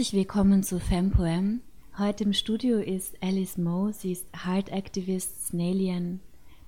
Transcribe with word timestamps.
Herzlich 0.00 0.18
willkommen 0.18 0.62
zu 0.62 0.80
FemPoem. 0.80 1.60
Heute 1.98 2.24
im 2.24 2.32
Studio 2.32 2.78
ist 2.78 3.22
Alice 3.22 3.58
Moe. 3.58 3.92
Sie 3.92 4.12
ist 4.12 4.24
Heart 4.46 4.70
Activist, 4.70 5.48
Snalian, 5.48 6.20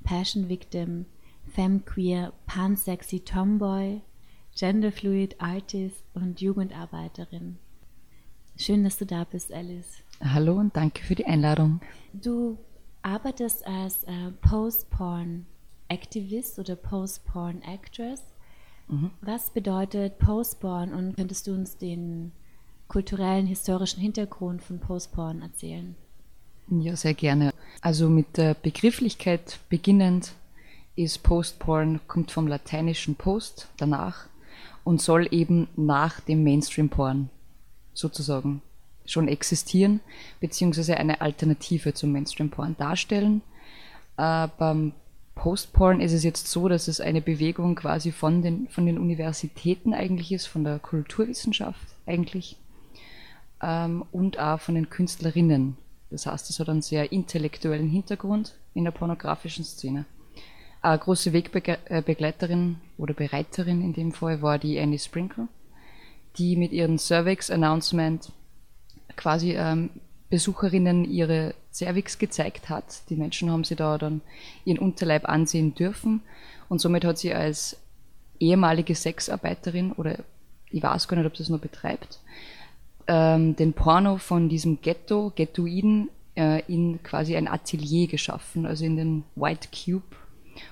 Passion 0.05 0.51
Victim, 0.51 1.07
Femqueer, 1.55 2.35
Pansexy 2.45 3.21
Tomboy, 3.21 4.03
Genderfluid 4.55 5.41
Artist 5.41 6.05
und 6.13 6.43
Jugendarbeiterin. 6.43 7.57
Schön, 8.59 8.85
dass 8.85 8.99
du 8.99 9.07
da 9.07 9.25
bist, 9.25 9.51
Alice. 9.51 10.03
Hallo 10.23 10.59
und 10.59 10.77
danke 10.77 11.03
für 11.03 11.15
die 11.15 11.25
Einladung. 11.25 11.81
Du 12.13 12.59
arbeitest 13.01 13.67
als 13.67 14.05
äh, 14.05 14.31
Post-Porn-Aktivist 14.43 16.59
oder 16.59 16.77
Post-Porn-Actress. 16.77 18.23
Mhm. 18.89 19.11
Was 19.23 19.49
bedeutet 19.49 20.19
Post-Porn 20.19 20.93
und 20.93 21.17
könntest 21.17 21.47
du 21.47 21.55
uns 21.55 21.79
den 21.79 22.33
kulturellen, 22.93 23.47
historischen 23.47 24.03
Hintergrund 24.03 24.63
von 24.63 24.79
Post-Porn 24.79 25.41
erzählen? 25.41 25.95
Ja, 26.69 26.95
sehr 26.95 27.15
gerne. 27.15 27.55
Also 27.81 28.11
mit 28.11 28.37
der 28.37 28.53
Begrifflichkeit 28.53 29.61
beginnend 29.71 30.35
ist 30.95 31.23
Post-Porn, 31.23 32.01
kommt 32.07 32.31
vom 32.31 32.47
lateinischen 32.47 33.15
Post, 33.15 33.69
danach, 33.79 34.27
und 34.85 35.01
soll 35.01 35.27
eben 35.31 35.69
nach 35.75 36.21
dem 36.21 36.45
Mainstream-Porn 36.45 37.31
sozusagen 37.95 38.61
schon 39.07 39.27
existieren, 39.27 40.01
beziehungsweise 40.41 40.99
eine 40.99 41.23
Alternative 41.23 41.95
zum 41.95 42.13
Mainstream-Porn 42.13 42.77
darstellen. 42.79 43.41
Äh, 44.19 44.49
beim 44.59 44.93
Post-Porn 45.35 46.03
ist 46.03 46.13
es 46.13 46.25
jetzt 46.25 46.47
so, 46.49 46.69
dass 46.69 46.89
es 46.89 47.01
eine 47.01 47.23
Bewegung 47.23 47.75
quasi 47.75 48.13
von 48.13 48.43
den, 48.43 48.69
von 48.69 48.85
den 48.85 48.99
Universitäten 48.99 49.95
eigentlich 49.95 50.31
ist, 50.31 50.47
von 50.47 50.63
der 50.63 50.79
Kulturwissenschaft 50.79 51.87
eigentlich, 52.05 52.59
ähm, 53.63 54.05
und 54.13 54.39
auch 54.39 54.61
von 54.61 54.75
den 54.75 54.91
Künstlerinnen. 54.91 55.77
Das 56.11 56.27
heißt, 56.27 56.51
es 56.51 56.61
hat 56.61 56.69
einen 56.69 56.83
sehr 56.83 57.13
intellektuellen 57.13 57.89
Hintergrund 57.89 58.55
in 58.75 58.85
der 58.85 58.91
pornografischen 58.91 59.65
Szene. 59.65 60.05
Eine 60.83 60.99
große 60.99 61.33
Wegbegleiterin 61.33 62.77
oder 62.99 63.15
Bereiterin 63.15 63.83
in 63.83 63.93
dem 63.93 64.13
Fall 64.13 64.43
war 64.43 64.59
die 64.59 64.79
Annie 64.79 64.99
Sprinkle, 64.99 65.49
die 66.37 66.57
mit 66.57 66.73
ihrem 66.73 66.99
Cervix 66.99 67.51
Announcement 67.51 68.33
quasi 69.17 69.53
ähm, 69.53 69.91
Besucherinnen 70.29 71.05
ihre 71.05 71.55
Cervix 71.73 72.19
gezeigt 72.19 72.69
hat. 72.69 73.09
Die 73.11 73.17
Menschen 73.17 73.51
haben 73.51 73.65
sie 73.65 73.77
da 73.77 73.97
dann 73.97 74.23
ihren 74.65 74.79
Unterleib 74.79 75.29
ansehen 75.29 75.75
dürfen 75.75 76.23
und 76.69 76.81
somit 76.81 77.05
hat 77.05 77.19
sie 77.19 77.33
als 77.33 77.77
ehemalige 78.41 78.95
Sexarbeiterin 78.95 79.93
oder 79.93 80.19
ich 80.71 80.83
weiß 80.83 81.07
gar 81.07 81.17
nicht, 81.17 81.27
ob 81.27 81.37
sie 81.37 81.43
es 81.43 81.49
noch 81.49 81.61
betreibt, 81.61 82.19
ähm, 83.13 83.55
den 83.57 83.75
Porno 83.75 84.17
von 84.17 84.49
diesem 84.49 84.81
Ghetto, 84.81 85.33
Ghettoiden, 85.37 86.09
äh, 86.35 86.63
in 86.67 87.03
quasi 87.03 87.37
ein 87.37 87.47
Atelier 87.47 88.07
geschaffen, 88.07 88.65
also 88.65 88.87
in 88.87 88.97
den 88.97 89.25
White 89.37 89.69
Cube 89.69 90.17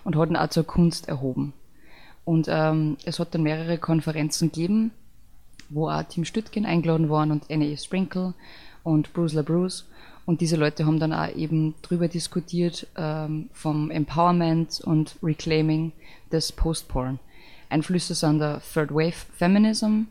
und 0.04 0.16
hat 0.16 0.30
ihn 0.30 0.36
auch 0.36 0.48
zur 0.48 0.64
Kunst 0.64 1.06
erhoben. 1.06 1.52
Und 2.24 2.46
ähm, 2.48 2.96
es 3.04 3.18
hat 3.18 3.34
dann 3.34 3.42
mehrere 3.42 3.76
Konferenzen 3.76 4.50
gegeben, 4.50 4.90
wo 5.68 5.90
auch 5.90 6.02
Tim 6.04 6.24
Stüttgen 6.24 6.64
eingeladen 6.64 7.10
waren 7.10 7.30
und 7.30 7.50
Annie 7.50 7.76
Sprinkle 7.76 8.32
und 8.84 9.12
Bruce 9.12 9.34
LaBruce. 9.34 9.86
Und 10.24 10.40
diese 10.40 10.56
Leute 10.56 10.86
haben 10.86 10.98
dann 10.98 11.12
auch 11.12 11.34
eben 11.34 11.74
drüber 11.82 12.08
diskutiert 12.08 12.86
ähm, 12.96 13.50
vom 13.52 13.90
Empowerment 13.90 14.80
und 14.80 15.16
Reclaiming 15.22 15.92
des 16.32 16.52
Post-Porn. 16.52 17.18
Einflüsse 17.68 18.14
sind 18.14 18.38
der 18.38 18.62
Third 18.72 18.92
Wave 18.92 19.26
Feminism, 19.36 20.04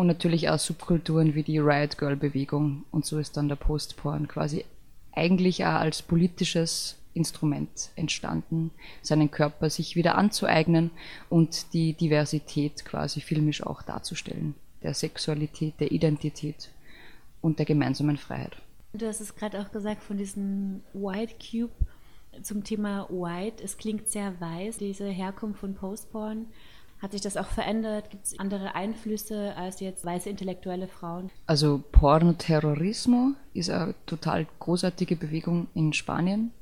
und 0.00 0.06
natürlich 0.06 0.48
auch 0.48 0.58
Subkulturen 0.58 1.34
wie 1.34 1.42
die 1.42 1.58
Riot 1.58 1.98
Girl 1.98 2.16
Bewegung 2.16 2.84
und 2.90 3.04
so 3.04 3.18
ist 3.18 3.36
dann 3.36 3.50
der 3.50 3.56
Post-Porn 3.56 4.28
quasi 4.28 4.64
eigentlich 5.12 5.66
auch 5.66 5.74
als 5.74 6.00
politisches 6.00 6.96
Instrument 7.12 7.90
entstanden, 7.96 8.70
seinen 9.02 9.30
Körper 9.30 9.68
sich 9.68 9.96
wieder 9.96 10.14
anzueignen 10.14 10.90
und 11.28 11.74
die 11.74 11.92
Diversität 11.92 12.86
quasi 12.86 13.20
filmisch 13.20 13.62
auch 13.62 13.82
darzustellen, 13.82 14.54
der 14.82 14.94
Sexualität, 14.94 15.74
der 15.80 15.92
Identität 15.92 16.70
und 17.42 17.58
der 17.58 17.66
gemeinsamen 17.66 18.16
Freiheit. 18.16 18.56
Du 18.94 19.06
hast 19.06 19.20
es 19.20 19.36
gerade 19.36 19.60
auch 19.60 19.70
gesagt 19.70 20.02
von 20.02 20.16
diesem 20.16 20.80
White 20.94 21.34
Cube 21.34 21.74
zum 22.40 22.64
Thema 22.64 23.06
White. 23.10 23.62
Es 23.62 23.76
klingt 23.76 24.08
sehr 24.08 24.40
weiß, 24.40 24.78
diese 24.78 25.10
Herkunft 25.10 25.60
von 25.60 25.74
Postporn. 25.74 26.46
Hat 27.00 27.12
sich 27.12 27.22
das 27.22 27.38
auch 27.38 27.46
verändert? 27.46 28.10
Gibt 28.10 28.26
es 28.26 28.38
andere 28.38 28.74
Einflüsse 28.74 29.54
als 29.56 29.80
jetzt 29.80 30.04
weiße 30.04 30.28
intellektuelle 30.28 30.86
Frauen? 30.86 31.30
Also 31.46 31.82
Pornoterrorismo 31.92 33.32
ist 33.54 33.70
eine 33.70 33.94
total 34.04 34.46
großartige 34.58 35.16
Bewegung 35.16 35.68
in 35.74 35.94
Spanien 35.94 36.52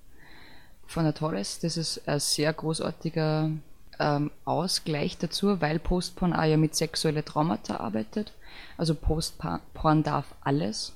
von 0.86 1.04
der 1.04 1.14
Torres. 1.14 1.58
Das 1.58 1.76
ist 1.76 2.06
ein 2.08 2.20
sehr 2.20 2.52
großartiger 2.52 3.50
ähm, 3.98 4.30
Ausgleich 4.44 5.18
dazu, 5.18 5.60
weil 5.60 5.80
Postporn 5.80 6.32
auch 6.32 6.44
ja 6.44 6.56
mit 6.56 6.76
sexuellen 6.76 7.24
Traumata 7.24 7.78
arbeitet. 7.78 8.32
Also 8.76 8.94
Postporn 8.94 10.02
darf 10.04 10.26
alles. 10.40 10.92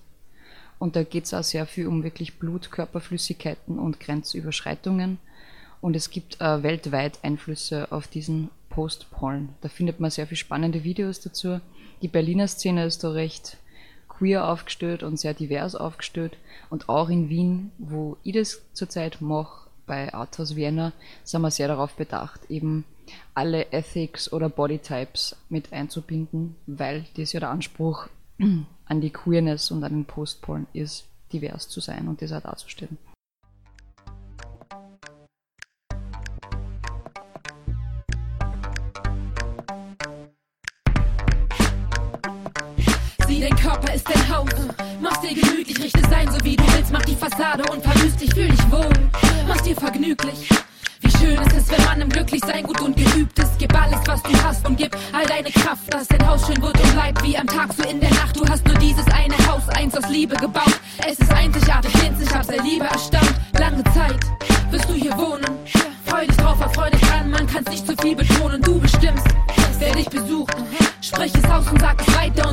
Und 0.79 0.95
da 0.95 1.03
geht 1.03 1.25
es 1.25 1.35
auch 1.35 1.45
sehr 1.45 1.67
viel 1.67 1.89
um 1.89 2.05
wirklich 2.05 2.39
Blut, 2.39 2.71
Körperflüssigkeiten 2.71 3.79
und 3.79 3.99
Grenzüberschreitungen. 3.99 5.19
Und 5.81 5.97
es 5.97 6.11
gibt 6.11 6.41
äh, 6.41 6.63
weltweit 6.63 7.19
Einflüsse 7.23 7.91
auf 7.91 8.07
diesen 8.07 8.51
Post-Porn. 8.73 9.51
Da 9.61 9.69
findet 9.69 10.01
man 10.01 10.11
sehr 10.11 10.27
viele 10.27 10.39
spannende 10.39 10.83
Videos 10.83 11.21
dazu. 11.21 11.61
Die 12.01 12.09
Berliner 12.09 12.49
Szene 12.49 12.85
ist 12.87 13.05
da 13.05 13.11
recht 13.11 13.59
queer 14.09 14.49
aufgestellt 14.49 15.03
und 15.03 15.19
sehr 15.19 15.35
divers 15.35 15.75
aufgestellt. 15.75 16.37
Und 16.71 16.89
auch 16.89 17.09
in 17.09 17.29
Wien, 17.29 17.71
wo 17.79 18.17
ich 18.23 18.35
das 18.35 18.63
zurzeit 18.73 19.21
mache, 19.21 19.69
bei 19.87 20.15
Arthouse 20.15 20.57
Vienna, 20.57 20.93
sind 21.25 21.43
wir 21.43 21.51
sehr 21.51 21.69
darauf 21.69 21.95
bedacht, 21.95 22.41
eben 22.49 22.85
alle 23.35 23.73
Ethics 23.73 24.33
oder 24.33 24.49
Bodytypes 24.49 25.37
mit 25.49 25.73
einzubinden, 25.73 26.57
weil 26.67 27.05
das 27.17 27.33
ja 27.33 27.41
der 27.41 27.51
Anspruch 27.51 28.09
an 28.39 29.01
die 29.01 29.11
Queerness 29.11 29.71
und 29.71 29.85
an 29.85 29.93
den 29.93 30.05
Post-Porn 30.05 30.67
ist, 30.73 31.05
divers 31.33 31.69
zu 31.69 31.81
sein 31.81 32.09
und 32.09 32.23
das 32.23 32.33
auch 32.33 32.41
darzustellen. 32.41 32.97
Dein 43.43 43.57
Körper 43.57 43.93
ist 43.93 44.09
dein 44.09 44.37
Haus. 44.37 44.49
Mach's 45.01 45.21
dir 45.21 45.35
gemütlich, 45.35 45.79
richte 45.83 46.01
sein, 46.09 46.31
so 46.31 46.43
wie 46.45 46.57
du 46.57 46.65
willst. 46.75 46.93
Mach 46.93 47.03
die 47.03 47.17
Fassade 47.17 47.65
und 47.71 47.83
verwüst 47.83 48.21
dich, 48.21 48.33
fühl 48.33 48.49
dich 48.49 48.71
wohl. 48.71 48.89
Mach's 49.49 49.63
dir 49.63 49.75
vergnüglich. 49.75 50.49
Wie 51.01 51.11
schön 51.11 51.37
ist 51.41 51.57
es, 51.57 51.71
wenn 51.71 51.85
man 51.85 52.01
im 52.01 52.09
Glücklichsein 52.09 52.63
gut 52.63 52.81
und 52.81 52.97
geübt 52.97 53.37
ist. 53.39 53.59
Gib 53.59 53.75
alles, 53.81 53.99
was 54.07 54.23
du 54.23 54.43
hast 54.45 54.67
und 54.69 54.77
gib 54.77 54.97
all 55.13 55.27
deine 55.27 55.51
Kraft, 55.51 55.93
dass 55.93 56.07
dein 56.07 56.25
Haus 56.27 56.47
schön 56.47 56.63
wird 56.63 56.81
und 56.81 56.93
bleibt 56.93 57.23
wie 57.25 57.37
am 57.37 57.47
Tag, 57.49 57.73
so 57.73 57.83
in 57.83 58.01
der 58.01 58.11
Nacht. 58.11 58.37
Du 58.37 58.47
hast 58.49 58.65
nur 58.67 58.77
dieses 58.77 59.07
eine 59.07 59.37
Haus, 59.49 59.69
eins 59.71 59.97
aus 59.97 60.09
Liebe 60.09 60.37
gebaut. 60.37 60.81
Es 61.05 61.19
ist 61.19 61.33
einzigartig, 61.33 61.93
sich 62.19 62.33
ab, 62.33 62.45
sei 62.45 62.59
Liebe 62.59 62.85
erstaunt. 62.85 63.35
Lange 63.59 63.83
Zeit 63.93 64.21
wirst 64.71 64.89
du 64.89 64.95
hier 64.95 65.17
wohnen. 65.19 65.51
Freu 66.07 66.27
dich 66.27 66.37
drauf, 66.37 66.61
erfreu 66.61 66.91
dich 66.91 67.01
dran, 67.01 67.31
man 67.31 67.47
kann's 67.49 67.71
nicht 67.71 67.87
zu 67.87 67.97
viel 67.97 68.15
betonen. 68.15 68.63
Du 68.63 68.79
bestimmst, 68.79 69.27
wer 69.81 69.93
dich 69.93 70.09
besucht. 70.09 70.55
Sprich 71.01 71.33
es 71.35 71.51
aus 71.51 71.67
und 71.69 71.81
sag 71.81 72.01
es 72.01 72.12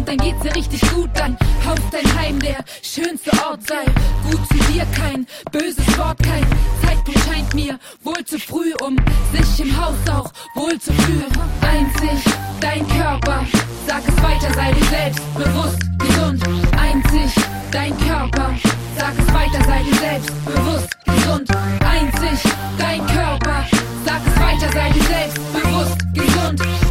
dann 0.10 0.18
geht's 0.18 0.42
dir 0.42 0.56
richtig 0.56 0.82
gut. 0.94 1.10
Dein 1.14 1.38
Haus, 1.66 1.80
dein 1.92 2.20
Heim, 2.20 2.40
der 2.40 2.64
schönste 2.82 3.32
Ort 3.46 3.62
sei. 3.68 3.86
Gut 4.30 4.42
zu 4.48 4.72
dir, 4.72 4.86
kein 4.96 5.28
böses 5.52 5.98
Wort, 5.98 6.18
kein 6.24 6.46
Zeitpunkt 6.84 7.20
scheint 7.20 7.54
mir 7.54 7.80
wohl 8.04 8.26
zu 8.26 8.40
früh, 8.40 8.74
um 8.82 8.96
sich 9.32 9.68
im 9.68 9.78
Haus 9.80 9.96
auch 10.12 10.32
wohl 10.56 10.80
zu 10.80 10.92
fühlen. 10.94 11.32
Einzig 11.62 12.34
dein 12.60 12.88
Körper, 12.88 13.46
sag 13.88 14.02
es 14.08 14.24
weiter, 14.24 14.54
sei 14.56 14.72
dir 14.72 14.86
selbst 14.86 15.34
bewusst, 15.36 15.80
gesund. 16.00 16.44
Einzig 16.78 17.44
dein 17.72 17.98
Körper, 18.00 18.56
sag 18.98 19.14
es 19.18 19.34
weiter, 19.34 19.64
sei 19.66 19.84
dir 19.84 19.96
selbst 19.96 20.46
bewusst, 20.46 20.90
gesund. 21.06 21.50
Einzig 21.86 22.52
dein 22.78 23.06
Körper, 23.06 23.66
sag 24.06 24.22
es 24.26 24.42
weiter, 24.42 24.74
sei 24.74 24.90
dir 24.92 25.04
selbst 25.04 25.54
bewusst, 25.54 25.98
gesund. 26.14 26.89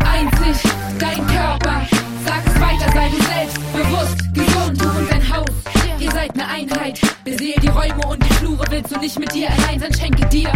Besehe 7.38 7.54
die 7.62 7.68
Räume 7.68 8.04
und 8.08 8.20
die 8.24 8.34
Flure, 8.34 8.64
willst 8.68 8.90
du 8.92 8.98
nicht 8.98 9.16
mit 9.16 9.32
dir 9.32 9.48
allein 9.48 9.78
sein, 9.78 9.94
schenke 9.94 10.26
dir 10.26 10.50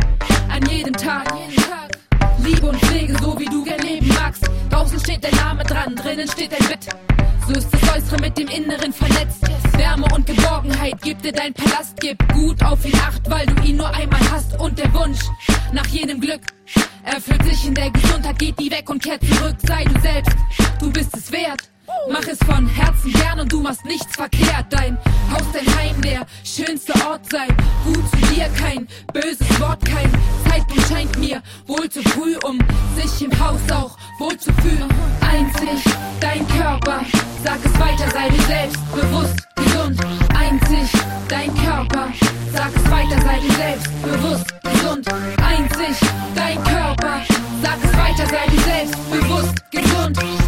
an 0.49 0.67
jedem 0.69 0.93
Tag. 0.93 1.33
Liebe 2.43 2.67
und 2.67 2.77
Pflege, 2.77 3.17
so 3.23 3.39
wie 3.39 3.45
du 3.45 3.63
gern 3.63 3.79
leben 3.83 4.09
magst. 4.09 4.51
Draußen 4.69 4.99
steht 4.99 5.23
dein 5.23 5.35
Name 5.37 5.63
dran, 5.63 5.95
drinnen 5.95 6.27
steht 6.27 6.51
dein 6.51 6.69
Bett. 6.69 6.89
So 7.47 7.53
ist 7.55 7.69
das 7.73 7.83
Äußere 7.97 8.21
mit 8.21 8.37
dem 8.37 8.49
Inneren 8.49 8.93
vernetzt. 8.93 9.45
Wärme 9.77 10.07
und 10.13 10.27
Geborgenheit 10.27 11.01
gibt 11.03 11.25
dir 11.25 11.31
dein 11.31 11.55
Palast. 11.55 12.01
Gib 12.01 12.19
gut 12.33 12.61
auf 12.65 12.85
ihn 12.85 12.97
acht, 12.97 13.31
weil 13.31 13.47
du 13.47 13.63
ihn 13.63 13.77
nur 13.77 13.95
einmal 13.95 14.21
hast. 14.33 14.59
Und 14.59 14.77
der 14.77 14.93
Wunsch 14.93 15.21
nach 15.73 15.87
jedem 15.87 16.21
Glück 16.21 16.41
erfüllt 17.05 17.45
sich 17.45 17.65
in 17.65 17.75
der 17.75 17.93
Gesundheit. 17.93 18.41
Geht 18.41 18.59
die 18.59 18.73
weg 18.73 18.91
und 18.91 19.01
kehrt 19.01 19.23
zurück. 19.25 19.55
Sei 19.65 19.85
du 19.85 20.01
selbst, 20.01 20.37
du 20.81 20.91
bist 20.91 21.17
es 21.17 21.31
wert. 21.31 21.72
Mach 22.11 22.27
es 22.27 22.39
von 22.39 22.67
Herzen 22.67 23.13
gern 23.13 23.41
und 23.41 23.53
du 23.53 23.61
machst 23.61 23.85
nichts 23.85 24.15
verkehrt. 24.15 24.67
Dein 24.71 24.99
Haus, 25.31 25.45
dein 25.53 25.67
Heim, 25.77 26.01
der 26.03 26.27
schönste 26.45 26.93
Ort 27.07 27.21
sei. 27.31 27.47
Gut 27.85 28.03
zu 28.11 28.35
dir, 28.35 28.49
kein 28.59 28.87
böses 29.13 29.61
Wort, 29.61 29.85
kein 29.85 30.11
Zeitpunkt 30.49 30.89
scheint 30.89 31.19
mir 31.19 31.43
wohl 31.67 31.89
zu 31.89 32.03
früh, 32.03 32.37
um 32.45 32.59
sich 32.97 33.23
im 33.23 33.41
Haus 33.41 33.61
auch 33.73 33.97
wohl 34.19 34.37
zu 34.37 34.53
fühlen. 34.55 34.89
Einzig 35.21 35.83
dein 36.21 36.47
Körper, 36.49 37.05
sag 37.45 37.59
es 37.65 37.81
weiter, 37.81 38.11
sei 38.13 38.29
dir 38.29 38.43
selbst 38.43 38.93
bewusst, 38.93 39.49
gesund. 39.57 40.01
Einzig 40.35 41.01
dein 41.29 41.55
Körper, 41.55 42.13
sag 42.53 42.71
es 42.75 42.91
weiter, 42.91 43.21
sei 43.23 43.39
dir 43.41 43.55
selbst 43.55 44.03
bewusst, 44.03 44.63
gesund. 44.63 45.09
Einzig 45.43 46.09
dein 46.35 46.63
Körper, 46.65 47.21
sag 47.63 47.79
es 47.83 47.97
weiter, 47.97 48.27
sei 48.27 48.51
dir 48.51 48.61
selbst 48.61 49.11
bewusst, 49.11 49.71
gesund. 49.71 50.42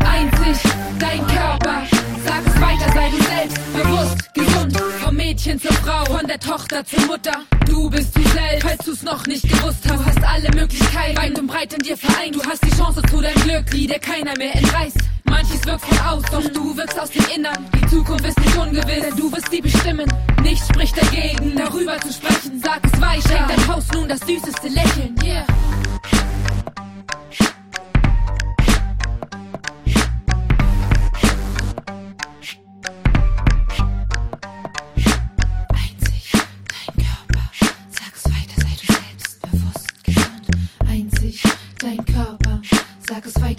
Frau, 5.85 6.05
von 6.07 6.27
der 6.27 6.41
Tochter 6.41 6.83
zur 6.83 7.05
Mutter. 7.07 7.33
Du 7.67 7.91
bist 7.91 8.17
du 8.17 8.23
selbst, 8.23 8.63
falls 8.63 8.85
du's 8.87 9.03
noch 9.03 9.27
nicht 9.27 9.43
gewusst 9.43 9.81
hast. 9.85 9.91
Du 9.91 10.07
hast 10.07 10.25
alle 10.25 10.51
Möglichkeiten, 10.55 11.17
weit 11.19 11.39
und 11.39 11.47
breit 11.47 11.75
in 11.75 11.81
dir 11.81 11.97
vereint. 11.97 12.35
Du 12.35 12.43
hast 12.43 12.65
die 12.65 12.71
Chance 12.71 13.03
zu 13.03 13.21
deinem 13.21 13.43
Glück, 13.43 13.67
die 13.71 13.87
dir 13.87 13.99
keiner 13.99 14.33
mehr 14.39 14.55
entreißt. 14.57 14.97
Manches 15.25 15.67
wirkt 15.67 15.85
von 15.85 15.99
außen, 15.99 16.29
doch 16.33 16.53
du 16.53 16.75
wirkst 16.75 16.99
aus 16.99 17.11
dem 17.11 17.25
Innern. 17.35 17.71
Die 17.75 17.87
Zukunft 17.89 18.27
ist 18.27 18.41
nicht 18.41 18.57
ungewiss, 18.57 19.03
denn 19.03 19.17
du 19.17 19.31
wirst 19.31 19.51
sie 19.51 19.61
bestimmen. 19.61 20.11
Nichts 20.43 20.69
spricht 20.69 20.97
dagegen, 20.97 21.55
darüber 21.55 22.01
zu 22.01 22.13
sprechen. 22.15 22.63
Sag 22.63 22.81
es 22.85 23.01
weiter, 23.01 23.29
schenk 23.29 23.49
dein 23.49 23.69
Haus 23.69 23.85
nun 23.93 24.09
das 24.09 24.21
süßeste 24.21 24.69
Lächeln. 24.69 25.15
Yeah. 25.23 25.45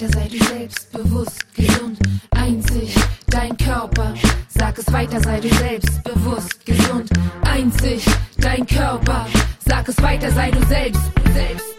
Weiter, 0.05 0.19
sei 0.19 0.27
du 0.27 0.43
selbstbewusst, 0.45 1.55
gesund. 1.55 1.99
Einzig 2.31 2.95
dein 3.27 3.55
Körper, 3.57 4.13
sag 4.49 4.77
es 4.77 4.91
weiter, 4.91 5.21
sei 5.21 5.39
du 5.39 5.49
selbstbewusst, 5.49 6.65
gesund. 6.65 7.09
Einzig 7.41 8.05
dein 8.37 8.65
Körper, 8.65 9.27
sag 9.67 9.87
es 9.87 10.01
weiter, 10.01 10.31
sei 10.31 10.51
du 10.51 10.65
selbst, 10.67 11.01
selbst, 11.33 11.74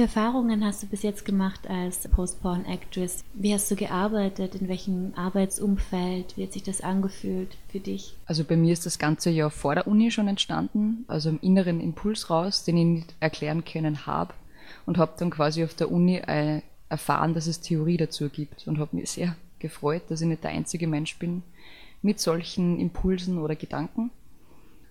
für 0.00 0.04
Erfahrungen 0.04 0.64
hast 0.64 0.82
du 0.82 0.86
bis 0.86 1.02
jetzt 1.02 1.26
gemacht 1.26 1.68
als 1.68 2.08
Post-Porn-Actress? 2.08 3.22
Wie 3.34 3.52
hast 3.52 3.70
du 3.70 3.76
gearbeitet? 3.76 4.54
In 4.54 4.66
welchem 4.66 5.12
Arbeitsumfeld? 5.14 6.38
Wie 6.38 6.44
hat 6.44 6.54
sich 6.54 6.62
das 6.62 6.80
angefühlt 6.80 7.58
für 7.68 7.80
dich? 7.80 8.16
Also 8.24 8.44
bei 8.44 8.56
mir 8.56 8.72
ist 8.72 8.86
das 8.86 8.98
Ganze 8.98 9.28
ja 9.28 9.50
vor 9.50 9.74
der 9.74 9.86
Uni 9.86 10.10
schon 10.10 10.26
entstanden, 10.26 11.04
also 11.06 11.28
im 11.28 11.38
inneren 11.42 11.82
Impuls 11.82 12.30
raus, 12.30 12.64
den 12.64 12.78
ich 12.78 12.86
nicht 12.86 13.14
erklären 13.20 13.62
können 13.66 14.06
habe 14.06 14.32
und 14.86 14.96
habe 14.96 15.12
dann 15.18 15.28
quasi 15.28 15.62
auf 15.64 15.74
der 15.74 15.92
Uni 15.92 16.16
äh, 16.16 16.62
erfahren, 16.88 17.34
dass 17.34 17.46
es 17.46 17.60
Theorie 17.60 17.98
dazu 17.98 18.30
gibt 18.30 18.66
und 18.66 18.78
habe 18.78 18.96
mich 18.96 19.10
sehr 19.10 19.36
gefreut, 19.58 20.04
dass 20.08 20.22
ich 20.22 20.28
nicht 20.28 20.44
der 20.44 20.52
einzige 20.52 20.86
Mensch 20.86 21.18
bin 21.18 21.42
mit 22.00 22.20
solchen 22.20 22.80
Impulsen 22.80 23.36
oder 23.36 23.54
Gedanken. 23.54 24.10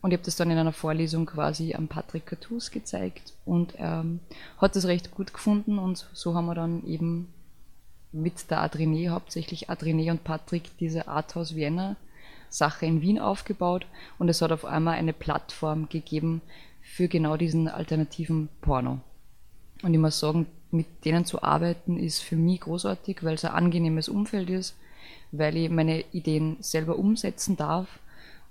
Und 0.02 0.12
ich 0.12 0.18
habe 0.18 0.26
das 0.26 0.36
dann 0.36 0.50
in 0.50 0.58
einer 0.58 0.72
Vorlesung 0.72 1.26
quasi 1.26 1.74
am 1.74 1.88
Patrick 1.88 2.26
Cartus 2.26 2.72
gezeigt. 2.72 3.34
Und 3.46 3.74
ähm, 3.78 4.20
hat 4.58 4.76
das 4.76 4.86
recht 4.86 5.12
gut 5.12 5.34
gefunden. 5.34 5.78
Und 5.78 6.08
so 6.14 6.36
haben 6.36 6.46
wir 6.46 6.56
dann 6.56 6.86
eben 6.86 7.28
mit 8.12 8.50
der 8.50 8.62
Adrene, 8.62 9.10
hauptsächlich 9.10 9.70
Adrene 9.70 10.12
und 10.12 10.24
Patrick, 10.24 10.78
diese 10.80 11.08
Arthouse 11.08 11.56
Vienna 11.56 11.96
Sache 12.50 12.86
in 12.86 13.02
Wien 13.02 13.20
aufgebaut. 13.20 13.86
Und 14.18 14.30
es 14.30 14.42
hat 14.42 14.52
auf 14.52 14.66
einmal 14.66 14.96
eine 14.96 15.14
Plattform 15.14 15.90
gegeben 15.90 16.42
für 16.82 17.08
genau 17.08 17.38
diesen 17.38 17.68
alternativen 17.68 18.50
Porno. 18.62 19.00
Und 19.84 19.94
ich 19.94 20.00
muss 20.00 20.20
sagen, 20.20 20.48
mit 20.72 21.06
denen 21.06 21.26
zu 21.26 21.42
arbeiten 21.42 21.98
ist 21.98 22.20
für 22.20 22.36
mich 22.36 22.62
großartig, 22.62 23.24
weil 23.24 23.36
es 23.36 23.46
ein 23.46 23.52
angenehmes 23.52 24.10
Umfeld 24.10 24.50
ist, 24.50 24.76
weil 25.32 25.58
ich 25.58 25.70
meine 25.70 26.04
Ideen 26.12 26.58
selber 26.60 26.98
umsetzen 26.98 27.58
darf 27.58 28.00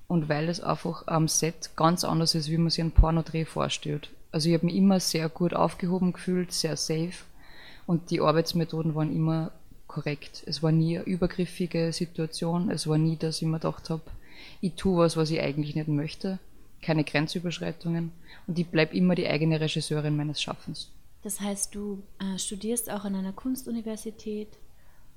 und 0.08 0.28
weil 0.28 0.48
es 0.48 0.60
einfach 0.60 1.06
am 1.06 1.28
Set 1.28 1.70
ganz 1.76 2.02
anders 2.02 2.34
ist, 2.34 2.50
wie 2.50 2.56
man 2.56 2.70
sich 2.70 2.80
einen 2.80 2.90
Pornodreh 2.90 3.44
vorstellt. 3.44 4.10
Also 4.32 4.48
ich 4.48 4.54
habe 4.54 4.66
mich 4.66 4.74
immer 4.74 5.00
sehr 5.00 5.28
gut 5.28 5.54
aufgehoben 5.54 6.12
gefühlt, 6.12 6.52
sehr 6.52 6.76
safe 6.76 7.24
und 7.86 8.10
die 8.10 8.20
Arbeitsmethoden 8.20 8.94
waren 8.94 9.14
immer 9.14 9.52
korrekt. 9.86 10.42
Es 10.46 10.62
war 10.62 10.72
nie 10.72 10.98
eine 10.98 11.06
übergriffige 11.06 11.92
Situation, 11.92 12.70
es 12.70 12.86
war 12.86 12.98
nie, 12.98 13.16
dass 13.16 13.40
ich 13.40 13.48
mir 13.48 13.58
gedacht 13.58 13.90
habe, 13.90 14.02
ich 14.60 14.74
tue 14.74 14.98
was, 14.98 15.16
was 15.16 15.30
ich 15.30 15.40
eigentlich 15.40 15.76
nicht 15.76 15.88
möchte, 15.88 16.38
keine 16.82 17.04
Grenzüberschreitungen 17.04 18.12
und 18.46 18.58
ich 18.58 18.66
bleibe 18.66 18.96
immer 18.96 19.14
die 19.14 19.28
eigene 19.28 19.60
Regisseurin 19.60 20.16
meines 20.16 20.40
Schaffens. 20.40 20.90
Das 21.22 21.40
heißt, 21.40 21.74
du 21.74 22.02
äh, 22.20 22.38
studierst 22.38 22.90
auch 22.90 23.04
an 23.04 23.14
einer 23.14 23.32
Kunstuniversität 23.32 24.48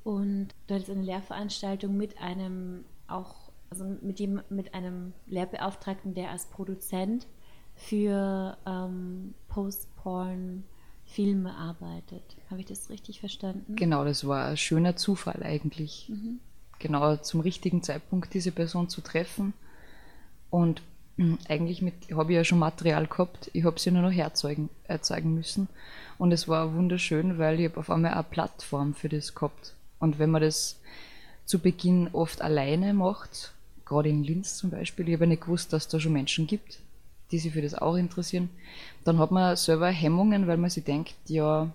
und 0.04 0.50
dort 0.68 0.82
ist 0.82 0.90
eine 0.90 1.04
Lehrveranstaltung 1.04 1.96
mit 1.96 2.20
einem 2.20 2.86
auch 3.08 3.41
also 3.72 3.86
mit, 4.02 4.20
dem, 4.20 4.42
mit 4.50 4.76
einem 4.76 5.14
Lehrbeauftragten, 5.28 6.14
der 6.14 6.30
als 6.30 6.46
Produzent 6.46 7.26
für 7.74 8.58
ähm, 8.68 9.34
Post-Porn-Filme 9.48 11.56
arbeitet. 11.56 12.36
Habe 12.50 12.60
ich 12.60 12.68
das 12.68 12.90
richtig 12.90 13.22
verstanden? 13.22 13.78
Genau, 13.78 14.04
das 14.04 14.28
war 14.28 14.48
ein 14.48 14.58
schöner 14.58 14.98
Zufall 14.98 15.42
eigentlich. 15.42 16.10
Mhm. 16.10 16.40
Genau 16.80 17.16
zum 17.16 17.40
richtigen 17.40 17.82
Zeitpunkt 17.82 18.34
diese 18.34 18.52
Person 18.52 18.90
zu 18.90 19.00
treffen. 19.02 19.54
Und 20.50 20.82
mh, 21.16 21.38
eigentlich 21.48 21.82
habe 22.14 22.32
ich 22.32 22.36
ja 22.36 22.44
schon 22.44 22.60
Material 22.60 23.08
gehabt, 23.08 23.50
ich 23.54 23.64
habe 23.64 23.80
sie 23.80 23.92
nur 23.92 24.02
noch 24.02 24.12
herzeugen 24.12 24.70
erzeugen 24.84 25.34
müssen. 25.34 25.70
Und 26.18 26.34
es 26.34 26.50
war 26.50 26.74
wunderschön, 26.74 27.38
weil 27.38 27.58
ich 27.60 27.70
habe 27.70 27.80
auf 27.80 27.90
einmal 27.90 28.14
eine 28.14 28.24
Plattform 28.24 28.94
für 28.94 29.08
das 29.08 29.34
gehabt. 29.34 29.76
Und 30.00 30.20
wenn 30.20 30.30
man 30.30 30.42
das 30.42 30.82
zu 31.46 31.60
Beginn 31.60 32.10
oft 32.12 32.42
alleine 32.42 32.94
macht, 32.94 33.54
gerade 33.92 34.10
in 34.10 34.24
Linz 34.24 34.56
zum 34.58 34.70
Beispiel, 34.70 35.08
ich 35.10 35.16
habe 35.16 35.28
nicht 35.28 35.44
gewusst, 35.44 35.74
dass 35.74 35.84
es 35.84 35.90
da 35.90 36.00
schon 36.00 36.14
Menschen 36.14 36.48
gibt, 36.48 36.80
die 37.32 37.40
sich 37.40 37.52
für 37.52 37.62
das 37.62 37.76
auch 37.76 37.96
interessieren, 37.96 38.50
dann 39.04 39.20
hat 39.20 39.32
man 39.32 39.56
selber 39.58 39.90
Hemmungen, 39.90 40.48
weil 40.48 40.58
man 40.58 40.70
sich 40.70 40.84
denkt, 40.84 41.16
ja, 41.28 41.70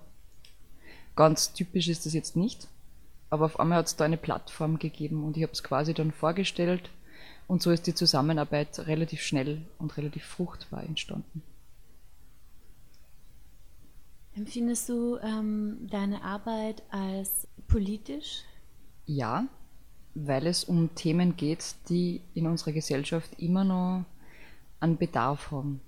ganz 1.14 1.52
typisch 1.52 1.88
ist 1.88 2.06
das 2.06 2.14
jetzt 2.14 2.37
nicht. 2.37 2.68
Aber 3.28 3.44
auf 3.44 3.61
einmal 3.61 3.78
hat 3.78 3.87
es 3.87 3.96
da 3.96 4.04
eine 4.04 4.16
Plattform 4.16 4.78
gegeben 4.78 5.25
und 5.25 5.37
ich 5.37 5.42
habe 5.42 5.52
es 5.52 5.62
quasi 5.62 5.92
dann 5.92 6.12
vorgestellt 6.12 6.90
und 7.49 7.62
so 7.62 7.70
ist 7.70 7.87
die 7.87 7.94
Zusammenarbeit 7.94 8.78
relativ 8.87 9.20
schnell 9.20 9.62
und 9.78 9.96
relativ 9.96 10.25
fruchtbar 10.25 10.85
entstanden. 10.85 11.42
Empfindest 14.35 14.88
du 14.88 15.18
ähm, 15.18 15.87
deine 15.90 16.23
Arbeit 16.23 16.82
als 16.90 17.46
politisch? 17.68 18.42
Ja, 19.06 19.46
weil 20.16 20.46
es 20.46 20.64
um 20.64 20.94
Themen 20.94 21.37
geht, 21.37 21.75
die 21.88 22.23
in 22.35 22.46
unserer 22.46 22.73
Gesellschaft 22.73 23.30
immer 23.38 23.64
noch 23.64 24.04
einen 24.80 24.96
Bedarf 24.96 25.50
haben. 25.50 25.80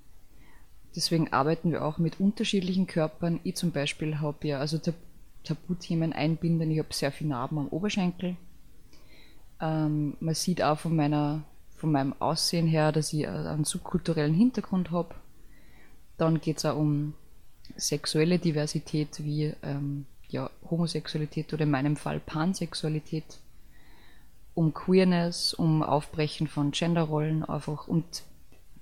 Deswegen 0.94 1.32
arbeiten 1.32 1.70
wir 1.70 1.84
auch 1.84 1.98
mit 1.98 2.20
unterschiedlichen 2.20 2.86
Körpern. 2.86 3.40
Ich 3.44 3.56
zum 3.56 3.72
Beispiel 3.72 4.20
habe 4.20 4.46
ja 4.46 4.58
also 4.58 4.78
Tab 4.78 4.94
Tabuthemen 5.44 6.12
einbinden. 6.12 6.70
Ich 6.70 6.78
habe 6.78 6.92
sehr 6.92 7.12
viele 7.12 7.30
Narben 7.30 7.58
am 7.58 7.68
Oberschenkel. 7.68 8.36
Ähm, 9.60 10.16
man 10.20 10.34
sieht 10.34 10.62
auch 10.62 10.78
von, 10.78 10.94
meiner, 10.94 11.42
von 11.76 11.90
meinem 11.90 12.12
Aussehen 12.18 12.66
her, 12.66 12.92
dass 12.92 13.12
ich 13.12 13.26
einen 13.26 13.64
subkulturellen 13.64 14.34
Hintergrund 14.34 14.90
habe. 14.90 15.14
Dann 16.18 16.40
geht 16.40 16.58
es 16.58 16.64
auch 16.66 16.76
um 16.76 17.14
sexuelle 17.76 18.38
Diversität 18.38 19.24
wie 19.24 19.54
ähm, 19.62 20.04
ja, 20.28 20.50
Homosexualität 20.68 21.52
oder 21.54 21.62
in 21.62 21.70
meinem 21.70 21.96
Fall 21.96 22.20
Pansexualität. 22.20 23.38
Um 24.58 24.74
Queerness, 24.74 25.54
um 25.54 25.84
Aufbrechen 25.84 26.48
von 26.48 26.72
Genderrollen, 26.72 27.44
einfach 27.44 27.86
und 27.86 28.24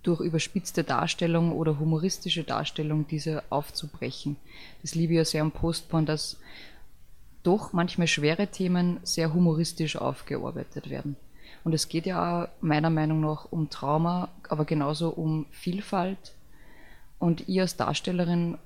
durch 0.03 0.21
überspitzte 0.21 0.85
Darstellung 0.85 1.53
oder 1.53 1.79
humoristische 1.79 2.45
Darstellung 2.45 3.07
diese 3.07 3.43
aufzubrechen. 3.51 4.37
Das 4.81 4.95
liebe 4.95 5.13
ich 5.13 5.19
ja 5.19 5.25
sehr 5.27 5.43
am 5.43 5.51
Postporn, 5.51 6.07
dass 6.07 6.39
doch 7.43 7.75
manchmal 7.75 8.07
schwere 8.07 8.47
Themen 8.47 9.01
sehr 9.03 9.35
humoristisch 9.35 9.97
aufgearbeitet 9.97 10.89
werden. 10.89 11.17
Und 11.63 11.75
es 11.75 11.91
geht 11.91 12.07
ja 12.07 12.45
auch 12.45 12.49
meiner 12.63 12.89
Meinung 12.89 13.21
nach 13.21 13.45
um 13.53 13.69
Trauma, 13.69 14.31
aber 14.49 14.65
genauso 14.65 15.11
um 15.11 15.45
Vielfalt. 15.51 16.33
Und 17.19 17.47
ich 17.51 17.61
als 17.61 17.77
Darstellerin 17.77 18.57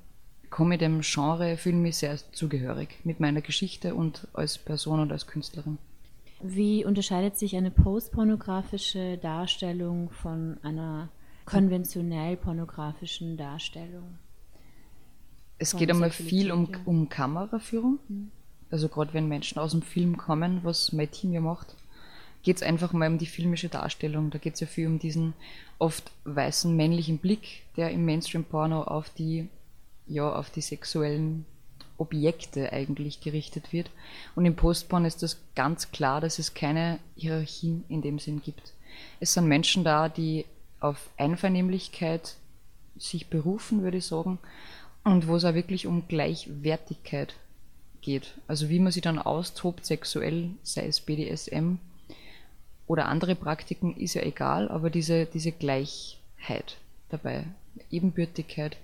komme 0.48 0.78
dem 0.78 1.00
Genre, 1.00 1.56
fühle 1.56 1.76
mich 1.76 1.96
sehr 1.96 2.16
zugehörig 2.30 3.00
mit 3.02 3.18
meiner 3.18 3.40
Geschichte 3.40 3.96
und 3.96 4.28
als 4.32 4.58
Person 4.58 5.00
und 5.00 5.10
als 5.10 5.26
Künstlerin. 5.26 5.78
Wie 6.42 6.84
unterscheidet 6.84 7.36
sich 7.36 7.56
eine 7.56 7.70
postpornografische 7.70 9.18
Darstellung 9.18 10.10
von 10.10 10.58
einer 10.62 11.10
konventionell 11.44 12.36
pornografischen 12.36 13.36
Darstellung? 13.36 14.18
Es 15.58 15.76
geht 15.76 15.90
einmal 15.90 16.10
viel 16.10 16.50
um, 16.50 16.68
um 16.86 17.08
Kameraführung. 17.08 17.98
Mhm. 18.08 18.30
Also 18.70 18.88
gerade 18.88 19.12
wenn 19.12 19.28
Menschen 19.28 19.58
aus 19.58 19.72
dem 19.72 19.82
Film 19.82 20.16
kommen, 20.16 20.60
was 20.62 20.92
mein 20.92 21.10
Team 21.10 21.32
ja 21.32 21.40
macht, 21.40 21.74
geht 22.42 22.56
es 22.56 22.62
einfach 22.62 22.92
mal 22.92 23.10
um 23.10 23.18
die 23.18 23.26
filmische 23.26 23.68
Darstellung. 23.68 24.30
Da 24.30 24.38
geht 24.38 24.54
es 24.54 24.60
ja 24.60 24.66
viel 24.66 24.86
um 24.86 24.98
diesen 24.98 25.34
oft 25.78 26.10
weißen 26.24 26.74
männlichen 26.74 27.18
Blick, 27.18 27.62
der 27.76 27.90
im 27.90 28.04
Mainstream-Porno 28.06 28.84
auf 28.84 29.10
die, 29.10 29.48
ja, 30.06 30.32
auf 30.32 30.50
die 30.50 30.62
sexuellen 30.62 31.44
Objekte 32.00 32.72
eigentlich 32.72 33.20
gerichtet 33.20 33.72
wird. 33.72 33.90
Und 34.34 34.46
im 34.46 34.56
Postporn 34.56 35.04
ist 35.04 35.22
das 35.22 35.36
ganz 35.54 35.92
klar, 35.92 36.20
dass 36.20 36.38
es 36.38 36.54
keine 36.54 36.98
Hierarchien 37.14 37.84
in 37.88 38.02
dem 38.02 38.18
Sinn 38.18 38.42
gibt. 38.42 38.72
Es 39.20 39.34
sind 39.34 39.46
Menschen 39.46 39.84
da, 39.84 40.08
die 40.08 40.46
auf 40.80 41.10
Einvernehmlichkeit 41.18 42.36
sich 42.96 43.28
berufen, 43.28 43.82
würde 43.82 43.98
ich 43.98 44.06
sagen, 44.06 44.38
und 45.04 45.28
wo 45.28 45.36
es 45.36 45.44
auch 45.44 45.54
wirklich 45.54 45.86
um 45.86 46.08
Gleichwertigkeit 46.08 47.34
geht. 48.00 48.34
Also 48.48 48.68
wie 48.68 48.78
man 48.78 48.92
sich 48.92 49.02
dann 49.02 49.18
austobt 49.18 49.84
sexuell, 49.84 50.50
sei 50.62 50.86
es 50.86 51.00
BDSM 51.00 51.74
oder 52.86 53.06
andere 53.06 53.34
Praktiken, 53.34 53.96
ist 53.96 54.14
ja 54.14 54.22
egal, 54.22 54.68
aber 54.68 54.90
diese, 54.90 55.26
diese 55.26 55.52
Gleichheit 55.52 56.78
dabei, 57.10 57.44
Ebenbürtigkeit 57.90 58.76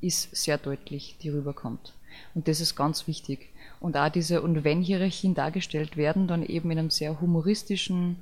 ist 0.00 0.34
sehr 0.34 0.58
deutlich, 0.58 1.16
die 1.22 1.28
rüberkommt. 1.28 1.92
Und 2.34 2.48
das 2.48 2.60
ist 2.60 2.76
ganz 2.76 3.06
wichtig. 3.06 3.50
Und 3.80 3.96
auch 3.96 4.08
diese 4.08 4.42
Und 4.42 4.64
wenn 4.64 4.82
Hierarchien 4.82 5.34
dargestellt 5.34 5.96
werden, 5.96 6.28
dann 6.28 6.44
eben 6.44 6.70
in 6.70 6.78
einem 6.78 6.90
sehr 6.90 7.20
humoristischen 7.20 8.16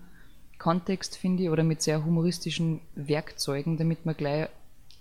Kontext, 0.59 1.16
finde 1.16 1.45
ich, 1.45 1.50
oder 1.50 1.62
mit 1.62 1.83
sehr 1.83 2.04
humoristischen 2.04 2.80
Werkzeugen, 2.95 3.76
damit 3.76 4.07
man 4.07 4.16
gleich 4.16 4.49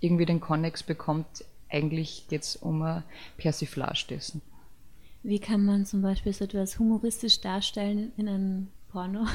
irgendwie 0.00 0.26
den 0.26 0.40
Konnex 0.40 0.82
bekommt, 0.82 1.26
eigentlich 1.68 2.26
geht 2.28 2.42
es 2.42 2.56
um 2.56 2.82
eine 2.82 3.02
Persiflage 3.36 4.06
dessen. 4.08 4.42
Wie 5.22 5.40
kann 5.40 5.64
man 5.64 5.84
zum 5.84 6.00
Beispiel 6.02 6.32
so 6.32 6.44
etwas 6.44 6.78
humoristisch 6.78 7.40
darstellen 7.40 8.12
in 8.16 8.28
einem 8.28 8.68
Porno? 8.88 9.26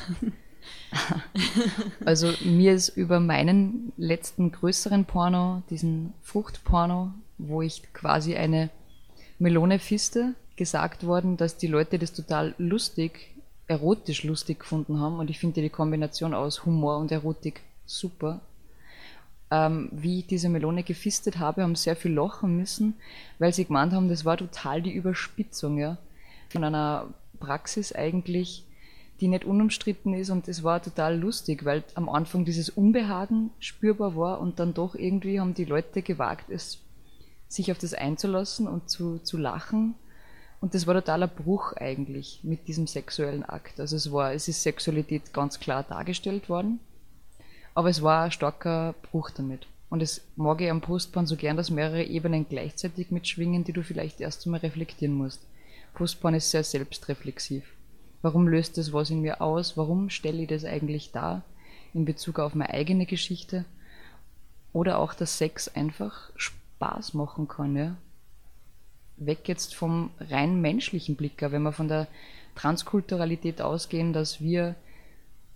also 2.06 2.34
mir 2.44 2.74
ist 2.74 2.90
über 2.90 3.20
meinen 3.20 3.92
letzten 3.98 4.52
größeren 4.52 5.06
Porno, 5.06 5.62
diesen 5.70 6.14
Fruchtporno, 6.22 7.14
wo 7.38 7.62
ich 7.62 7.84
quasi 7.94 8.36
eine 8.36 8.70
Melone 9.44 9.78
fiste, 9.78 10.36
gesagt 10.56 11.06
worden, 11.06 11.36
dass 11.36 11.58
die 11.58 11.68
Leute 11.68 12.00
das 12.00 12.14
total 12.14 12.56
lustig 12.58 13.36
erotisch 13.68 14.24
lustig 14.24 14.60
gefunden 14.60 15.02
haben 15.02 15.20
und 15.20 15.30
ich 15.30 15.38
finde 15.38 15.62
die 15.62 15.70
Kombination 15.70 16.34
aus 16.34 16.66
Humor 16.66 16.98
und 16.98 17.12
Erotik 17.12 17.60
super. 17.86 18.40
Ähm, 19.52 19.90
wie 19.92 20.20
ich 20.20 20.28
diese 20.28 20.48
Melone 20.48 20.84
gefistet 20.84 21.40
habe, 21.40 21.64
haben 21.64 21.76
sehr 21.76 21.98
viel 21.98 22.14
lachen 22.14 22.56
müssen, 22.56 22.94
weil 23.38 23.54
sie 23.54 23.66
gemeint 23.66 23.92
haben, 23.92 24.08
das 24.08 24.24
war 24.24 24.38
total 24.38 24.82
die 24.82 24.94
Überspitzung 24.94 25.78
ja, 25.78 25.98
von 26.48 26.64
einer 26.64 27.14
Praxis 27.42 27.92
eigentlich, 27.94 28.66
die 29.20 29.28
nicht 29.28 29.44
unumstritten 29.44 30.14
ist 30.14 30.30
und 30.30 30.48
es 30.48 30.64
war 30.64 30.82
total 30.82 31.20
lustig, 31.20 31.66
weil 31.66 31.84
am 31.96 32.08
Anfang 32.08 32.46
dieses 32.46 32.70
Unbehagen 32.70 33.50
spürbar 33.60 34.16
war 34.16 34.40
und 34.40 34.60
dann 34.60 34.74
doch 34.74 34.96
irgendwie 34.96 35.42
haben 35.42 35.54
die 35.54 35.66
Leute 35.66 36.02
gewagt, 36.02 36.50
es 36.50 36.80
sich 37.54 37.72
auf 37.72 37.78
das 37.78 37.94
einzulassen 37.94 38.68
und 38.68 38.90
zu, 38.90 39.20
zu 39.20 39.38
lachen 39.38 39.96
und 40.64 40.74
das 40.74 40.88
war 40.88 40.94
totaler 40.94 41.28
Bruch 41.28 41.74
eigentlich 41.74 42.40
mit 42.42 42.70
diesem 42.70 42.88
sexuellen 42.88 43.44
Akt. 43.44 43.82
Also 43.82 43.98
es 43.98 44.14
war, 44.14 44.32
es 44.32 44.48
ist 44.48 44.64
Sexualität 44.64 45.34
ganz 45.34 45.60
klar 45.60 45.84
dargestellt 45.84 46.48
worden, 46.48 46.80
aber 47.76 47.90
es 47.90 48.02
war 48.02 48.24
ein 48.24 48.32
starker 48.32 48.96
Bruch 49.12 49.30
damit. 49.32 49.68
Und 49.90 50.02
es 50.02 50.22
mag 50.38 50.62
ich 50.62 50.72
am 50.72 50.80
Postporn 50.80 51.28
so 51.28 51.36
gern, 51.36 51.58
dass 51.58 51.70
mehrere 51.70 52.06
Ebenen 52.06 52.48
gleichzeitig 52.48 53.12
mitschwingen, 53.12 53.66
die 53.66 53.74
du 53.74 53.84
vielleicht 53.84 54.22
erst 54.22 54.46
einmal 54.46 54.62
reflektieren 54.62 55.14
musst. 55.14 55.42
Postporn 55.96 56.34
ist 56.34 56.50
sehr 56.50 56.64
selbstreflexiv. 56.64 57.66
Warum 58.22 58.48
löst 58.48 58.78
das 58.78 58.94
was 58.94 59.10
in 59.10 59.20
mir 59.20 59.42
aus? 59.42 59.76
Warum 59.76 60.10
stelle 60.10 60.44
ich 60.44 60.48
das 60.48 60.64
eigentlich 60.64 61.12
dar 61.12 61.44
in 61.94 62.06
Bezug 62.06 62.40
auf 62.40 62.56
meine 62.56 62.74
eigene 62.74 63.06
Geschichte? 63.06 63.66
Oder 64.72 64.98
auch, 65.00 65.14
dass 65.14 65.38
Sex 65.38 65.68
einfach 65.68 66.32
Spaß 66.84 67.14
machen 67.14 67.48
kann, 67.48 67.76
ja? 67.76 67.96
weg 69.18 69.48
jetzt 69.48 69.76
vom 69.76 70.10
rein 70.20 70.60
menschlichen 70.60 71.16
Blick, 71.16 71.42
wenn 71.42 71.62
wir 71.62 71.72
von 71.72 71.88
der 71.88 72.08
Transkulturalität 72.56 73.62
ausgehen, 73.62 74.12
dass 74.12 74.42
wir 74.42 74.76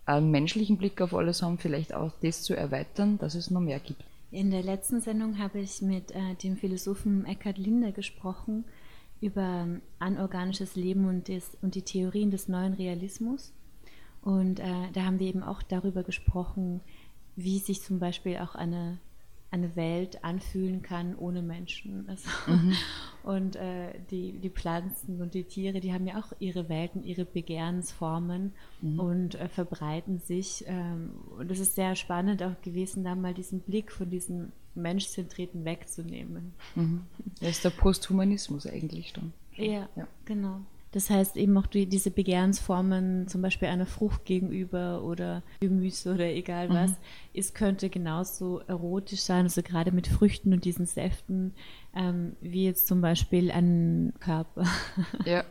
einen 0.05 0.31
menschlichen 0.31 0.77
Blick 0.77 1.01
auf 1.01 1.13
alles 1.13 1.41
haben, 1.41 1.57
vielleicht 1.57 1.93
auch 1.93 2.11
das 2.21 2.43
zu 2.43 2.55
erweitern, 2.55 3.17
dass 3.17 3.35
es 3.35 3.51
noch 3.51 3.59
mehr 3.59 3.79
gibt. 3.79 4.03
In 4.31 4.51
der 4.51 4.63
letzten 4.63 5.01
Sendung 5.01 5.37
habe 5.39 5.59
ich 5.59 5.81
mit 5.81 6.11
äh, 6.11 6.35
dem 6.35 6.55
Philosophen 6.55 7.25
Eckhard 7.25 7.57
Linde 7.57 7.91
gesprochen 7.91 8.63
über 9.19 9.67
anorganisches 9.99 10.75
Leben 10.75 11.07
und, 11.07 11.27
des, 11.27 11.57
und 11.61 11.75
die 11.75 11.81
Theorien 11.81 12.29
des 12.29 12.47
neuen 12.47 12.73
Realismus. 12.73 13.51
Und 14.21 14.59
äh, 14.59 14.91
da 14.93 15.03
haben 15.03 15.19
wir 15.19 15.27
eben 15.27 15.43
auch 15.43 15.63
darüber 15.63 16.03
gesprochen, 16.03 16.81
wie 17.35 17.59
sich 17.59 17.81
zum 17.81 17.99
Beispiel 17.99 18.37
auch 18.37 18.55
eine 18.55 18.99
eine 19.57 19.75
Welt 19.75 20.23
anfühlen 20.23 20.81
kann 20.81 21.15
ohne 21.15 21.41
Menschen. 21.41 22.05
Also, 22.17 22.29
mhm. 22.47 22.73
Und 23.23 23.55
äh, 23.57 23.93
die, 24.09 24.33
die 24.39 24.49
Pflanzen 24.49 25.21
und 25.21 25.33
die 25.33 25.43
Tiere, 25.43 25.81
die 25.81 25.93
haben 25.93 26.07
ja 26.07 26.19
auch 26.19 26.31
ihre 26.39 26.69
Welten, 26.69 27.03
ihre 27.03 27.25
Begehrensformen 27.25 28.53
mhm. 28.81 28.99
und 28.99 29.35
äh, 29.35 29.49
verbreiten 29.49 30.19
sich. 30.19 30.63
Ähm, 30.67 31.11
und 31.37 31.51
es 31.51 31.59
ist 31.59 31.75
sehr 31.75 31.95
spannend 31.95 32.41
auch 32.41 32.61
gewesen, 32.61 33.03
da 33.03 33.15
mal 33.15 33.33
diesen 33.33 33.59
Blick 33.59 33.91
von 33.91 34.09
diesem 34.09 34.51
Menschzentrierten 34.75 35.65
wegzunehmen. 35.65 36.53
Mhm. 36.75 37.01
Das 37.41 37.49
ist 37.49 37.65
der 37.65 37.71
Posthumanismus 37.71 38.65
eigentlich 38.65 39.11
dann. 39.13 39.33
Ja, 39.55 39.89
ja, 39.95 40.07
genau. 40.25 40.61
Das 40.97 41.11
heißt 41.11 41.37
eben 41.37 41.55
auch 41.59 41.67
die, 41.67 41.85
diese 41.85 42.09
Begehrensformen, 42.09 43.27
zum 43.27 43.43
Beispiel 43.43 43.67
einer 43.67 43.85
Frucht 43.85 44.25
gegenüber 44.25 45.03
oder 45.03 45.43
Gemüse 45.59 46.15
oder 46.15 46.25
egal 46.25 46.69
was, 46.69 46.89
mhm. 46.89 46.95
es 47.35 47.53
könnte 47.53 47.91
genauso 47.91 48.61
erotisch 48.61 49.19
sein, 49.19 49.43
also 49.43 49.61
gerade 49.61 49.91
mit 49.91 50.07
Früchten 50.07 50.53
und 50.53 50.65
diesen 50.65 50.87
Säften, 50.87 51.53
ähm, 51.95 52.35
wie 52.41 52.65
jetzt 52.65 52.87
zum 52.87 53.01
Beispiel 53.01 53.51
ein 53.51 54.11
Körper. 54.19 54.65
Ja, 55.23 55.43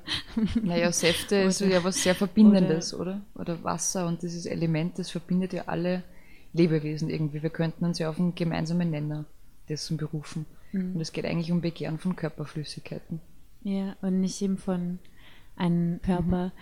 naja, 0.65 0.91
Säfte 0.91 1.37
ist 1.43 1.61
ja 1.61 1.85
was 1.85 2.03
sehr 2.03 2.17
Verbindendes, 2.17 2.93
oder, 2.93 3.23
oder? 3.37 3.53
Oder 3.55 3.63
Wasser 3.63 4.09
und 4.09 4.23
dieses 4.23 4.47
Element, 4.47 4.99
das 4.99 5.13
verbindet 5.13 5.53
ja 5.53 5.67
alle 5.67 6.03
Lebewesen 6.55 7.09
irgendwie. 7.09 7.45
Wir 7.45 7.51
könnten 7.51 7.85
uns 7.85 8.01
ja 8.01 8.11
auf 8.11 8.19
einen 8.19 8.35
gemeinsamen 8.35 8.91
Nenner 8.91 9.27
dessen 9.69 9.97
berufen. 9.97 10.45
Mhm. 10.73 10.97
Und 10.97 11.01
es 11.01 11.13
geht 11.13 11.25
eigentlich 11.25 11.53
um 11.53 11.61
Begehren 11.61 11.99
von 11.99 12.17
Körperflüssigkeiten. 12.17 13.21
Ja, 13.63 13.95
und 14.01 14.21
nicht 14.21 14.43
eben 14.43 14.59
von 14.59 14.99
einen 15.57 16.01
Körper 16.03 16.53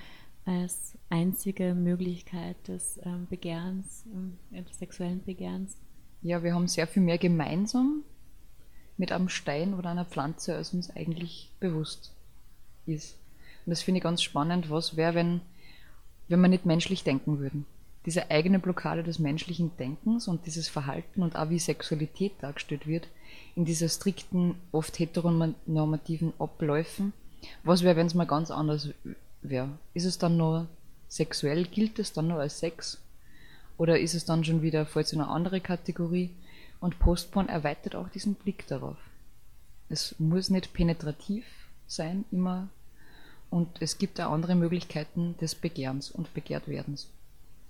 mhm. 0.47 0.53
als 0.53 0.97
einzige 1.11 1.75
Möglichkeit 1.75 2.57
des 2.69 3.01
ähm, 3.05 3.27
Begehrens, 3.29 4.05
äh, 4.53 4.63
des 4.63 4.79
sexuellen 4.79 5.23
Begehrens. 5.25 5.77
Ja, 6.23 6.43
wir 6.43 6.55
haben 6.55 6.69
sehr 6.69 6.87
viel 6.87 7.03
mehr 7.03 7.19
gemeinsam 7.19 8.03
mit 8.97 9.13
einem 9.13 9.29
Stein 9.29 9.75
oder 9.75 9.91
einer 9.91 10.05
Pflanze, 10.05 10.55
als 10.55 10.73
uns 10.73 10.91
eigentlich 10.95 11.51
bewusst 11.61 12.13
ist. 12.87 13.17
Und 13.67 13.71
das 13.71 13.83
finde 13.83 13.99
ich 13.99 14.05
ganz 14.05 14.23
spannend, 14.23 14.71
was 14.71 14.97
wäre, 14.97 15.15
wenn, 15.15 15.41
wenn 16.29 16.41
wir 16.41 16.49
nicht 16.49 16.67
menschlich 16.67 17.05
denken 17.05 17.39
würden. 17.39 17.67
Diese 18.07 18.31
eigene 18.31 18.59
Blockade 18.59 19.03
des 19.03 19.19
menschlichen 19.19 19.77
Denkens 19.79 20.29
und 20.29 20.45
dieses 20.47 20.69
Verhalten 20.69 21.23
und 21.23 21.37
auch 21.37 21.49
wie 21.49 21.59
Sexualität 21.59 22.35
dargestellt 22.41 22.87
wird, 22.87 23.09
in 23.57 23.65
dieser 23.65 23.89
strikten, 23.89 24.57
oft 24.73 24.99
heteronormativen 24.99 26.35
Abläufen, 26.39 27.15
was 27.63 27.83
wäre, 27.83 27.97
wenn 27.97 28.07
es 28.07 28.15
mal 28.15 28.27
ganz 28.27 28.51
anders 28.51 28.91
wäre? 29.43 29.71
Ist 29.93 30.05
es 30.05 30.19
dann 30.19 30.37
nur 30.37 30.67
sexuell, 31.09 31.65
gilt 31.65 31.99
es 31.99 32.13
dann 32.13 32.29
nur 32.29 32.41
als 32.41 32.59
Sex? 32.59 33.01
Oder 33.77 33.99
ist 33.99 34.15
es 34.15 34.25
dann 34.25 34.45
schon 34.45 34.63
wieder, 34.63 34.87
falls 34.87 35.13
in 35.13 35.21
eine 35.21 35.31
andere 35.31 35.61
Kategorie? 35.61 36.31
Und 36.81 36.99
Postporn 36.99 37.49
erweitert 37.49 37.97
auch 37.97 38.09
diesen 38.09 38.35
Blick 38.35 38.67
darauf. 38.67 38.97
Es 39.89 40.15
muss 40.19 40.51
nicht 40.51 40.73
penetrativ 40.73 41.45
sein, 41.87 42.25
immer. 42.31 42.69
Und 43.51 43.69
es 43.81 43.99
gibt 43.99 44.21
auch 44.21 44.33
andere 44.33 44.55
Möglichkeiten 44.55 45.37
des 45.41 45.55
Begehrens 45.55 46.11
und 46.11 46.35
Begehrtwerdens. 46.35 47.09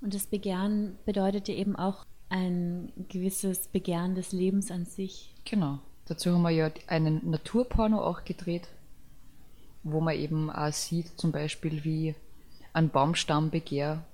Und 0.00 0.14
das 0.14 0.26
Begehren 0.26 0.98
bedeutet 1.04 1.48
ja 1.48 1.54
eben 1.54 1.76
auch 1.76 2.04
ein 2.28 2.92
gewisses 3.08 3.68
Begehren 3.68 4.14
des 4.14 4.32
Lebens 4.32 4.70
an 4.70 4.86
sich. 4.86 5.32
Genau. 5.44 5.78
Dazu 6.06 6.32
haben 6.32 6.42
wir 6.42 6.50
ja 6.50 6.70
einen 6.86 7.30
Naturporno 7.30 8.02
auch 8.02 8.24
gedreht, 8.24 8.68
wo 9.84 10.00
man 10.00 10.16
eben 10.16 10.50
auch 10.50 10.72
sieht, 10.72 11.18
zum 11.18 11.30
Beispiel 11.30 11.84
wie 11.84 12.14
ein 12.72 12.88
Baumstammbegehr 12.88 14.04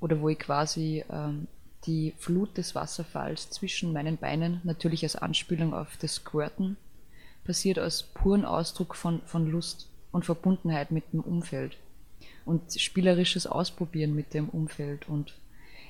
oder 0.00 0.20
wo 0.20 0.28
ich 0.28 0.38
quasi 0.38 1.04
ähm, 1.10 1.48
die 1.84 2.14
Flut 2.18 2.56
des 2.56 2.74
Wasserfalls 2.74 3.50
zwischen 3.50 3.92
meinen 3.92 4.16
Beinen, 4.16 4.60
natürlich 4.64 5.02
als 5.02 5.16
Anspielung 5.16 5.74
auf 5.74 5.96
das 5.96 6.16
Squirten, 6.16 6.76
passiert 7.44 7.78
als 7.78 8.02
puren 8.02 8.44
Ausdruck 8.44 8.94
von, 8.94 9.22
von 9.22 9.50
Lust 9.50 9.88
und 10.12 10.24
Verbundenheit 10.24 10.90
mit 10.90 11.12
dem 11.12 11.20
Umfeld 11.20 11.76
und 12.44 12.72
spielerisches 12.72 13.46
Ausprobieren 13.46 14.14
mit 14.14 14.34
dem 14.34 14.48
Umfeld 14.48 15.08
und 15.08 15.34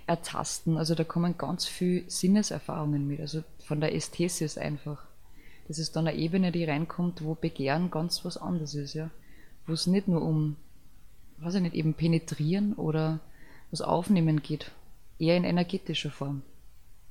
Ertasten. 0.06 0.76
Also 0.76 0.94
da 0.94 1.04
kommen 1.04 1.36
ganz 1.36 1.66
viele 1.66 2.08
Sinneserfahrungen 2.08 3.06
mit, 3.06 3.20
also 3.20 3.42
von 3.64 3.80
der 3.80 3.94
Ästhesis 3.94 4.56
einfach. 4.56 5.06
Das 5.68 5.78
ist 5.78 5.96
dann 5.96 6.06
eine 6.06 6.16
Ebene, 6.16 6.52
die 6.52 6.64
reinkommt, 6.64 7.24
wo 7.24 7.34
Begehren 7.34 7.90
ganz 7.90 8.24
was 8.24 8.36
anderes 8.36 8.74
ist, 8.74 8.94
ja. 8.94 9.10
Wo 9.66 9.72
es 9.72 9.86
nicht 9.86 10.08
nur 10.08 10.22
um, 10.22 10.56
weiß 11.38 11.56
ich 11.56 11.62
nicht, 11.62 11.74
eben 11.74 11.94
penetrieren 11.94 12.74
oder 12.74 13.20
was 13.70 13.80
aufnehmen 13.80 14.42
geht, 14.42 14.70
eher 15.18 15.36
in 15.36 15.44
energetischer 15.44 16.10
Form. 16.10 16.42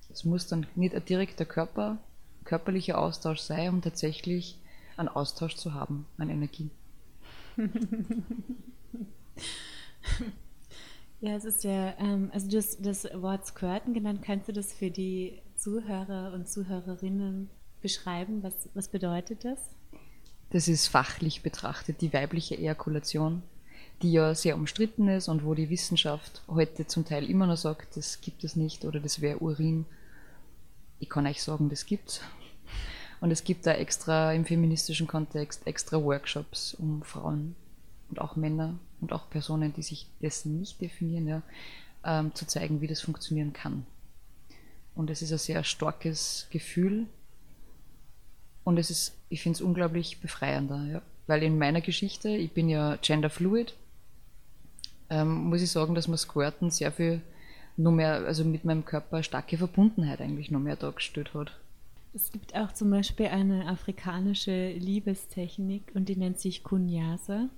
Es 0.09 0.23
muss 0.23 0.47
dann 0.47 0.67
nicht 0.75 0.95
ein 0.95 1.03
direkter 1.03 1.45
Körper, 1.45 1.97
körperlicher 2.45 2.97
Austausch 2.97 3.39
sein, 3.39 3.69
um 3.69 3.81
tatsächlich 3.81 4.57
einen 4.95 5.09
Austausch 5.09 5.55
zu 5.55 5.73
haben 5.73 6.05
an 6.17 6.29
Energie. 6.29 6.69
Ja, 11.21 11.35
es 11.35 11.45
ist 11.45 11.63
ja, 11.63 11.95
ähm, 11.97 12.29
also 12.33 12.55
hast 12.55 12.85
das 12.85 13.05
Wort 13.15 13.47
Squirten 13.47 13.93
genannt. 13.95 14.21
Kannst 14.21 14.47
du 14.47 14.53
das 14.53 14.73
für 14.73 14.91
die 14.91 15.41
Zuhörer 15.55 16.33
und 16.33 16.47
Zuhörerinnen 16.47 17.49
beschreiben? 17.85 18.41
Was, 18.41 18.55
was 18.73 18.87
bedeutet 18.87 19.45
das? 19.45 19.59
Das 20.49 20.67
ist 20.67 20.87
fachlich 20.87 21.43
betrachtet 21.43 22.01
die 22.01 22.11
weibliche 22.13 22.57
Ejakulation, 22.57 23.43
die 24.01 24.11
ja 24.11 24.33
sehr 24.33 24.55
umstritten 24.55 25.07
ist 25.07 25.27
und 25.27 25.45
wo 25.45 25.53
die 25.53 25.69
Wissenschaft 25.69 26.41
heute 26.47 26.87
zum 26.87 27.05
Teil 27.05 27.29
immer 27.29 27.45
noch 27.45 27.57
sagt, 27.57 27.95
das 27.95 28.21
gibt 28.21 28.43
es 28.43 28.55
nicht 28.55 28.85
oder 28.85 28.99
das 28.99 29.21
wäre 29.21 29.37
Urin. 29.37 29.85
Ich 30.99 31.09
kann 31.09 31.27
euch 31.27 31.43
sagen, 31.43 31.69
das 31.69 31.85
gibt's. 31.85 32.21
Und 33.21 33.29
es 33.29 33.43
gibt 33.43 33.67
da 33.67 33.73
extra 33.73 34.33
im 34.33 34.45
feministischen 34.45 35.05
Kontext 35.05 35.67
extra 35.67 36.01
Workshops, 36.01 36.73
um 36.73 37.03
Frauen 37.03 37.55
und 38.09 38.19
auch 38.19 38.35
Männer 38.35 38.79
und 38.99 39.13
auch 39.13 39.29
Personen, 39.29 39.73
die 39.73 39.83
sich 39.83 40.07
dessen 40.23 40.59
nicht 40.59 40.81
definieren, 40.81 41.27
ja, 41.27 41.41
ähm, 42.03 42.33
zu 42.33 42.47
zeigen, 42.47 42.81
wie 42.81 42.87
das 42.87 43.01
funktionieren 43.01 43.53
kann. 43.53 43.85
Und 44.95 45.11
es 45.11 45.21
ist 45.21 45.31
ein 45.31 45.37
sehr 45.37 45.63
starkes 45.63 46.47
Gefühl 46.49 47.05
und 48.65 48.77
es 48.77 48.89
ist, 48.89 49.15
ich 49.29 49.41
finde 49.41 49.55
es 49.55 49.61
unglaublich 49.61 50.19
befreiender, 50.19 50.83
ja. 50.91 51.01
weil 51.27 51.43
in 51.43 51.57
meiner 51.57 51.79
Geschichte, 51.79 52.29
ich 52.29 52.51
bin 52.51 52.67
ja 52.67 52.97
genderfluid, 53.01 53.73
ähm, 55.09 55.45
muss 55.45 55.61
ich 55.61 55.71
sagen, 55.71 55.95
dass 55.95 56.09
man 56.09 56.17
Squirten 56.17 56.71
sehr 56.71 56.91
viel 56.91 57.21
nur 57.77 57.93
mehr, 57.93 58.25
also 58.25 58.43
mit 58.43 58.65
meinem 58.65 58.83
Körper 58.83 59.21
starke 59.23 59.57
Verbundenheit 59.57 60.19
eigentlich 60.19 60.51
noch 60.51 60.59
mehr 60.59 60.75
dargestellt 60.75 61.33
hat. 61.33 61.57
Es 62.13 62.31
gibt 62.31 62.55
auch 62.55 62.71
zum 62.71 62.89
Beispiel 62.89 63.27
eine 63.27 63.67
afrikanische 63.67 64.71
Liebestechnik 64.71 65.83
und 65.93 66.09
die 66.09 66.15
nennt 66.15 66.39
sich 66.39 66.63
Kunyasa. 66.63 67.49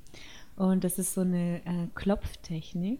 Und 0.55 0.83
das 0.83 0.97
ist 0.97 1.13
so 1.13 1.21
eine 1.21 1.57
äh, 1.65 1.87
Klopftechnik. 1.93 2.99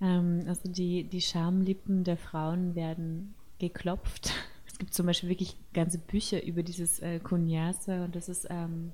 Ähm, 0.00 0.44
also 0.46 0.70
die, 0.70 1.04
die 1.04 1.22
Schamlippen 1.22 2.04
der 2.04 2.18
Frauen 2.18 2.74
werden 2.74 3.34
geklopft. 3.58 4.32
Es 4.80 4.86
gibt 4.86 4.94
zum 4.94 5.04
Beispiel 5.04 5.28
wirklich 5.28 5.56
ganze 5.74 5.98
Bücher 5.98 6.42
über 6.42 6.62
dieses 6.62 7.00
äh, 7.00 7.18
Kunyasa 7.18 8.06
und 8.06 8.16
das 8.16 8.30
ist, 8.30 8.46
ähm, 8.48 8.92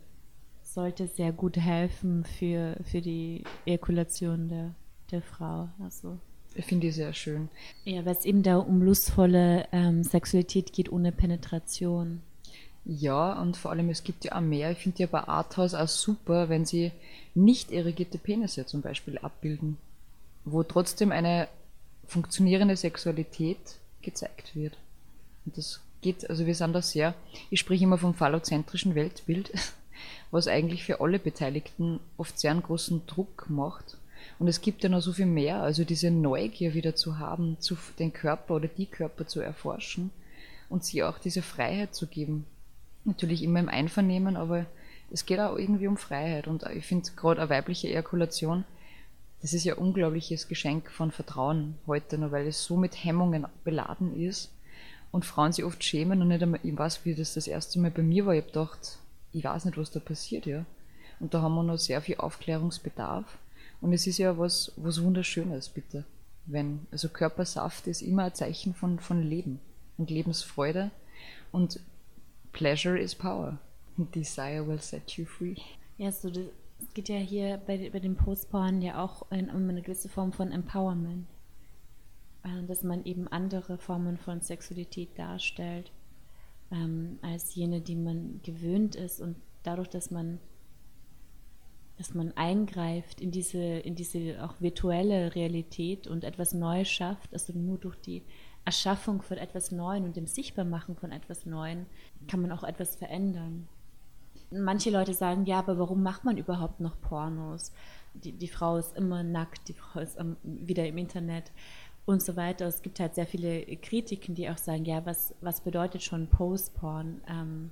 sollte 0.64 1.06
sehr 1.06 1.30
gut 1.30 1.56
helfen 1.56 2.24
für, 2.24 2.76
für 2.82 3.00
die 3.00 3.44
Ejakulation 3.66 4.48
der, 4.48 4.74
der 5.12 5.22
Frau. 5.22 5.68
Also 5.80 6.18
ich 6.56 6.64
finde 6.64 6.88
die 6.88 6.92
sehr 6.92 7.12
schön. 7.12 7.50
Ja, 7.84 8.04
weil 8.04 8.16
es 8.16 8.24
eben 8.24 8.42
da 8.42 8.56
um 8.56 8.82
lustvolle 8.82 9.68
ähm, 9.70 10.02
Sexualität 10.02 10.72
geht 10.72 10.90
ohne 10.90 11.12
Penetration. 11.12 12.20
Ja, 12.84 13.40
und 13.40 13.56
vor 13.56 13.70
allem, 13.70 13.88
es 13.88 14.02
gibt 14.02 14.24
ja 14.24 14.34
auch 14.34 14.40
mehr. 14.40 14.72
Ich 14.72 14.78
finde 14.78 14.98
ja 14.98 15.06
bei 15.06 15.20
Arthouse 15.20 15.74
auch 15.74 15.86
super, 15.86 16.48
wenn 16.48 16.64
sie 16.64 16.90
nicht 17.36 17.70
irrigierte 17.70 18.18
Penisse 18.18 18.66
zum 18.66 18.80
Beispiel 18.80 19.18
abbilden, 19.18 19.78
wo 20.44 20.64
trotzdem 20.64 21.12
eine 21.12 21.46
funktionierende 22.08 22.74
Sexualität 22.76 23.78
gezeigt 24.02 24.56
wird. 24.56 24.76
Und 25.46 25.56
das 25.56 25.80
geht, 26.02 26.28
also 26.28 26.44
wir 26.44 26.54
sind 26.54 26.74
da 26.74 26.82
sehr, 26.82 27.14
ich 27.50 27.60
spreche 27.60 27.84
immer 27.84 27.98
vom 27.98 28.14
phallozentrischen 28.14 28.94
Weltbild, 28.94 29.52
was 30.30 30.48
eigentlich 30.48 30.84
für 30.84 31.00
alle 31.00 31.18
Beteiligten 31.18 32.00
oft 32.18 32.38
sehr 32.38 32.50
einen 32.50 32.62
großen 32.62 33.06
Druck 33.06 33.48
macht. 33.48 33.96
Und 34.38 34.48
es 34.48 34.60
gibt 34.60 34.82
ja 34.82 34.90
noch 34.90 35.00
so 35.00 35.12
viel 35.12 35.26
mehr, 35.26 35.62
also 35.62 35.84
diese 35.84 36.10
Neugier 36.10 36.74
wieder 36.74 36.94
zu 36.94 37.18
haben, 37.18 37.56
zu, 37.60 37.76
den 37.98 38.12
Körper 38.12 38.56
oder 38.56 38.68
die 38.68 38.86
Körper 38.86 39.26
zu 39.26 39.40
erforschen 39.40 40.10
und 40.68 40.84
sie 40.84 41.02
auch 41.04 41.18
diese 41.18 41.42
Freiheit 41.42 41.94
zu 41.94 42.06
geben, 42.06 42.44
Natürlich 43.06 43.44
immer 43.44 43.60
im 43.60 43.68
Einvernehmen, 43.68 44.36
aber 44.36 44.66
es 45.12 45.26
geht 45.26 45.38
auch 45.38 45.56
irgendwie 45.56 45.86
um 45.86 45.96
Freiheit. 45.96 46.48
Und 46.48 46.64
ich 46.74 46.84
finde 46.84 47.08
gerade 47.14 47.40
eine 47.40 47.50
weibliche 47.50 47.88
Ejakulation, 47.88 48.64
das 49.42 49.52
ist 49.52 49.62
ja 49.62 49.74
ein 49.74 49.78
unglaubliches 49.78 50.48
Geschenk 50.48 50.90
von 50.90 51.12
Vertrauen 51.12 51.76
heute 51.86 52.18
noch, 52.18 52.32
weil 52.32 52.48
es 52.48 52.64
so 52.64 52.76
mit 52.76 53.04
Hemmungen 53.04 53.46
beladen 53.62 54.20
ist 54.20 54.50
und 55.16 55.24
Frauen 55.24 55.50
sich 55.50 55.64
oft 55.64 55.82
schämen 55.82 56.20
und 56.20 56.28
nicht 56.28 56.42
einmal, 56.42 56.60
ich 56.62 56.76
weiß, 56.76 57.06
wie 57.06 57.14
das 57.14 57.32
das 57.32 57.46
erste 57.46 57.80
Mal 57.80 57.90
bei 57.90 58.02
mir 58.02 58.26
war, 58.26 58.34
ich 58.34 58.42
habe 58.42 58.52
gedacht, 58.52 58.98
ich 59.32 59.42
weiß 59.42 59.64
nicht, 59.64 59.78
was 59.78 59.90
da 59.90 59.98
passiert, 59.98 60.44
ja. 60.44 60.66
Und 61.20 61.32
da 61.32 61.40
haben 61.40 61.54
wir 61.54 61.62
noch 61.62 61.78
sehr 61.78 62.02
viel 62.02 62.18
Aufklärungsbedarf. 62.18 63.38
Und 63.80 63.94
es 63.94 64.06
ist 64.06 64.18
ja 64.18 64.36
was, 64.36 64.72
was 64.76 65.02
Wunderschönes, 65.02 65.70
bitte. 65.70 66.04
Wenn, 66.44 66.86
also 66.90 67.08
Körpersaft 67.08 67.86
ist 67.86 68.02
immer 68.02 68.24
ein 68.24 68.34
Zeichen 68.34 68.74
von, 68.74 68.98
von 68.98 69.22
Leben 69.22 69.58
und 69.96 70.10
Lebensfreude. 70.10 70.90
Und 71.50 71.80
Pleasure 72.52 73.00
is 73.00 73.14
power. 73.14 73.58
Desire 73.96 74.68
will 74.68 74.82
set 74.82 75.12
you 75.12 75.24
free. 75.24 75.56
Ja, 75.96 76.12
so 76.12 76.28
das, 76.28 76.44
es 76.78 76.92
geht 76.92 77.08
ja 77.08 77.16
hier 77.16 77.58
bei, 77.66 77.88
bei 77.90 78.00
dem 78.00 78.16
Postporn 78.16 78.82
ja 78.82 79.02
auch 79.02 79.30
in, 79.32 79.48
um 79.48 79.66
eine 79.66 79.80
gewisse 79.80 80.10
Form 80.10 80.34
von 80.34 80.52
Empowerment. 80.52 81.26
Äh, 82.46 82.64
dass 82.66 82.82
man 82.82 83.04
eben 83.04 83.28
andere 83.28 83.78
Formen 83.78 84.16
von 84.16 84.40
Sexualität 84.40 85.18
darstellt, 85.18 85.90
ähm, 86.70 87.18
als 87.22 87.54
jene, 87.54 87.80
die 87.80 87.96
man 87.96 88.40
gewöhnt 88.42 88.94
ist. 88.94 89.20
Und 89.20 89.36
dadurch, 89.62 89.88
dass 89.88 90.10
man 90.10 90.38
dass 91.98 92.12
man 92.12 92.32
eingreift 92.36 93.22
in 93.22 93.30
diese, 93.30 93.58
in 93.58 93.94
diese 93.94 94.44
auch 94.44 94.60
virtuelle 94.60 95.34
Realität 95.34 96.06
und 96.06 96.24
etwas 96.24 96.52
Neues 96.52 96.90
schafft, 96.90 97.32
also 97.32 97.54
nur 97.54 97.78
durch 97.78 97.96
die 97.96 98.22
Erschaffung 98.66 99.22
von 99.22 99.38
etwas 99.38 99.72
Neuem 99.72 100.04
und 100.04 100.14
dem 100.14 100.26
Sichtbarmachen 100.26 100.94
von 100.96 101.10
etwas 101.10 101.46
Neuem 101.46 101.86
kann 102.28 102.42
man 102.42 102.52
auch 102.52 102.64
etwas 102.64 102.96
verändern. 102.96 103.66
Manche 104.50 104.90
Leute 104.90 105.14
sagen, 105.14 105.46
ja, 105.46 105.58
aber 105.58 105.78
warum 105.78 106.02
macht 106.02 106.24
man 106.24 106.36
überhaupt 106.36 106.80
noch 106.80 107.00
Pornos? 107.00 107.72
Die, 108.12 108.32
die 108.32 108.48
Frau 108.48 108.76
ist 108.76 108.94
immer 108.94 109.22
nackt, 109.22 109.66
die 109.68 109.72
Frau 109.72 110.00
ist 110.00 110.18
wieder 110.42 110.86
im 110.86 110.98
Internet 110.98 111.50
und 112.06 112.22
so 112.22 112.36
weiter. 112.36 112.66
Es 112.66 112.82
gibt 112.82 113.00
halt 113.00 113.14
sehr 113.14 113.26
viele 113.26 113.64
Kritiken, 113.76 114.34
die 114.34 114.48
auch 114.48 114.58
sagen, 114.58 114.84
ja, 114.84 115.04
was, 115.04 115.34
was 115.40 115.60
bedeutet 115.60 116.02
schon 116.02 116.28
Post-Porn? 116.28 117.20
Ähm, 117.28 117.70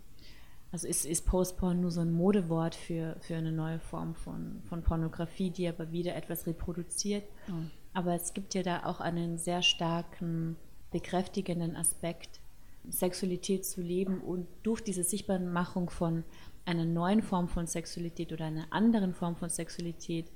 also 0.73 0.89
ist, 0.89 1.07
ist 1.07 1.25
Post-Porn 1.25 1.81
nur 1.81 1.93
so 1.93 2.01
ein 2.01 2.13
Modewort 2.13 2.75
für, 2.75 3.17
für 3.21 3.37
eine 3.37 3.53
neue 3.53 3.79
Form 3.79 4.17
von, 4.17 4.61
von 4.69 4.83
Pornografie, 4.83 5.51
die 5.51 5.69
aber 5.69 5.93
wieder 5.93 6.17
etwas 6.17 6.49
reproduziert. 6.49 7.25
Mhm. 7.47 7.71
Aber 7.95 8.15
es 8.15 8.35
gibt 8.35 8.55
ja 8.55 8.65
da 8.65 8.85
auch 8.85 9.01
einen 9.01 9.39
sehr 9.39 9.63
starken 9.63 10.57
bekräftigenden 10.91 11.77
Aspekt, 11.77 12.41
Sexualität 12.89 13.65
zu 13.65 13.81
leben 13.81 14.21
und 14.21 14.47
durch 14.65 14.83
diese 14.83 15.05
Sichtbarmachung 15.05 15.91
von 15.91 16.25
einer 16.67 16.85
neuen 16.85 17.23
Form 17.23 17.49
von 17.49 17.67
Sexualität 17.67 18.33
oder 18.33 18.47
einer 18.47 18.67
anderen 18.71 19.15
Form 19.15 19.37
von 19.37 19.49
Sexualität 19.49 20.27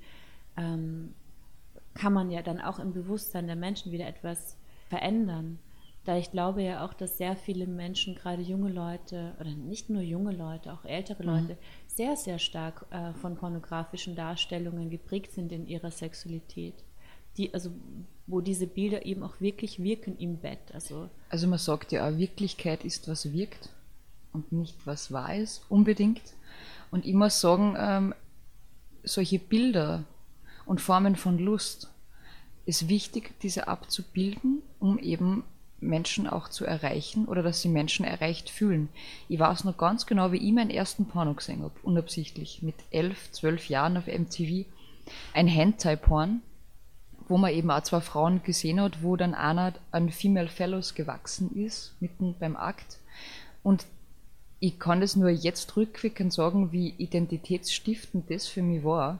ähm, 0.57 1.13
kann 1.93 2.13
man 2.13 2.31
ja 2.31 2.41
dann 2.41 2.61
auch 2.61 2.79
im 2.79 2.93
Bewusstsein 2.93 3.47
der 3.47 3.55
Menschen 3.55 3.91
wieder 3.91 4.07
etwas 4.07 4.57
verändern. 4.89 5.59
Da 6.05 6.17
ich 6.17 6.31
glaube 6.31 6.63
ja 6.63 6.85
auch, 6.85 6.93
dass 6.93 7.17
sehr 7.17 7.35
viele 7.35 7.67
Menschen, 7.67 8.15
gerade 8.15 8.41
junge 8.41 8.71
Leute, 8.71 9.35
oder 9.39 9.51
nicht 9.51 9.89
nur 9.89 10.01
junge 10.01 10.31
Leute, 10.31 10.73
auch 10.73 10.85
ältere 10.85 11.23
mhm. 11.23 11.29
Leute, 11.29 11.57
sehr, 11.87 12.15
sehr 12.15 12.39
stark 12.39 12.85
äh, 12.89 13.13
von 13.13 13.35
pornografischen 13.35 14.15
Darstellungen 14.15 14.89
geprägt 14.89 15.33
sind 15.33 15.51
in 15.51 15.67
ihrer 15.67 15.91
Sexualität. 15.91 16.75
Die, 17.37 17.53
also 17.53 17.71
wo 18.25 18.41
diese 18.41 18.67
Bilder 18.67 19.05
eben 19.05 19.23
auch 19.23 19.41
wirklich 19.41 19.81
wirken 19.81 20.17
im 20.17 20.37
Bett. 20.37 20.73
Also, 20.73 21.09
also 21.29 21.47
man 21.47 21.59
sagt 21.59 21.91
ja 21.91 22.07
auch, 22.07 22.17
Wirklichkeit 22.17 22.85
ist, 22.85 23.07
was 23.07 23.31
wirkt 23.33 23.69
und 24.33 24.51
nicht, 24.51 24.75
was 24.85 25.11
wahr 25.11 25.35
ist, 25.35 25.63
unbedingt. 25.69 26.21
Und 26.91 27.05
ich 27.05 27.13
muss 27.13 27.41
sagen, 27.41 27.75
ähm, 27.77 28.13
solche 29.03 29.39
Bilder 29.39 30.05
und 30.69 30.81
Formen 30.81 31.15
von 31.15 31.39
Lust 31.39 31.89
ist 32.67 32.89
wichtig, 32.89 33.33
diese 33.41 33.67
abzubilden, 33.67 34.61
um 34.79 34.99
eben 34.99 35.43
Menschen 35.79 36.27
auch 36.27 36.47
zu 36.47 36.63
erreichen 36.63 37.25
oder 37.25 37.41
dass 37.41 37.63
sie 37.63 37.69
Menschen 37.69 38.05
erreicht 38.05 38.51
fühlen. 38.51 38.87
Ich 39.29 39.39
weiß 39.39 39.63
noch 39.63 39.77
ganz 39.77 40.05
genau, 40.05 40.31
wie 40.31 40.37
ich 40.37 40.53
meinen 40.53 40.69
ersten 40.69 41.07
Porno 41.07 41.33
gesehen 41.33 41.63
habe, 41.63 41.73
unabsichtlich, 41.81 42.61
mit 42.61 42.75
elf, 42.91 43.31
zwölf 43.31 43.67
Jahren 43.67 43.97
auf 43.97 44.05
MTV. 44.05 44.67
Ein 45.33 45.47
Hentai-Porn, 45.47 46.43
wo 47.27 47.39
man 47.39 47.51
eben 47.51 47.71
auch 47.71 47.81
zwei 47.81 48.01
Frauen 48.01 48.43
gesehen 48.43 48.79
hat, 48.79 49.01
wo 49.01 49.15
dann 49.15 49.33
einer 49.33 49.73
an 49.89 50.11
Female 50.11 50.49
Fellows 50.49 50.93
gewachsen 50.93 51.55
ist, 51.55 51.95
mitten 51.99 52.35
beim 52.39 52.55
Akt. 52.55 52.99
Und 53.63 53.87
ich 54.59 54.77
kann 54.77 55.01
das 55.01 55.15
nur 55.15 55.31
jetzt 55.31 55.75
rückwirkend 55.75 56.31
sagen, 56.31 56.71
wie 56.71 56.89
identitätsstiftend 56.89 58.29
das 58.29 58.47
für 58.47 58.61
mich 58.61 58.83
war, 58.83 59.17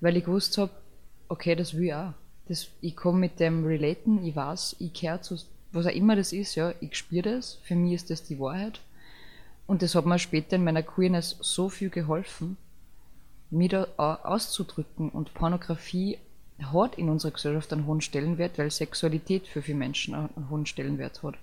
weil 0.00 0.16
ich 0.16 0.24
gewusst 0.24 0.56
habe, 0.56 0.70
okay, 1.34 1.54
das 1.54 1.74
will 1.74 1.84
ich 1.84 1.94
auch. 1.94 2.12
Das, 2.46 2.68
ich 2.80 2.94
komme 2.94 3.18
mit 3.18 3.40
dem 3.40 3.64
Relaten, 3.64 4.24
ich 4.24 4.36
weiß, 4.36 4.76
ich 4.78 4.92
kehre 4.92 5.20
zu 5.20 5.36
was 5.74 5.86
auch 5.86 5.90
immer 5.90 6.14
das 6.14 6.32
ist, 6.32 6.54
ja, 6.54 6.72
ich 6.80 6.96
spüre 6.96 7.34
das, 7.34 7.58
für 7.64 7.74
mich 7.74 7.94
ist 7.94 8.10
das 8.10 8.22
die 8.22 8.38
Wahrheit. 8.38 8.80
Und 9.66 9.82
das 9.82 9.94
hat 9.94 10.06
mir 10.06 10.18
später 10.18 10.56
in 10.56 10.64
meiner 10.64 10.82
Queerness 10.82 11.36
so 11.40 11.68
viel 11.68 11.90
geholfen, 11.90 12.56
mich 13.50 13.70
da 13.70 13.86
auszudrücken. 13.96 15.08
Und 15.08 15.34
Pornografie 15.34 16.18
hat 16.62 16.96
in 16.96 17.08
unserer 17.08 17.32
Gesellschaft 17.32 17.72
einen 17.72 17.86
hohen 17.86 18.00
Stellenwert, 18.00 18.58
weil 18.58 18.70
Sexualität 18.70 19.48
für 19.48 19.62
viele 19.62 19.78
Menschen 19.78 20.14
einen 20.14 20.48
hohen 20.48 20.66
Stellenwert 20.66 21.22
hat. 21.22 21.34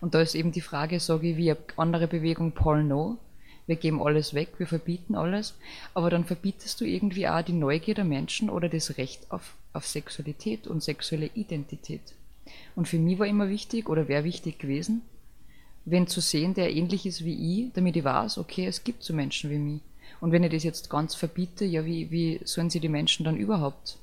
Und 0.00 0.14
da 0.14 0.20
ist 0.20 0.34
eben 0.34 0.52
die 0.52 0.60
Frage, 0.60 0.98
sage 1.00 1.30
ich, 1.30 1.36
wie 1.36 1.50
eine 1.50 1.60
andere 1.76 2.08
Bewegung 2.08 2.52
Porno, 2.52 3.18
wir 3.66 3.76
geben 3.76 4.02
alles 4.02 4.34
weg, 4.34 4.50
wir 4.58 4.66
verbieten 4.66 5.14
alles, 5.14 5.54
aber 5.94 6.10
dann 6.10 6.24
verbietest 6.24 6.80
du 6.80 6.84
irgendwie 6.84 7.28
auch 7.28 7.42
die 7.42 7.52
Neugier 7.52 7.94
der 7.94 8.04
Menschen 8.04 8.50
oder 8.50 8.68
das 8.68 8.98
Recht 8.98 9.30
auf, 9.30 9.54
auf 9.72 9.86
Sexualität 9.86 10.66
und 10.66 10.82
sexuelle 10.82 11.30
Identität. 11.34 12.02
Und 12.76 12.88
für 12.88 12.98
mich 12.98 13.18
war 13.18 13.26
immer 13.26 13.48
wichtig 13.48 13.88
oder 13.88 14.08
wäre 14.08 14.24
wichtig 14.24 14.58
gewesen, 14.58 15.02
wenn 15.86 16.06
zu 16.06 16.20
sehen, 16.20 16.54
der 16.54 16.74
ähnlich 16.74 17.06
ist 17.06 17.24
wie 17.24 17.66
ich, 17.66 17.72
damit 17.72 17.96
ich 17.96 18.04
weiß, 18.04 18.38
okay, 18.38 18.66
es 18.66 18.84
gibt 18.84 19.02
so 19.02 19.12
Menschen 19.14 19.50
wie 19.50 19.58
mich. 19.58 19.80
Und 20.20 20.32
wenn 20.32 20.42
ich 20.42 20.52
das 20.52 20.64
jetzt 20.64 20.88
ganz 20.90 21.14
verbiete, 21.14 21.64
ja, 21.64 21.84
wie, 21.84 22.10
wie 22.10 22.40
sollen 22.44 22.70
sie 22.70 22.80
die 22.80 22.88
Menschen 22.88 23.24
dann 23.24 23.36
überhaupt, 23.36 23.98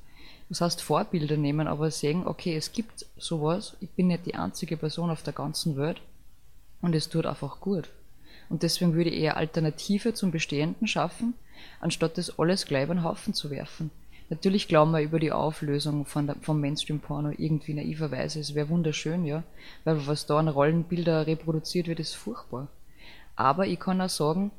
das 0.48 0.60
heißt 0.60 0.82
Vorbilder 0.82 1.36
nehmen, 1.36 1.66
aber 1.66 1.90
sehen, 1.90 2.26
okay, 2.26 2.54
es 2.56 2.72
gibt 2.72 3.06
sowas, 3.16 3.76
ich 3.80 3.90
bin 3.90 4.08
nicht 4.08 4.26
die 4.26 4.34
einzige 4.34 4.76
Person 4.76 5.10
auf 5.10 5.22
der 5.22 5.32
ganzen 5.32 5.76
Welt 5.76 6.00
und 6.80 6.94
es 6.94 7.08
tut 7.08 7.26
einfach 7.26 7.60
gut. 7.60 7.88
Und 8.52 8.62
deswegen 8.62 8.92
würde 8.92 9.08
ich 9.08 9.22
eher 9.22 9.38
Alternative 9.38 10.12
zum 10.12 10.30
Bestehenden 10.30 10.86
schaffen, 10.86 11.32
anstatt 11.80 12.18
das 12.18 12.38
alles 12.38 12.66
gleich 12.66 12.84
über 12.84 12.92
den 12.92 13.02
Haufen 13.02 13.32
zu 13.32 13.48
werfen. 13.50 13.90
Natürlich 14.28 14.68
glauben 14.68 14.90
wir 14.90 15.00
über 15.00 15.18
die 15.18 15.32
Auflösung 15.32 16.04
von 16.04 16.26
der, 16.26 16.36
vom 16.42 16.60
Mainstream-Porno 16.60 17.30
irgendwie 17.30 17.72
naiverweise. 17.72 18.40
Es 18.40 18.54
wäre 18.54 18.68
wunderschön, 18.68 19.24
ja. 19.24 19.42
Weil 19.84 20.06
was 20.06 20.26
da 20.26 20.38
an 20.38 20.48
Rollenbilder 20.48 21.26
reproduziert 21.26 21.88
wird, 21.88 21.98
ist 21.98 22.12
furchtbar. 22.12 22.68
Aber 23.36 23.66
ich 23.66 23.80
kann 23.80 24.02
auch 24.02 24.10
sagen, 24.10 24.50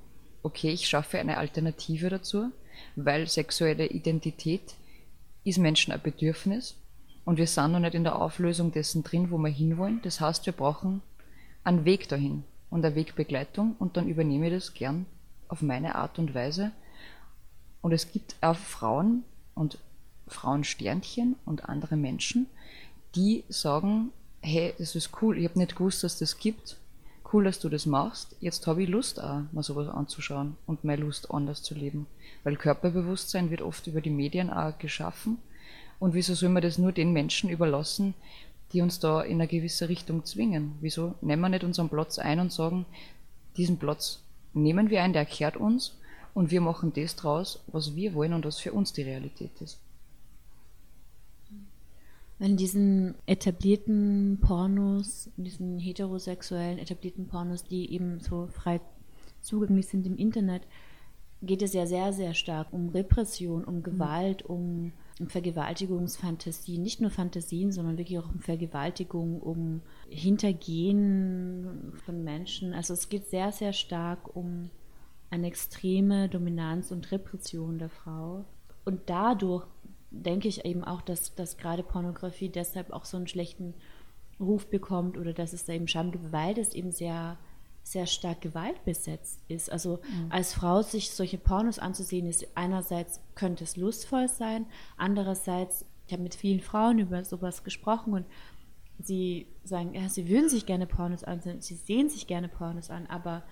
okay, 0.41 0.71
ich 0.71 0.88
schaffe 0.88 1.19
eine 1.19 1.38
Alternative 1.38 2.10
dazu, 2.10 2.49
weil 2.95 3.27
sexuelle 3.27 3.86
Identität 3.86 4.73
ist 5.43 5.60
Menschen 5.60 5.93
ein 5.93 6.01
Bedürfnis 6.01 6.77
und 7.25 7.38
wir 7.38 7.45
sind 7.45 7.73
noch 7.73 7.79
nicht 7.79 7.93
in 7.93 8.03
der 8.03 8.19
Auflösung 8.19 8.71
dessen 8.71 9.03
drin, 9.03 9.29
wo 9.29 9.38
wir 9.38 9.51
hinwollen. 9.51 10.01
Das 10.01 10.19
heißt, 10.19 10.47
wir 10.47 10.53
brauchen 10.53 11.03
einen 11.63 11.86
Weg 11.86 12.10
dahin 12.10 12.43
und 12.73 12.83
eine 12.83 12.95
Wegbegleitung 12.95 13.75
und 13.77 13.97
dann 13.97 14.09
übernehme 14.09 14.47
ich 14.47 14.53
das 14.53 14.73
gern 14.73 15.05
auf 15.47 15.62
meine 15.62 15.95
Art 15.95 16.17
und 16.17 16.33
Weise. 16.33 16.71
Und 17.81 17.91
es 17.91 18.12
gibt 18.12 18.36
auch 18.41 18.55
Frauen, 18.55 19.23
und 19.55 19.77
Frauensternchen 20.27 21.36
und 21.45 21.69
andere 21.69 21.95
Menschen, 21.95 22.47
die 23.15 23.43
sagen, 23.49 24.12
hey, 24.41 24.73
das 24.79 24.95
ist 24.95 25.12
cool, 25.21 25.38
ich 25.38 25.47
habe 25.47 25.59
nicht 25.59 25.75
gewusst, 25.75 26.03
dass 26.03 26.17
das 26.17 26.39
gibt. 26.39 26.77
Cool, 27.31 27.43
dass 27.43 27.59
du 27.59 27.69
das 27.69 27.86
machst. 27.86 28.36
Jetzt 28.41 28.65
habe 28.67 28.83
ich 28.83 28.89
Lust 28.89 29.21
auch, 29.21 29.41
mal 29.51 29.63
sowas 29.63 29.88
anzuschauen 29.88 30.55
und 30.65 30.83
meine 30.83 31.01
Lust 31.01 31.31
anders 31.31 31.63
zu 31.63 31.73
leben. 31.73 32.07
Weil 32.43 32.57
Körperbewusstsein 32.57 33.49
wird 33.49 33.62
oft 33.62 33.88
über 33.88 34.01
die 34.01 34.09
Medien 34.09 34.51
auch 34.51 34.77
geschaffen. 34.77 35.38
Und 35.99 36.13
wieso 36.13 36.36
soll 36.36 36.49
man 36.49 36.62
das 36.63 36.77
nur 36.77 36.91
den 36.91 37.13
Menschen 37.13 37.49
überlassen, 37.49 38.13
die 38.73 38.81
uns 38.81 38.99
da 38.99 39.21
in 39.21 39.36
eine 39.36 39.47
gewisse 39.47 39.88
Richtung 39.88 40.25
zwingen? 40.25 40.75
Wieso 40.81 41.15
nehmen 41.21 41.41
wir 41.41 41.49
nicht 41.49 41.63
unseren 41.63 41.89
Platz 41.89 42.19
ein 42.19 42.39
und 42.39 42.51
sagen, 42.51 42.86
diesen 43.55 43.77
Platz 43.77 44.23
nehmen 44.53 44.89
wir 44.89 45.03
ein, 45.03 45.13
der 45.13 45.25
kehrt 45.25 45.57
uns 45.57 45.97
und 46.33 46.51
wir 46.51 46.62
machen 46.62 46.91
das 46.93 47.15
draus, 47.15 47.63
was 47.67 47.95
wir 47.95 48.13
wollen 48.13 48.33
und 48.33 48.45
was 48.45 48.59
für 48.59 48.73
uns 48.73 48.93
die 48.93 49.03
Realität 49.03 49.51
ist. 49.62 49.79
In 52.39 52.57
diesen 52.57 53.15
etablierten 53.25 54.39
Pornos, 54.41 55.29
in 55.38 55.45
diesen 55.45 55.79
heterosexuellen 55.79 56.79
etablierten 56.79 57.27
Pornos, 57.27 57.63
die 57.63 57.93
eben 57.93 58.19
so 58.19 58.47
frei 58.47 58.81
zugänglich 59.39 59.88
sind 59.88 60.05
im 60.07 60.17
Internet, 60.17 60.63
geht 61.41 61.62
es 61.62 61.73
ja 61.73 61.86
sehr, 61.86 62.12
sehr 62.12 62.33
stark 62.33 62.71
um 62.71 62.89
Repression, 62.89 63.63
um 63.63 63.83
Gewalt, 63.83 64.43
um, 64.43 64.93
um 65.19 65.28
Vergewaltigungsfantasien, 65.28 66.82
nicht 66.82 67.02
nur 67.02 67.12
Fantasien, 67.12 67.71
sondern 67.71 67.97
wirklich 67.97 68.19
auch 68.19 68.30
um 68.34 68.39
Vergewaltigung, 68.39 69.39
um 69.39 69.82
Hintergehen 70.10 71.93
von 72.06 72.23
Menschen. 72.23 72.73
Also 72.73 72.93
es 72.93 73.10
geht 73.10 73.28
sehr, 73.28 73.52
sehr 73.52 73.73
stark 73.73 74.36
um 74.36 74.69
eine 75.30 75.47
extreme 75.47 76.30
Dominanz 76.30 76.91
und 76.91 77.12
Repression 77.12 77.78
der 77.80 77.89
Frau. 77.89 78.45
Und 78.86 79.02
dadurch 79.08 79.65
denke 80.12 80.47
ich 80.47 80.65
eben 80.65 80.84
auch, 80.84 81.02
dass, 81.02 81.34
dass 81.36 81.58
gerade 81.58 81.84
Pornografie 81.84 82.49
deshalb 82.49 82.91
auch 82.91 83.06
so 83.06 83.17
einen 83.17 83.28
schlechten 83.28 83.73
Ruf 84.39 84.67
bekommt 84.69 85.17
oder 85.17 85.34
dass 85.34 85.54
es 85.54 85.65
da 85.65 85.73
eben 85.73 85.88
Scham 85.88 86.12
gibt, 86.12 86.32
weil 86.32 86.54
das 86.54 86.73
eben 86.73 86.91
sehr, 86.91 87.38
sehr 87.84 88.08
stark 88.08 88.41
gewaltbesetzt 88.41 89.41
ist. 89.50 89.72
Also 89.72 90.00
mhm. 90.10 90.32
als 90.32 90.54
Frau 90.54 90.82
sich 90.82 91.12
solche 91.12 91.38
Pornos 91.38 91.80
anzusehen, 91.80 92.28
ist 92.28 92.48
einerseits 92.56 93.19
könnte 93.36 93.65
es 93.65 93.76
lustvoll 93.76 94.30
sein, 94.30 94.65
andererseits, 94.98 95.86
ich 96.08 96.13
habe 96.13 96.24
mit 96.24 96.34
vielen 96.34 96.62
Frauen 96.62 97.00
über 97.00 97.24
sowas 97.26 97.63
gesprochen 97.63 98.13
und 98.13 98.26
sie 99.00 99.48
sagen, 99.63 99.93
ja, 99.93 100.08
sie 100.08 100.30
würden 100.30 100.50
sich 100.50 100.65
gerne 100.65 100.88
Pornos 100.88 101.24
ansehen, 101.24 101.62
sie 101.62 101.76
sehen 101.76 102.10
sich 102.10 102.26
gerne 102.26 102.48
Pornos 102.48 102.89
an, 102.89 103.06
aber 103.08 103.43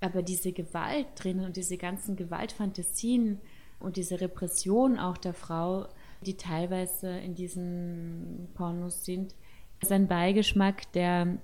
aber 0.00 0.22
diese 0.22 0.52
Gewalt 0.52 1.06
drin 1.16 1.40
und 1.40 1.56
diese 1.56 1.78
ganzen 1.78 2.14
Gewaltfantasien 2.14 3.40
und 3.80 3.96
diese 3.96 4.20
Repression 4.20 4.98
auch 4.98 5.16
der 5.16 5.32
Frau, 5.32 5.88
die 6.20 6.36
teilweise 6.36 7.08
in 7.08 7.34
diesen 7.34 8.48
Pornos 8.52 9.06
sind, 9.06 9.34
ist 9.80 9.92
ein 9.92 10.06
Beigeschmack, 10.06 10.92
der, 10.92 11.38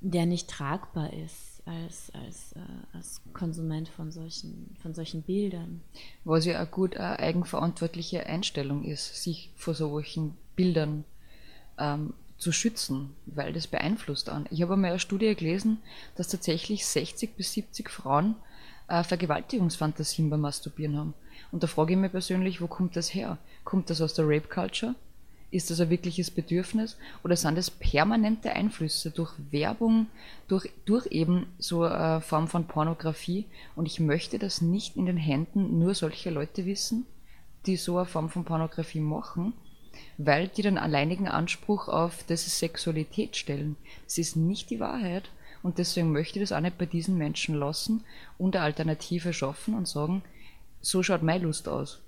der 0.00 0.24
nicht 0.24 0.48
tragbar 0.48 1.12
ist 1.12 1.55
als, 1.66 2.12
als, 2.14 2.52
äh, 2.52 2.96
als 2.96 3.20
Konsument 3.32 3.88
von 3.88 4.10
solchen, 4.10 4.74
von 4.80 4.94
solchen 4.94 5.22
Bildern. 5.22 5.82
Was 6.24 6.46
ja 6.46 6.62
auch 6.62 6.70
gut 6.70 6.96
eine 6.96 7.18
eigenverantwortliche 7.18 8.24
Einstellung 8.26 8.84
ist, 8.84 9.22
sich 9.22 9.50
vor 9.56 9.74
solchen 9.74 10.36
Bildern 10.54 11.04
ähm, 11.78 12.14
zu 12.38 12.52
schützen, 12.52 13.14
weil 13.26 13.52
das 13.52 13.66
beeinflusst 13.66 14.28
an. 14.28 14.46
Ich 14.50 14.62
habe 14.62 14.74
einmal 14.74 14.90
eine 14.90 15.00
Studie 15.00 15.34
gelesen, 15.34 15.78
dass 16.14 16.28
tatsächlich 16.28 16.86
60 16.86 17.36
bis 17.36 17.52
70 17.52 17.90
Frauen 17.90 18.36
äh, 18.88 19.02
Vergewaltigungsfantasien 19.02 20.30
beim 20.30 20.42
Masturbieren 20.42 20.96
haben. 20.96 21.14
Und 21.50 21.62
da 21.62 21.66
frage 21.66 21.94
ich 21.94 21.98
mich 21.98 22.12
persönlich, 22.12 22.60
wo 22.60 22.68
kommt 22.68 22.96
das 22.96 23.12
her? 23.12 23.38
Kommt 23.64 23.90
das 23.90 24.00
aus 24.00 24.14
der 24.14 24.26
Rape 24.26 24.48
Culture? 24.48 24.94
Ist 25.50 25.70
das 25.70 25.80
ein 25.80 25.90
wirkliches 25.90 26.30
Bedürfnis? 26.30 26.96
Oder 27.22 27.36
sind 27.36 27.56
das 27.56 27.70
permanente 27.70 28.52
Einflüsse 28.52 29.10
durch 29.10 29.32
Werbung, 29.50 30.06
durch, 30.48 30.70
durch 30.84 31.06
eben 31.06 31.46
so 31.58 31.84
eine 31.84 32.20
Form 32.20 32.48
von 32.48 32.66
Pornografie? 32.66 33.46
Und 33.76 33.86
ich 33.86 34.00
möchte 34.00 34.38
das 34.38 34.60
nicht 34.60 34.96
in 34.96 35.06
den 35.06 35.16
Händen 35.16 35.78
nur 35.78 35.94
solcher 35.94 36.30
Leute 36.30 36.66
wissen, 36.66 37.06
die 37.66 37.76
so 37.76 37.98
eine 37.98 38.06
Form 38.06 38.28
von 38.28 38.44
Pornografie 38.44 39.00
machen, 39.00 39.52
weil 40.18 40.48
die 40.48 40.62
den 40.62 40.78
alleinigen 40.78 41.28
Anspruch 41.28 41.88
auf 41.88 42.24
das 42.26 42.46
ist 42.46 42.58
Sexualität 42.58 43.36
stellen. 43.36 43.76
Das 44.04 44.18
ist 44.18 44.36
nicht 44.36 44.70
die 44.70 44.80
Wahrheit 44.80 45.30
und 45.62 45.78
deswegen 45.78 46.12
möchte 46.12 46.38
ich 46.38 46.48
das 46.48 46.56
auch 46.56 46.60
nicht 46.60 46.78
bei 46.78 46.86
diesen 46.86 47.18
Menschen 47.18 47.54
lassen 47.54 48.04
und 48.38 48.56
eine 48.56 48.64
Alternative 48.64 49.32
schaffen 49.32 49.74
und 49.74 49.88
sagen, 49.88 50.22
so 50.80 51.02
schaut 51.02 51.22
meine 51.22 51.44
Lust 51.44 51.68
aus. 51.68 52.00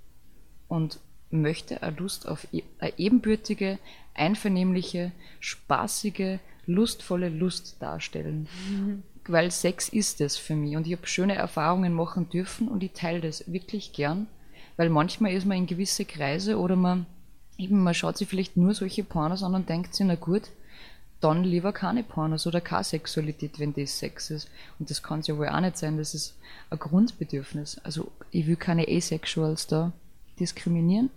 Und 0.67 0.99
möchte 1.31 1.83
eine 1.83 1.95
Lust 1.97 2.27
auf 2.27 2.47
e-, 2.51 2.63
eine 2.79 2.97
ebenbürtige, 2.97 3.79
einvernehmliche, 4.13 5.11
spaßige, 5.39 6.39
lustvolle 6.65 7.29
Lust 7.29 7.77
darstellen. 7.79 8.47
Mhm. 8.69 9.03
Weil 9.27 9.51
Sex 9.51 9.89
ist 9.89 10.21
es 10.21 10.37
für 10.37 10.55
mich 10.55 10.75
und 10.75 10.87
ich 10.87 10.93
habe 10.93 11.05
schöne 11.07 11.35
Erfahrungen 11.35 11.93
machen 11.93 12.29
dürfen 12.29 12.67
und 12.67 12.83
ich 12.83 12.93
teile 12.93 13.21
das 13.21 13.51
wirklich 13.51 13.93
gern, 13.93 14.27
weil 14.77 14.89
manchmal 14.89 15.33
ist 15.33 15.45
man 15.45 15.57
in 15.57 15.67
gewisse 15.67 16.05
Kreise 16.05 16.57
oder 16.57 16.75
man 16.75 17.05
eben, 17.57 17.83
man 17.83 17.93
schaut 17.93 18.17
sich 18.17 18.27
vielleicht 18.27 18.57
nur 18.57 18.73
solche 18.73 19.03
Pornos 19.03 19.43
an 19.43 19.53
und 19.53 19.69
denkt 19.69 19.93
sich, 19.93 20.05
na 20.05 20.15
gut, 20.15 20.43
dann 21.19 21.43
lieber 21.43 21.73
keine 21.73 22.03
Pornos 22.03 22.47
oder 22.47 22.61
keine 22.61 22.85
Sexualität, 22.85 23.59
wenn 23.59 23.73
das 23.73 23.99
Sex 23.99 24.29
ist. 24.31 24.49
Und 24.79 24.89
das 24.89 25.03
kann 25.03 25.19
es 25.19 25.27
ja 25.27 25.37
wohl 25.37 25.49
auch 25.49 25.59
nicht 25.59 25.77
sein, 25.77 25.97
das 25.97 26.15
ist 26.15 26.37
ein 26.69 26.79
Grundbedürfnis. 26.79 27.79
Also 27.83 28.11
ich 28.31 28.47
will 28.47 28.55
keine 28.55 28.87
Asexuals 28.87 29.67
da 29.67 29.91
diskriminieren, 30.39 31.09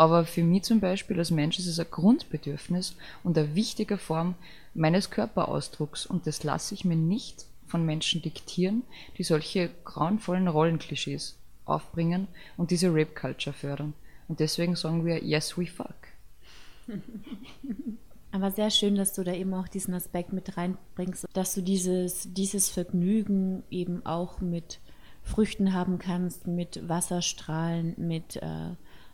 Aber 0.00 0.24
für 0.24 0.42
mich 0.42 0.62
zum 0.62 0.80
Beispiel 0.80 1.18
als 1.18 1.30
Mensch 1.30 1.58
ist 1.58 1.66
es 1.66 1.78
ein 1.78 1.90
Grundbedürfnis 1.90 2.96
und 3.22 3.36
eine 3.36 3.54
wichtige 3.54 3.98
Form 3.98 4.34
meines 4.72 5.10
Körperausdrucks. 5.10 6.06
Und 6.06 6.26
das 6.26 6.42
lasse 6.42 6.72
ich 6.72 6.86
mir 6.86 6.96
nicht 6.96 7.44
von 7.66 7.84
Menschen 7.84 8.22
diktieren, 8.22 8.82
die 9.18 9.24
solche 9.24 9.68
grauenvollen 9.84 10.48
Rollenklischees 10.48 11.36
aufbringen 11.66 12.28
und 12.56 12.70
diese 12.70 12.88
Rape-Culture 12.88 13.52
fördern. 13.52 13.92
Und 14.26 14.40
deswegen 14.40 14.74
sagen 14.74 15.04
wir, 15.04 15.22
yes, 15.22 15.58
we 15.58 15.66
fuck. 15.66 15.94
Aber 18.32 18.50
sehr 18.52 18.70
schön, 18.70 18.94
dass 18.94 19.12
du 19.12 19.22
da 19.22 19.34
eben 19.34 19.52
auch 19.52 19.68
diesen 19.68 19.92
Aspekt 19.92 20.32
mit 20.32 20.56
reinbringst, 20.56 21.26
dass 21.34 21.52
du 21.52 21.60
dieses, 21.60 22.32
dieses 22.32 22.70
Vergnügen 22.70 23.64
eben 23.70 24.06
auch 24.06 24.40
mit 24.40 24.80
Früchten 25.22 25.74
haben 25.74 25.98
kannst, 25.98 26.46
mit 26.46 26.88
Wasserstrahlen, 26.88 27.94
mit, 27.98 28.36
äh, 28.36 28.70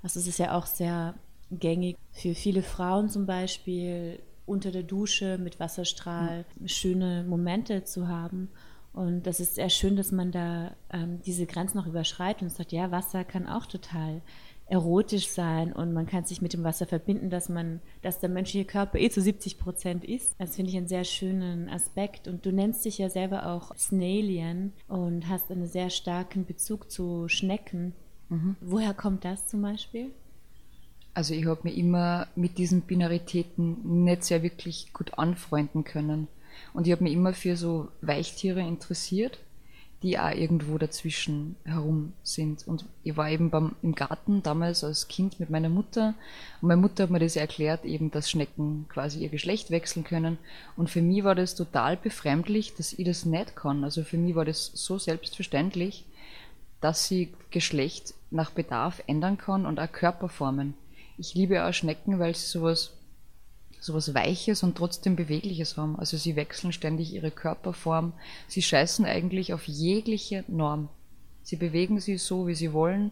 also 0.07 0.21
es 0.21 0.29
ist 0.29 0.39
ja 0.39 0.57
auch 0.57 0.67
sehr 0.67 1.15
gängig 1.51 1.97
für 2.13 2.37
viele 2.37 2.63
Frauen 2.63 3.09
zum 3.09 3.27
Beispiel, 3.27 4.21
unter 4.47 4.71
der 4.71 4.85
Dusche 4.85 5.37
mit 5.37 5.59
Wasserstrahl 5.59 6.45
mhm. 6.61 6.69
schöne 6.69 7.25
Momente 7.25 7.83
zu 7.83 8.07
haben. 8.07 8.49
Und 8.93 9.27
das 9.27 9.41
ist 9.41 9.57
sehr 9.57 9.69
schön, 9.69 9.97
dass 9.97 10.13
man 10.13 10.31
da 10.31 10.77
ähm, 10.93 11.21
diese 11.27 11.45
Grenzen 11.45 11.79
noch 11.79 11.89
überschreitet 11.89 12.43
und 12.43 12.51
sagt, 12.51 12.71
ja, 12.71 12.93
Wasser 12.93 13.25
kann 13.25 13.49
auch 13.49 13.67
total 13.67 14.23
erotisch 14.69 15.29
sein 15.29 15.73
und 15.73 15.93
man 15.93 16.07
kann 16.07 16.25
sich 16.25 16.41
mit 16.41 16.53
dem 16.53 16.63
Wasser 16.63 16.87
verbinden, 16.87 17.29
dass 17.29 17.49
man, 17.49 17.81
dass 18.03 18.21
der 18.21 18.29
menschliche 18.29 18.65
Körper 18.65 19.01
eh 19.01 19.11
zu 19.11 19.21
70 19.21 19.59
Prozent 19.59 20.05
ist. 20.05 20.37
Das 20.39 20.55
finde 20.55 20.71
ich 20.71 20.77
einen 20.77 20.89
sehr 20.89 21.05
schönen 21.05 21.69
Aspekt. 21.69 22.29
Und 22.29 22.47
du 22.47 22.53
nennst 22.53 22.85
dich 22.85 22.99
ja 22.99 23.11
selber 23.11 23.47
auch 23.47 23.75
Snailien 23.77 24.73
und 24.87 25.29
hast 25.29 25.51
einen 25.51 25.67
sehr 25.67 25.91
starken 25.91 26.45
Bezug 26.45 26.93
zu 26.93 27.27
Schnecken. 27.27 27.93
Mhm. 28.29 28.57
Woher 28.61 28.95
kommt 28.95 29.25
das 29.25 29.47
zum 29.47 29.63
Beispiel? 29.63 30.11
Also 31.15 31.35
ich 31.35 31.47
habe 31.47 31.61
mich 31.63 31.79
immer 31.79 32.27
mit 32.37 32.59
diesen 32.59 32.83
Binaritäten 32.83 34.05
nicht 34.05 34.25
sehr 34.25 34.43
wirklich 34.43 34.93
gut 34.93 35.19
anfreunden 35.19 35.85
können. 35.85 36.29
Und 36.75 36.87
ich 36.87 36.93
habe 36.93 37.05
mich 37.05 37.13
immer 37.13 37.33
für 37.33 37.57
so 37.57 37.89
Weichtiere 38.01 38.61
interessiert 38.61 39.39
die 40.03 40.19
auch 40.19 40.31
irgendwo 40.31 40.77
dazwischen 40.79 41.57
herum 41.65 42.13
sind. 42.23 42.67
Und 42.69 42.85
ich 43.03 43.17
war 43.17 43.31
eben 43.31 43.51
beim, 43.51 43.75
im 43.83 43.95
Garten 43.95 44.43
damals 44.43 44.85
als 44.85 45.09
Kind 45.09 45.41
mit 45.41 45.49
meiner 45.49 45.69
Mutter 45.69 46.15
und 46.61 46.69
meine 46.69 46.81
Mutter 46.81 47.05
hat 47.05 47.11
mir 47.11 47.19
das 47.19 47.37
erklärt, 47.37 47.85
eben, 47.85 48.11
dass 48.11 48.31
Schnecken 48.31 48.87
quasi 48.89 49.21
ihr 49.21 49.31
Geschlecht 49.31 49.71
wechseln 49.71 50.05
können. 50.05 50.39
Und 50.77 50.91
für 50.91 51.01
mich 51.01 51.25
war 51.25 51.35
das 51.35 51.55
total 51.55 51.97
befremdlich, 51.97 52.75
dass 52.75 52.93
ich 52.93 53.07
das 53.07 53.25
nicht 53.25 53.57
kann. 53.57 53.85
Also 53.85 54.05
für 54.05 54.19
mich 54.19 54.35
war 54.35 54.45
das 54.45 54.71
so 54.75 54.99
selbstverständlich, 54.99 56.05
dass 56.87 57.09
sie 57.09 57.33
Geschlecht 57.51 58.15
nach 58.31 58.53
Bedarf 58.53 59.03
ändern 59.09 59.39
kann 59.39 59.67
und 59.67 59.81
auch 59.81 59.91
Körperformen. 59.91 60.75
Ich 61.19 61.35
liebe 61.35 61.65
auch 61.65 61.73
Schnecken, 61.73 62.21
weil 62.21 62.33
sie 62.37 62.47
sowas 62.47 62.93
sowas 63.81 64.15
Weiches 64.15 64.63
und 64.63 64.79
trotzdem 64.79 65.17
Bewegliches 65.17 65.77
haben. 65.77 65.99
Also 65.99 66.17
sie 66.17 66.37
wechseln 66.37 66.73
ständig 66.73 67.13
ihre 67.13 67.33
Körperform. 67.33 68.13
Sie 68.47 68.63
scheißen 68.63 69.05
eigentlich 69.05 69.53
auf 69.53 69.67
jegliche 69.67 70.45
Norm. 70.47 70.89
Sie 71.43 71.57
bewegen 71.57 71.99
sie 71.99 72.19
so, 72.19 72.47
wie 72.47 72.55
sie 72.55 72.73
wollen. 72.73 73.11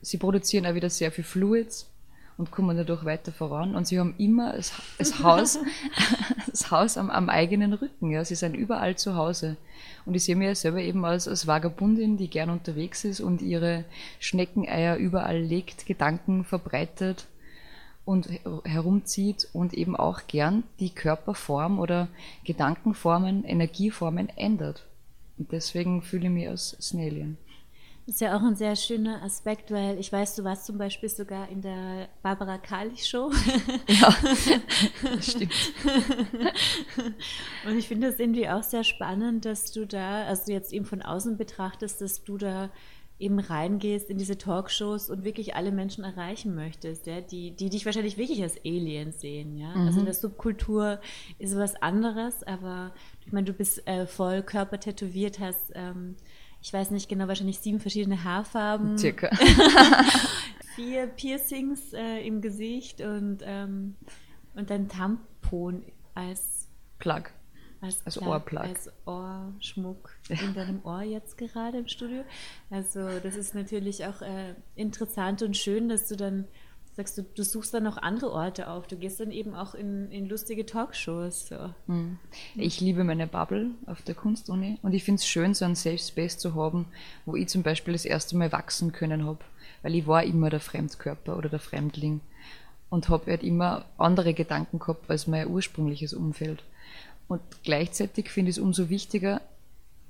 Sie 0.00 0.18
produzieren 0.18 0.66
auch 0.66 0.74
wieder 0.74 0.90
sehr 0.90 1.12
viel 1.12 1.22
Fluids 1.22 1.91
und 2.42 2.50
kommen 2.50 2.76
dadurch 2.76 3.04
weiter 3.04 3.30
voran. 3.30 3.76
Und 3.76 3.86
sie 3.86 4.00
haben 4.00 4.16
immer 4.18 4.54
das, 4.54 4.72
das 4.98 5.22
Haus, 5.22 5.60
das 6.48 6.72
Haus 6.72 6.98
am, 6.98 7.08
am, 7.08 7.28
eigenen 7.28 7.72
Rücken. 7.72 8.10
Ja. 8.10 8.24
Sie 8.24 8.34
sind 8.34 8.54
überall 8.56 8.96
zu 8.96 9.14
Hause. 9.14 9.56
Und 10.06 10.16
ich 10.16 10.24
sehe 10.24 10.34
mir 10.34 10.48
ja 10.48 10.54
selber 10.56 10.80
eben 10.80 11.04
als, 11.04 11.28
als 11.28 11.46
Vagabundin, 11.46 12.16
die 12.16 12.28
gern 12.28 12.50
unterwegs 12.50 13.04
ist 13.04 13.20
und 13.20 13.42
ihre 13.42 13.84
Schneckeneier 14.18 14.96
überall 14.96 15.38
legt, 15.38 15.86
Gedanken 15.86 16.42
verbreitet 16.42 17.28
und 18.04 18.28
herumzieht 18.64 19.48
und 19.52 19.72
eben 19.72 19.94
auch 19.94 20.26
gern 20.26 20.64
die 20.80 20.90
Körperform 20.90 21.78
oder 21.78 22.08
Gedankenformen, 22.42 23.44
Energieformen 23.44 24.28
ändert. 24.30 24.84
Und 25.38 25.52
deswegen 25.52 26.02
fühle 26.02 26.24
ich 26.24 26.32
mich 26.32 26.48
als 26.48 26.76
Snalien. 26.80 27.38
Das 28.06 28.16
ist 28.16 28.20
ja 28.20 28.36
auch 28.36 28.42
ein 28.42 28.56
sehr 28.56 28.74
schöner 28.74 29.22
Aspekt, 29.22 29.70
weil 29.70 29.98
ich 29.98 30.12
weiß, 30.12 30.34
du 30.34 30.42
warst 30.42 30.66
zum 30.66 30.76
Beispiel 30.76 31.08
sogar 31.08 31.48
in 31.48 31.62
der 31.62 32.08
Barbara 32.22 32.58
Kalich 32.58 33.06
Show. 33.06 33.30
Ja, 33.86 34.12
stimmt. 35.20 35.52
Und 37.66 37.78
ich 37.78 37.86
finde 37.86 38.10
das 38.10 38.18
irgendwie 38.18 38.48
auch 38.48 38.64
sehr 38.64 38.82
spannend, 38.82 39.44
dass 39.44 39.70
du 39.70 39.86
da, 39.86 40.24
also 40.24 40.50
jetzt 40.50 40.72
eben 40.72 40.84
von 40.84 41.02
außen 41.02 41.36
betrachtest, 41.36 42.00
dass 42.00 42.24
du 42.24 42.38
da 42.38 42.70
eben 43.22 43.38
reingehst 43.38 44.10
in 44.10 44.18
diese 44.18 44.36
Talkshows 44.36 45.08
und 45.08 45.22
wirklich 45.22 45.54
alle 45.54 45.70
Menschen 45.70 46.02
erreichen 46.02 46.56
möchtest, 46.56 47.06
ja, 47.06 47.20
die, 47.20 47.52
die 47.52 47.70
dich 47.70 47.86
wahrscheinlich 47.86 48.18
wirklich 48.18 48.42
als 48.42 48.56
Aliens 48.64 49.20
sehen, 49.20 49.56
ja. 49.56 49.68
Mhm. 49.76 49.86
Also 49.86 50.00
in 50.00 50.06
der 50.06 50.14
Subkultur 50.14 51.00
ist 51.38 51.56
was 51.56 51.80
anderes, 51.80 52.42
aber 52.42 52.92
ich 53.24 53.32
meine, 53.32 53.44
du 53.44 53.52
bist 53.52 53.86
äh, 53.86 54.06
voll 54.06 54.42
körpertätowiert, 54.42 55.38
hast, 55.38 55.70
ähm, 55.74 56.16
ich 56.62 56.72
weiß 56.72 56.92
nicht 56.92 57.08
genau, 57.08 57.28
wahrscheinlich 57.28 57.58
sieben 57.58 57.80
verschiedene 57.80 58.22
Haarfarben. 58.22 58.96
Circa. 58.96 59.30
vier 60.76 61.06
Piercings 61.08 61.92
äh, 61.92 62.26
im 62.26 62.40
Gesicht 62.40 63.00
und, 63.00 63.38
ähm, 63.42 63.96
und 64.54 64.70
ein 64.70 64.88
Tampon 64.88 65.84
als 66.14 66.68
Plug. 66.98 67.24
Als, 67.80 68.06
als 68.06 68.22
Ohrplug. 68.22 68.62
Als 68.62 68.92
Ohrschmuck 69.06 70.10
ja. 70.28 70.36
in 70.40 70.54
deinem 70.54 70.84
Ohr 70.84 71.02
jetzt 71.02 71.36
gerade 71.36 71.78
im 71.78 71.88
Studio. 71.88 72.24
Also 72.70 73.00
das 73.20 73.34
ist 73.34 73.56
natürlich 73.56 74.06
auch 74.06 74.22
äh, 74.22 74.54
interessant 74.76 75.42
und 75.42 75.56
schön, 75.56 75.88
dass 75.88 76.06
du 76.06 76.14
dann 76.14 76.46
sagst, 76.94 77.16
du, 77.16 77.22
du 77.22 77.42
suchst 77.42 77.72
dann 77.72 77.84
noch 77.84 77.96
andere 77.96 78.30
Orte 78.32 78.68
auf. 78.68 78.86
Du 78.86 78.96
gehst 78.96 79.18
dann 79.18 79.30
eben 79.30 79.54
auch 79.54 79.74
in, 79.74 80.10
in 80.10 80.28
lustige 80.28 80.66
Talkshows. 80.66 81.48
So. 81.48 81.70
Mhm. 81.86 82.18
Ich 82.54 82.80
liebe 82.80 83.02
meine 83.04 83.26
Bubble 83.26 83.70
auf 83.86 84.02
der 84.02 84.14
Kunstuni 84.14 84.78
und 84.82 84.92
ich 84.92 85.04
finde 85.04 85.20
es 85.20 85.26
schön, 85.26 85.54
so 85.54 85.64
einen 85.64 85.74
Safe 85.74 85.98
Space 85.98 86.38
zu 86.38 86.54
haben, 86.54 86.86
wo 87.24 87.34
ich 87.34 87.48
zum 87.48 87.62
Beispiel 87.62 87.92
das 87.92 88.04
erste 88.04 88.36
Mal 88.36 88.52
wachsen 88.52 88.92
können 88.92 89.26
habe, 89.26 89.40
weil 89.82 89.94
ich 89.94 90.06
war 90.06 90.22
immer 90.22 90.50
der 90.50 90.60
Fremdkörper 90.60 91.36
oder 91.36 91.48
der 91.48 91.60
Fremdling 91.60 92.20
und 92.90 93.08
habe 93.08 93.30
halt 93.30 93.42
immer 93.42 93.86
andere 93.96 94.34
Gedanken 94.34 94.78
gehabt 94.78 95.10
als 95.10 95.26
mein 95.26 95.48
ursprüngliches 95.48 96.12
Umfeld. 96.12 96.62
Und 97.26 97.40
gleichzeitig 97.64 98.28
finde 98.28 98.50
ich 98.50 98.58
es 98.58 98.62
umso 98.62 98.90
wichtiger, 98.90 99.40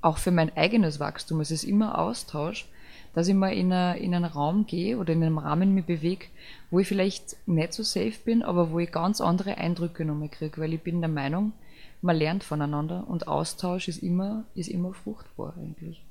auch 0.01 0.17
für 0.17 0.31
mein 0.31 0.55
eigenes 0.57 0.99
Wachstum, 0.99 1.39
es 1.39 1.49
ist 1.49 1.63
immer 1.63 1.97
Austausch, 1.97 2.67
dass 3.13 3.27
ich 3.27 3.35
mal 3.35 3.53
in, 3.53 3.71
eine, 3.71 3.99
in 3.99 4.13
einen 4.13 4.25
Raum 4.25 4.65
gehe 4.65 4.97
oder 4.97 5.13
in 5.13 5.23
einem 5.23 5.37
Rahmen 5.37 5.73
mich 5.73 5.85
bewege, 5.85 6.25
wo 6.71 6.79
ich 6.79 6.87
vielleicht 6.87 7.37
nicht 7.47 7.73
so 7.73 7.83
safe 7.83 8.17
bin, 8.25 8.43
aber 8.43 8.71
wo 8.71 8.79
ich 8.79 8.91
ganz 8.91 9.21
andere 9.21 9.57
Eindrücke 9.57 10.05
nochmal 10.05 10.29
kriege, 10.29 10.59
weil 10.59 10.73
ich 10.73 10.81
bin 10.81 11.01
der 11.01 11.09
Meinung, 11.09 11.53
man 12.01 12.17
lernt 12.17 12.43
voneinander 12.43 13.07
und 13.07 13.27
Austausch 13.27 13.87
ist 13.87 14.03
immer, 14.03 14.43
ist 14.55 14.67
immer 14.67 14.93
fruchtbar 14.93 15.53
eigentlich. 15.57 16.03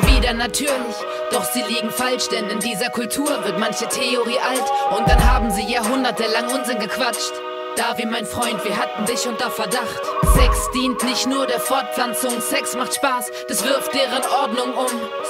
Sei 0.00 0.16
wieder 0.16 0.32
natürlich. 0.34 0.96
Doch 1.32 1.44
sie 1.44 1.62
liegen 1.62 1.90
falsch, 1.90 2.28
denn 2.28 2.48
in 2.50 2.60
dieser 2.60 2.90
Kultur 2.90 3.44
wird 3.44 3.58
manche 3.58 3.86
Theorie 3.88 4.38
alt 4.38 4.98
und 4.98 5.08
dann 5.08 5.32
haben 5.32 5.50
sie 5.50 5.70
jahrhundertelang 5.70 6.48
Unsinn 6.48 6.78
gequatscht. 6.78 7.32
Da 7.76 7.96
wie 7.96 8.06
mein 8.06 8.26
Freund, 8.26 8.64
wir 8.64 8.76
hatten 8.76 9.06
dich 9.06 9.26
unter 9.28 9.50
Verdacht. 9.50 10.00
Sex 10.34 10.70
dient 10.74 11.02
nicht 11.04 11.28
nur 11.28 11.46
der 11.46 11.60
Fortpflanzung, 11.60 12.40
Sex 12.40 12.74
macht 12.74 12.94
Spaß, 12.94 13.30
das 13.48 13.62
wirft 13.62 13.94
deren 13.94 14.24
Ordnung 14.42 14.74
um. 14.74 14.86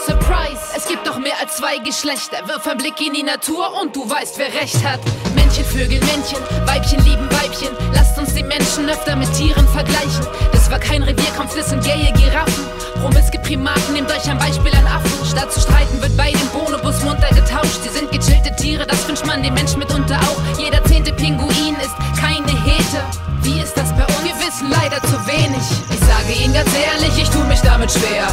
Surprise, 0.07 0.63
es 0.75 0.89
gibt 0.89 1.07
doch 1.07 1.19
mehr 1.19 1.39
als 1.43 1.57
zwei 1.57 1.77
Geschlechter. 1.79 2.39
Wirf 2.49 2.67
ein 2.67 2.79
Blick 2.79 3.01
in 3.07 3.13
die 3.13 3.23
Natur 3.23 3.71
und 3.83 3.95
du 3.95 4.09
weißt, 4.09 4.39
wer 4.39 4.53
recht 4.55 4.83
hat. 4.83 5.01
Männchen, 5.35 5.65
Vögel, 5.65 6.01
Männchen, 6.01 6.39
Weibchen 6.67 7.05
lieben 7.05 7.29
Weibchen. 7.33 7.77
Lasst 7.93 8.17
uns 8.19 8.35
die 8.35 8.45
Menschen 8.45 8.89
öfter 8.89 9.15
mit 9.17 9.31
Tieren 9.35 9.69
vergleichen. 9.69 10.27
Das 10.53 10.71
war 10.71 10.79
kein 10.79 11.03
Revierkampf, 11.03 11.55
das 11.55 11.69
sind 11.69 11.85
gaye 11.85 12.13
Giraffen. 12.13 12.78
Promiske 13.01 13.39
Primaten, 13.39 13.93
nehmt 13.93 14.11
euch 14.11 14.29
ein 14.29 14.39
Beispiel 14.39 14.73
an 14.75 14.87
Affen. 14.87 15.11
Statt 15.25 15.53
zu 15.53 15.61
streiten 15.61 16.01
wird 16.03 16.17
bei 16.17 16.33
dem 16.33 16.49
Bonobus 16.49 17.03
munter 17.05 17.29
getauscht. 17.29 17.81
Sie 17.83 17.91
sind 17.91 18.11
gechillte 18.11 18.55
Tiere, 18.57 18.87
das 18.87 19.07
wünscht 19.07 19.25
man 19.25 19.43
dem 19.43 19.55
Menschen 19.55 19.79
mitunter 19.79 20.17
auch. 20.17 20.59
Jeder 20.59 20.83
zehnte 20.85 21.13
Pinguin 21.13 21.77
ist 21.81 21.95
keine 22.21 22.51
Hete. 22.65 23.01
Wie 23.43 23.61
ist 23.61 23.77
das 23.77 23.91
bei 23.95 24.05
uns? 24.05 24.25
Wir 24.25 24.35
wissen 24.35 24.71
leider 24.71 25.01
zu 25.03 25.15
wenig. 25.27 25.63
Ich 25.91 26.01
sage 26.01 26.33
Ihnen 26.43 26.55
ganz 26.55 26.71
ehrlich, 26.75 27.23
ich 27.23 27.31
tu 27.31 27.39
mich 27.45 27.61
damit 27.61 27.91
schwer. 27.91 28.27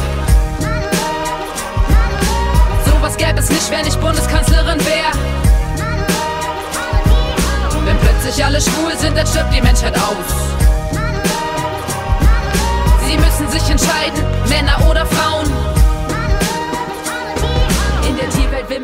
Sowas 2.84 3.16
gäbe 3.16 3.38
es 3.38 3.48
nicht, 3.48 3.70
wenn 3.70 3.86
ich 3.86 3.96
Bundeskanzlerin 3.96 4.80
wäre. 4.80 5.12
Wenn 7.84 7.98
plötzlich 7.98 8.44
alle 8.44 8.60
schwul 8.60 8.96
sind, 8.98 9.16
dann 9.16 9.26
stirbt 9.26 9.54
die 9.54 9.62
Menschheit 9.62 9.94
aus. 9.96 10.65
Sie 13.06 13.16
müssen 13.16 13.48
sich 13.48 13.70
entscheiden, 13.70 14.24
Männer 14.48 14.90
oder 14.90 15.06
Frauen. 15.06 15.75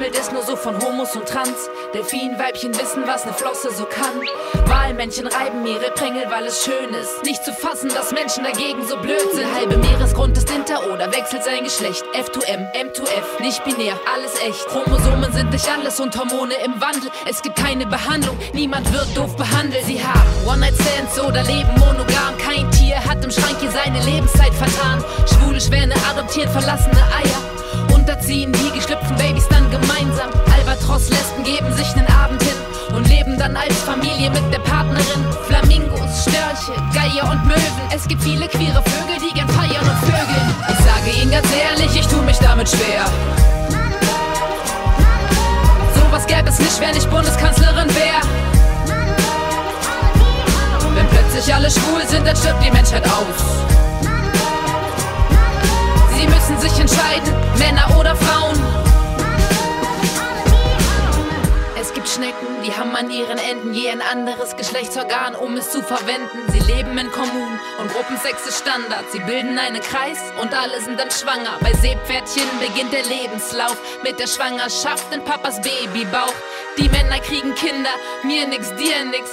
Wimmelt 0.03 0.19
es 0.19 0.33
nur 0.33 0.43
so 0.43 0.57
von 0.57 0.83
Homos 0.83 1.15
und 1.15 1.29
Trans. 1.29 1.71
Delfinweibchen 1.95 2.77
wissen, 2.77 3.05
was 3.07 3.25
ne 3.25 3.33
Flosse 3.33 3.71
so 3.73 3.85
kann. 3.85 4.21
Wahlmännchen 4.69 5.29
reiben 5.29 5.65
ihre 5.65 5.93
Prängel, 5.93 6.25
weil 6.29 6.47
es 6.47 6.65
schön 6.65 6.93
ist. 6.93 7.23
Nicht 7.23 7.45
zu 7.45 7.53
fassen, 7.53 7.89
dass 7.89 8.11
Menschen 8.11 8.43
dagegen 8.43 8.85
so 8.85 8.97
blöd 8.97 9.23
sind. 9.33 9.47
Halbe 9.55 9.77
Meeresgrund 9.77 10.37
ist 10.37 10.51
hinter 10.51 10.93
oder 10.93 11.13
wechselt 11.13 11.45
sein 11.45 11.63
Geschlecht. 11.63 12.03
F2M, 12.15 12.67
M2F, 12.75 13.43
nicht 13.43 13.63
binär, 13.63 13.95
alles 14.13 14.35
echt. 14.45 14.67
Chromosomen 14.67 15.33
sind 15.33 15.53
nicht 15.53 15.69
alles 15.71 16.01
und 16.01 16.19
Hormone 16.19 16.55
im 16.65 16.81
Wandel. 16.81 17.09
Es 17.31 17.41
gibt 17.41 17.55
keine 17.55 17.87
Behandlung, 17.87 18.37
niemand 18.55 18.93
wird 18.93 19.17
doof 19.17 19.37
behandelt. 19.37 19.85
Sie 19.85 20.03
haben 20.03 20.29
One-Night-Stands 20.49 21.21
oder 21.21 21.45
leben 21.45 21.79
monogam. 21.79 22.37
Kein 22.39 22.69
Tier 22.73 22.97
hat 22.97 23.25
im 23.25 23.31
Schrank 23.31 23.59
hier 23.61 23.71
seine 23.71 24.05
Lebenszeit 24.05 24.53
vertan. 24.55 25.05
Schwule 25.29 25.61
Schwäne 25.61 25.95
adoptieren 26.11 26.51
verlassene 26.51 26.99
Eier. 27.23 27.52
Unterziehen 28.03 28.53
die 28.53 28.77
geschlüpften 28.77 29.15
Babys 29.15 29.47
dann 29.47 29.71
gemeinsam. 29.71 30.29
Albatros-Lesben 30.53 31.45
geben 31.45 31.73
sich 31.77 31.95
nen 31.95 32.05
Abend 32.09 32.43
hin 32.43 32.97
und 32.97 33.09
leben 33.09 33.39
dann 33.39 33.55
als 33.55 33.79
Familie 33.83 34.29
mit 34.29 34.43
der 34.53 34.59
Partnerin. 34.59 35.25
Flamingos, 35.47 36.23
Störche, 36.23 36.75
Geier 36.93 37.31
und 37.31 37.47
Möwen. 37.47 37.87
Es 37.95 38.09
gibt 38.09 38.21
viele 38.25 38.49
queere 38.49 38.83
Vögel, 38.83 39.21
die 39.23 39.33
gern 39.33 39.49
feiern 39.51 39.89
und 39.89 39.99
vögeln. 40.01 40.55
Ich 40.69 40.85
sage 40.85 41.23
Ihnen 41.23 41.31
ganz 41.31 41.47
ehrlich, 41.55 41.95
ich 41.95 42.09
tu 42.09 42.17
mich 42.23 42.39
damit 42.39 42.69
schwer. 42.69 43.05
Sowas 45.95 46.27
gäbe 46.27 46.49
es 46.49 46.59
nicht, 46.59 46.81
wenn 46.81 46.97
ich 46.97 47.07
Bundeskanzlerin 47.07 47.89
wär. 47.95 48.21
Wenn 50.97 51.07
plötzlich 51.07 51.55
alle 51.55 51.71
schwul 51.71 52.05
sind, 52.09 52.27
dann 52.27 52.35
stirbt 52.35 52.65
die 52.65 52.71
Menschheit 52.73 53.05
aus. 53.05 53.92
Sie 56.23 56.29
müssen 56.29 56.57
sich 56.61 56.79
entscheiden, 56.79 57.35
Männer 57.59 57.99
oder 57.99 58.15
Frauen. 58.15 58.57
Es 61.81 61.93
gibt 61.93 62.09
Schnecken, 62.09 62.47
die 62.65 62.71
haben 62.73 62.95
an 62.95 63.11
ihren 63.11 63.39
Enden 63.39 63.75
je 63.75 63.91
ein 63.91 64.01
anderes 64.01 64.57
Geschlechtsorgan, 64.57 65.35
um 65.35 65.57
es 65.57 65.73
zu 65.73 65.83
verwenden. 65.83 66.39
Sie 66.53 66.61
leben 66.61 66.97
in 66.97 67.11
Kommunen 67.11 67.59
und 67.81 67.93
Gruppensex 67.93 68.47
ist 68.47 68.61
Standard. 68.61 69.03
Sie 69.11 69.19
bilden 69.19 69.59
einen 69.59 69.81
Kreis 69.81 70.21
und 70.41 70.55
alle 70.55 70.81
sind 70.81 71.01
dann 71.01 71.11
schwanger. 71.11 71.59
Bei 71.61 71.73
Seepferdchen 71.73 72.47
beginnt 72.61 72.93
der 72.93 73.03
Lebenslauf 73.03 73.77
mit 74.05 74.21
der 74.21 74.29
Schwangerschaft 74.29 75.13
in 75.13 75.25
Papas 75.25 75.61
Babybauch. 75.61 76.35
Die 76.79 76.89
Männer 76.89 77.19
kriegen 77.19 77.53
Kinder, 77.57 77.91
mir 78.23 78.47
nix, 78.47 78.69
dir 78.77 79.05
nix. 79.07 79.29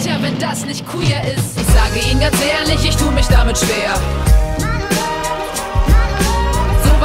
Tja, 0.00 0.16
wenn 0.20 0.38
das 0.38 0.64
nicht 0.64 0.86
queer 0.86 1.22
ist, 1.34 1.58
ich 1.58 1.66
sage 1.66 2.08
Ihnen 2.08 2.20
ganz 2.20 2.36
ehrlich, 2.40 2.88
ich 2.88 2.96
tu 2.96 3.10
mich 3.10 3.26
damit 3.26 3.58
schwer. 3.58 3.98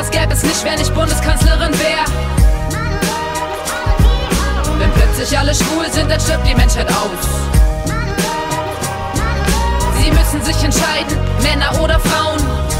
Sowas 0.08 0.12
gäbe 0.12 0.34
es 0.34 0.43
nicht, 0.43 0.63
wenn 0.63 0.80
ich 0.80 0.89
Bundeskanzlerin 0.91 1.74
wär. 1.80 2.06
Wenn 4.80 4.91
plötzlich 4.91 5.38
alle 5.38 5.54
schwul 5.54 5.89
sind, 5.91 6.10
dann 6.10 6.20
stirbt 6.20 6.48
die 6.48 6.56
Menschheit 6.56 6.88
aus. 6.89 7.28
Sie 10.02 10.12
müssen 10.12 10.43
sich 10.43 10.63
entscheiden, 10.63 11.17
Männer 11.41 11.82
oder 11.82 12.00
Frauen. 12.00 12.77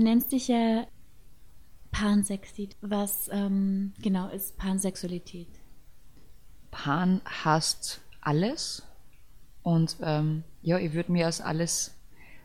Du 0.00 0.04
nennst 0.04 0.32
dich 0.32 0.48
ja 0.48 0.86
Pansexit. 1.90 2.76
Was 2.80 3.28
ähm, 3.32 3.92
genau 4.02 4.28
ist 4.28 4.56
Pansexualität? 4.56 5.48
Pan 6.70 7.20
heißt 7.44 8.00
alles 8.20 8.82
und 9.62 9.96
ähm, 10.02 10.44
ja, 10.62 10.78
ich 10.78 10.92
würde 10.92 11.12
mir 11.12 11.26
als 11.26 11.40
alles 11.40 11.94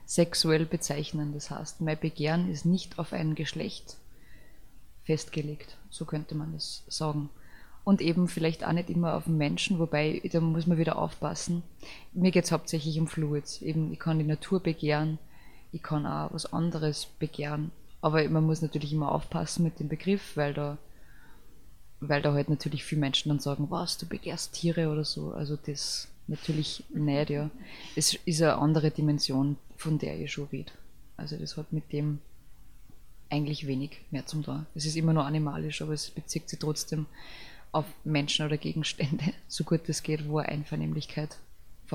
sexuell 0.06 0.66
bezeichnen. 0.66 1.34
Das 1.34 1.50
heißt, 1.50 1.82
mein 1.82 2.00
Begehren 2.00 2.50
ist 2.52 2.66
nicht 2.66 3.00
auf 3.00 3.14
ein 3.14 3.36
Geschlecht 3.36 3.98
festgelegt, 5.04 5.78
so 5.90 6.06
könnte 6.06 6.36
man 6.36 6.54
das 6.54 6.84
sagen. 6.88 7.30
Und 7.84 8.02
eben 8.02 8.28
vielleicht 8.28 8.66
auch 8.66 8.72
nicht 8.72 8.90
immer 8.90 9.14
auf 9.14 9.26
den 9.26 9.38
Menschen, 9.38 9.78
wobei 9.78 10.20
da 10.32 10.42
muss 10.42 10.66
man 10.66 10.80
wieder 10.80 10.98
aufpassen. 10.98 11.62
Mir 12.14 12.32
geht 12.32 12.46
es 12.46 12.52
hauptsächlich 12.52 13.00
um 13.00 13.08
Fluids. 13.08 13.62
Eben, 13.62 13.94
ich 13.94 14.00
kann 14.00 14.18
die 14.18 14.26
Natur 14.26 14.60
begehren, 14.60 15.20
ich 15.76 15.84
kann 15.84 16.06
auch 16.06 16.34
was 16.34 16.52
anderes 16.54 17.06
begehren. 17.20 17.72
Aber 18.02 18.28
man 18.30 18.46
muss 18.46 18.62
natürlich 18.62 18.94
immer 18.94 19.12
aufpassen 19.12 19.64
mit 19.64 19.80
dem 19.80 19.90
Begriff, 19.90 20.38
weil 20.38 20.54
da, 20.54 20.78
weil 22.00 22.22
da 22.22 22.34
halt 22.34 22.50
natürlich 22.50 22.86
viele 22.86 23.02
Menschen 23.02 23.30
dann 23.30 23.40
sagen, 23.40 23.70
was, 23.70 23.98
du 23.98 24.06
begehrst 24.06 24.54
Tiere 24.54 24.90
oder 24.90 25.04
so. 25.04 25.34
Also 25.34 25.58
das 25.58 26.08
natürlich 26.28 26.86
nicht, 26.94 27.30
ja. 27.30 27.50
Es 27.96 28.14
ist 28.14 28.42
eine 28.42 28.56
andere 28.58 28.90
Dimension, 28.90 29.58
von 29.76 30.00
der 30.00 30.18
ich 30.20 30.32
schon 30.32 30.48
rede. 30.48 30.72
Also 31.18 31.36
das 31.36 31.58
hat 31.58 31.74
mit 31.74 31.92
dem 31.92 32.20
eigentlich 33.30 33.68
wenig 33.68 34.00
mehr 34.12 34.26
zum 34.26 34.44
tun. 34.44 34.66
Es 34.76 34.86
ist 34.86 34.96
immer 34.96 35.12
nur 35.12 35.26
animalisch, 35.26 35.82
aber 35.82 35.94
es 35.94 36.10
bezieht 36.10 36.50
sich 36.50 36.60
trotzdem 36.60 37.06
auf 37.74 37.86
Menschen 38.06 38.46
oder 38.46 38.58
Gegenstände, 38.58 39.26
so 39.50 39.66
gut 39.66 39.90
es 39.90 40.04
geht, 40.04 40.30
wo 40.30 40.38
Einvernehmlichkeit 40.38 41.38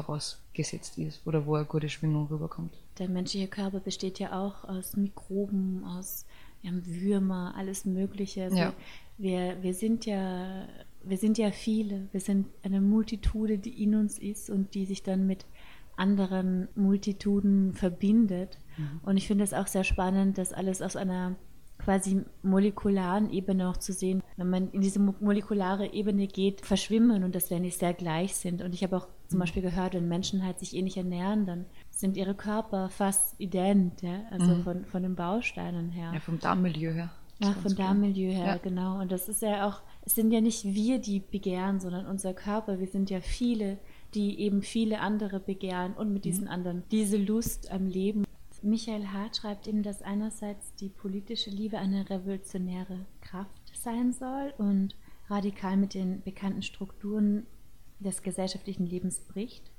vorausgesetzt 0.03 0.99
ist 0.99 1.27
oder 1.27 1.47
wo 1.47 1.55
eine 1.55 1.65
gute 1.67 1.89
Schwingung 1.89 2.27
rüberkommt. 2.29 2.75
Der 2.99 3.09
menschliche 3.09 3.49
Körper 3.49 3.81
besteht 3.81 4.19
ja 4.19 4.39
auch 4.41 4.65
aus 4.65 4.97
Mikroben, 4.97 5.85
aus 5.85 6.27
ja, 6.63 6.71
Würmer, 6.85 7.55
alles 7.57 7.85
Mögliche. 7.85 8.45
Also 8.45 8.57
Ja. 8.57 8.73
wir, 9.19 9.63
wir, 9.63 9.75
sind 9.75 10.05
ja, 10.07 10.67
wir 11.05 11.17
sind 11.17 11.39
ja 11.39 11.51
viele. 11.51 12.09
Wir 12.13 12.21
sind 12.21 12.47
eine 12.63 12.81
Multitude, 12.81 13.59
die 13.59 13.83
in 13.83 13.95
uns 13.95 14.19
ist 14.19 14.51
und 14.51 14.75
die 14.75 14.85
sich 14.87 15.03
dann 15.03 15.27
mit 15.27 15.47
anderen 15.97 16.69
Multituden 16.75 17.75
verbindet. 17.75 18.59
Und 19.03 19.17
ich 19.19 19.27
finde 19.27 19.45
es 19.45 19.53
auch 19.53 19.67
sehr 19.67 19.85
spannend, 19.85 20.39
das 20.39 20.53
alles 20.55 20.81
aus 20.81 20.97
einer 20.97 21.37
quasi 21.79 22.23
molekularen 22.43 23.31
Ebene 23.31 23.69
auch 23.69 23.77
zu 23.77 23.93
sehen. 23.93 24.23
Wenn 24.37 24.49
man 24.51 24.71
in 24.73 24.81
diese 24.81 24.99
mo- 24.99 25.15
molekulare 25.21 25.93
Ebene 25.93 26.27
geht, 26.27 26.65
verschwimmen 26.65 27.23
und 27.23 27.35
dass 27.35 27.51
wir 27.51 27.61
nicht 27.61 27.79
sehr 27.79 27.93
gleich 27.95 28.35
sind. 28.37 28.61
Und 28.63 28.75
ich 28.75 28.83
habe 28.83 28.97
auch 28.97 29.09
zum 29.31 29.38
Beispiel 29.38 29.62
gehört, 29.62 29.95
wenn 29.95 30.09
Menschen 30.09 30.45
halt 30.45 30.59
sich 30.59 30.75
ähnlich 30.75 30.97
ernähren, 30.97 31.47
dann 31.47 31.66
sind 31.90 32.16
ihre 32.16 32.35
Körper 32.35 32.90
fast 32.90 33.38
ident, 33.40 34.03
ja? 34.03 34.23
also 34.31 34.57
von, 34.62 34.85
von 34.85 35.03
den 35.03 35.14
Bausteinen 35.14 35.90
her. 35.90 36.11
Ja, 36.12 36.21
vom 36.21 36.38
Darmmilieu 36.38 36.93
her. 36.93 37.11
Ach, 37.43 37.53
Ganz 37.53 37.62
von 37.62 37.75
klar. 37.75 37.88
Darmmilieu 37.88 38.33
her, 38.33 38.47
Ja. 38.47 38.57
genau. 38.57 39.01
Und 39.01 39.12
das 39.12 39.29
ist 39.29 39.40
ja 39.40 39.66
auch, 39.69 39.81
es 40.03 40.14
sind 40.14 40.33
ja 40.33 40.40
nicht 40.40 40.64
wir, 40.64 40.99
die 40.99 41.21
begehren, 41.21 41.81
sondern 41.81 42.07
unser 42.07 42.35
Körper. 42.35 42.81
Wir 42.81 42.88
sind 42.88 43.09
ja 43.09 43.21
viele, 43.21 43.79
die 44.14 44.40
eben 44.40 44.62
viele 44.62 45.01
andere 45.01 45.40
begehren 45.40 45.95
und 45.95 46.12
mit 46.12 46.25
diesen 46.25 46.49
anderen 46.49 46.83
diese 46.90 47.16
Lust 47.16 47.71
am 47.71 47.87
Leben. 47.87 48.25
Michael 48.62 49.07
Hart 49.07 49.37
schreibt 49.37 49.69
eben, 49.69 49.83
dass 49.83 50.03
einerseits 50.03 50.75
die 50.75 50.90
politische 50.90 51.51
Liebe 51.51 51.79
eine 51.79 52.11
revolutionäre 52.11 53.07
Kraft 53.23 53.62
sein 53.73 54.12
soll 54.12 54.53
und 54.59 54.97
radikal 55.29 55.77
mit 55.77 55.95
den 55.95 56.21
bekannten 56.23 56.62
Strukturen 56.62 57.47
des 58.01 58.23
gesellschaftlichen 58.23 58.87
Lebens 58.87 59.21
bricht 59.21 59.71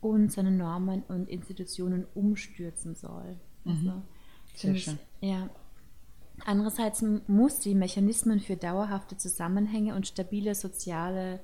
und 0.00 0.32
seine 0.32 0.50
Normen 0.50 1.02
und 1.08 1.28
Institutionen 1.28 2.06
umstürzen 2.14 2.94
soll. 2.94 3.36
Also, 3.64 3.84
Sehr 3.84 4.02
finde 4.54 4.76
ich- 4.78 4.84
schön. 4.84 4.98
Ja, 5.20 5.50
Andererseits 6.44 7.02
muss 7.26 7.60
sie 7.64 7.74
Mechanismen 7.74 8.38
für 8.38 8.56
dauerhafte 8.56 9.16
Zusammenhänge 9.16 9.96
und 9.96 10.06
stabile 10.06 10.54
soziale 10.54 11.40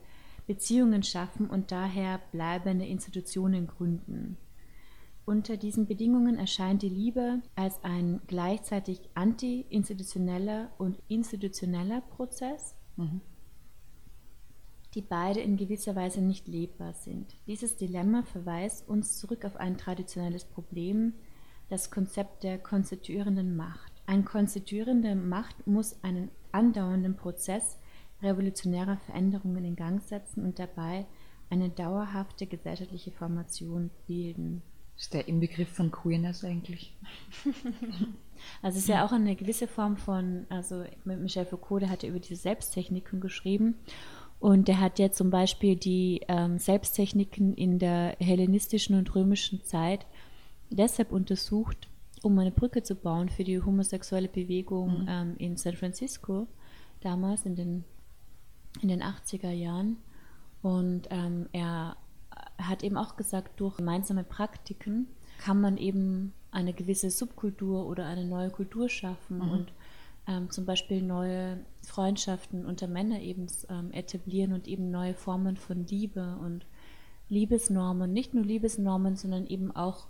Beziehungen 0.46 1.02
schaffen 1.02 1.50
und 1.50 1.72
daher 1.72 2.20
bleibende 2.30 2.86
Institutionen 2.86 3.66
gründen. 3.66 4.36
Unter 5.24 5.56
diesen 5.56 5.86
Bedingungen 5.86 6.38
erscheint 6.38 6.82
die 6.82 6.88
Liebe 6.88 7.42
als 7.56 7.82
ein 7.82 8.20
gleichzeitig 8.28 9.00
anti-institutioneller 9.14 10.70
und 10.78 10.96
institutioneller 11.08 12.00
Prozess, 12.02 12.76
Mhm. 12.96 13.20
Die 14.94 15.02
beide 15.02 15.40
in 15.40 15.56
gewisser 15.56 15.96
Weise 15.96 16.20
nicht 16.20 16.46
lebbar 16.46 16.94
sind. 16.94 17.36
Dieses 17.46 17.76
Dilemma 17.76 18.22
verweist 18.22 18.88
uns 18.88 19.18
zurück 19.18 19.44
auf 19.44 19.56
ein 19.56 19.76
traditionelles 19.76 20.44
Problem, 20.44 21.14
das 21.68 21.90
Konzept 21.90 22.44
der 22.44 22.58
konstituierenden 22.58 23.56
Macht. 23.56 23.92
Eine 24.06 24.22
konstituierende 24.22 25.14
Macht 25.14 25.66
muss 25.66 26.02
einen 26.04 26.30
andauernden 26.52 27.16
Prozess 27.16 27.78
revolutionärer 28.22 28.98
Veränderungen 28.98 29.64
in 29.64 29.76
Gang 29.76 30.00
setzen 30.00 30.44
und 30.44 30.58
dabei 30.58 31.06
eine 31.50 31.70
dauerhafte 31.70 32.46
gesellschaftliche 32.46 33.10
Formation 33.10 33.90
bilden. 34.06 34.62
Ist 34.96 35.12
der 35.12 35.26
Inbegriff 35.26 35.68
von 35.70 35.90
Queerness 35.90 36.44
eigentlich? 36.44 36.96
Also 38.62 38.76
es 38.76 38.84
ist 38.84 38.88
ja 38.88 39.06
auch 39.06 39.12
eine 39.12 39.36
gewisse 39.36 39.68
Form 39.68 39.96
von, 39.96 40.44
also 40.50 40.84
Michel 41.04 41.46
Foucault, 41.46 41.82
der 41.82 41.88
hat 41.88 42.02
ja 42.02 42.10
über 42.10 42.18
diese 42.18 42.36
Selbsttechniken 42.36 43.20
geschrieben 43.20 43.76
Und 44.44 44.68
er 44.68 44.78
hat 44.78 44.98
ja 44.98 45.10
zum 45.10 45.30
Beispiel 45.30 45.74
die 45.74 46.20
ähm, 46.28 46.58
Selbsttechniken 46.58 47.54
in 47.54 47.78
der 47.78 48.14
hellenistischen 48.20 48.94
und 48.94 49.14
römischen 49.14 49.64
Zeit 49.64 50.04
deshalb 50.68 51.12
untersucht, 51.12 51.88
um 52.22 52.38
eine 52.38 52.50
Brücke 52.50 52.82
zu 52.82 52.94
bauen 52.94 53.30
für 53.30 53.42
die 53.42 53.62
homosexuelle 53.62 54.28
Bewegung 54.28 55.00
mhm. 55.00 55.08
ähm, 55.08 55.34
in 55.38 55.56
San 55.56 55.72
Francisco, 55.76 56.46
damals 57.00 57.46
in 57.46 57.56
den, 57.56 57.84
in 58.82 58.88
den 58.88 59.02
80er 59.02 59.50
Jahren. 59.50 59.96
Und 60.60 61.08
ähm, 61.08 61.48
er 61.52 61.96
hat 62.58 62.82
eben 62.82 62.98
auch 62.98 63.16
gesagt, 63.16 63.58
durch 63.58 63.78
gemeinsame 63.78 64.24
Praktiken 64.24 65.06
kann 65.38 65.58
man 65.58 65.78
eben 65.78 66.34
eine 66.50 66.74
gewisse 66.74 67.08
Subkultur 67.08 67.86
oder 67.86 68.04
eine 68.04 68.26
neue 68.26 68.50
Kultur 68.50 68.90
schaffen 68.90 69.38
mhm. 69.38 69.50
und 69.50 69.72
ähm, 70.26 70.50
zum 70.50 70.64
Beispiel 70.64 71.02
neue 71.02 71.64
Freundschaften 71.82 72.64
unter 72.64 72.86
Männern 72.86 73.20
eben 73.20 73.46
ähm, 73.68 73.92
etablieren 73.92 74.52
und 74.52 74.66
eben 74.66 74.90
neue 74.90 75.14
Formen 75.14 75.56
von 75.56 75.86
Liebe 75.86 76.36
und 76.40 76.66
Liebesnormen, 77.28 78.12
nicht 78.12 78.34
nur 78.34 78.44
Liebesnormen, 78.44 79.16
sondern 79.16 79.46
eben 79.46 79.74
auch 79.74 80.06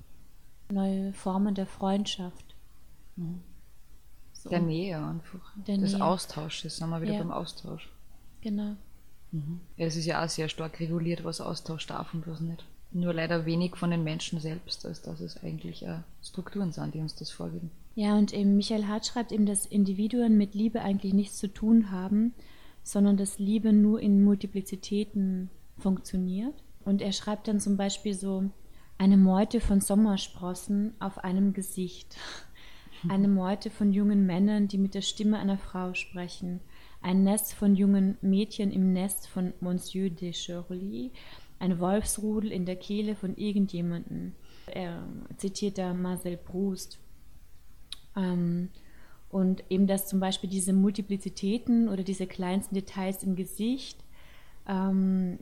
neue 0.71 1.13
Formen 1.13 1.55
der 1.55 1.67
Freundschaft. 1.67 2.55
Mhm. 3.17 3.43
So. 4.33 4.51
Der 4.51 4.61
Nähe 4.61 4.99
einfach. 4.99 5.55
Der 5.67 5.79
des 5.79 5.95
Nähe. 5.95 6.05
Austausches, 6.05 6.77
sind 6.77 6.91
wir 6.91 7.01
wieder 7.01 7.15
ja. 7.15 7.19
beim 7.21 7.33
Austausch. 7.33 7.91
Genau. 8.41 8.77
Mhm. 9.33 9.61
Ja, 9.77 9.87
es 9.87 9.97
ist 9.97 10.07
ja 10.07 10.25
auch 10.25 10.29
sehr 10.29 10.49
stark 10.49 10.79
reguliert, 10.81 11.25
was 11.25 11.41
Austausch 11.41 11.87
darf 11.87 12.13
und 12.15 12.27
was 12.27 12.41
nicht. 12.41 12.65
Nur 12.93 13.13
leider 13.15 13.47
wenig 13.47 13.77
von 13.77 13.91
den 13.91 14.05
Menschen 14.05 14.39
selbst, 14.39 14.87
als 14.87 15.03
dass 15.03 15.21
es 15.21 15.43
eigentlich 15.43 15.85
äh, 15.85 16.01
Strukturen 16.23 16.73
sind, 16.73 16.95
die 16.95 17.01
uns 17.01 17.15
das 17.17 17.31
vorgeben. 17.31 17.71
Ja, 17.95 18.17
und 18.19 18.33
eben 18.33 18.57
Michael 18.57 18.87
Hart 18.87 19.07
schreibt 19.07 19.33
eben, 19.33 19.47
dass 19.47 19.67
Individuen 19.67 20.37
mit 20.37 20.55
Liebe 20.55 20.83
eigentlich 20.83 21.15
nichts 21.15 21.37
zu 21.39 21.49
tun 21.49 21.91
haben, 21.91 22.35
sondern 22.83 23.17
dass 23.17 23.39
Liebe 23.39 23.73
nur 23.73 24.01
in 24.01 24.25
Multiplizitäten 24.25 25.51
funktioniert. 25.79 26.55
Und 26.85 27.01
er 27.01 27.13
schreibt 27.13 27.49
dann 27.49 27.61
zum 27.61 27.77
Beispiel 27.77 28.15
so, 28.15 28.51
eine 28.99 29.17
Meute 29.17 29.61
von 29.61 29.81
Sommersprossen 29.81 30.95
auf 31.01 31.19
einem 31.19 31.53
Gesicht, 31.53 32.17
eine 33.09 33.29
Meute 33.29 33.71
von 33.71 33.93
jungen 33.93 34.27
Männern, 34.27 34.69
die 34.69 34.79
mit 34.79 34.95
der 34.95 35.03
Stimme 35.03 35.39
einer 35.39 35.59
Frau 35.59 35.95
sprechen, 35.95 36.61
ein 37.03 37.23
Nest 37.23 37.55
von 37.55 37.75
jungen 37.75 38.17
Mädchen 38.23 38.71
im 38.71 38.93
Nest 38.93 39.29
von 39.29 39.53
Monsieur 39.61 40.11
de 40.11 40.33
Shirley, 40.33 41.13
ein 41.59 41.79
Wolfsrudel 41.81 42.51
in 42.51 42.67
der 42.67 42.77
Kehle 42.77 43.15
von 43.15 43.37
irgendjemandem. 43.37 44.33
Er 44.67 45.07
zitiert 45.37 45.79
da 45.79 45.93
Marcel 45.93 46.37
Proust. 46.37 46.99
Ähm, 48.17 48.71
und 49.31 49.65
eben, 49.69 49.87
dass 49.87 50.07
zum 50.07 50.21
Beispiel 50.21 50.49
diese 50.49 50.73
Multiplizitäten 50.73 51.89
oder 51.89 52.05
diese 52.05 52.27
kleinsten 52.27 52.75
Details 52.75 53.25
im 53.25 53.35
Gesicht 53.35 53.99
ähm, 54.69 55.39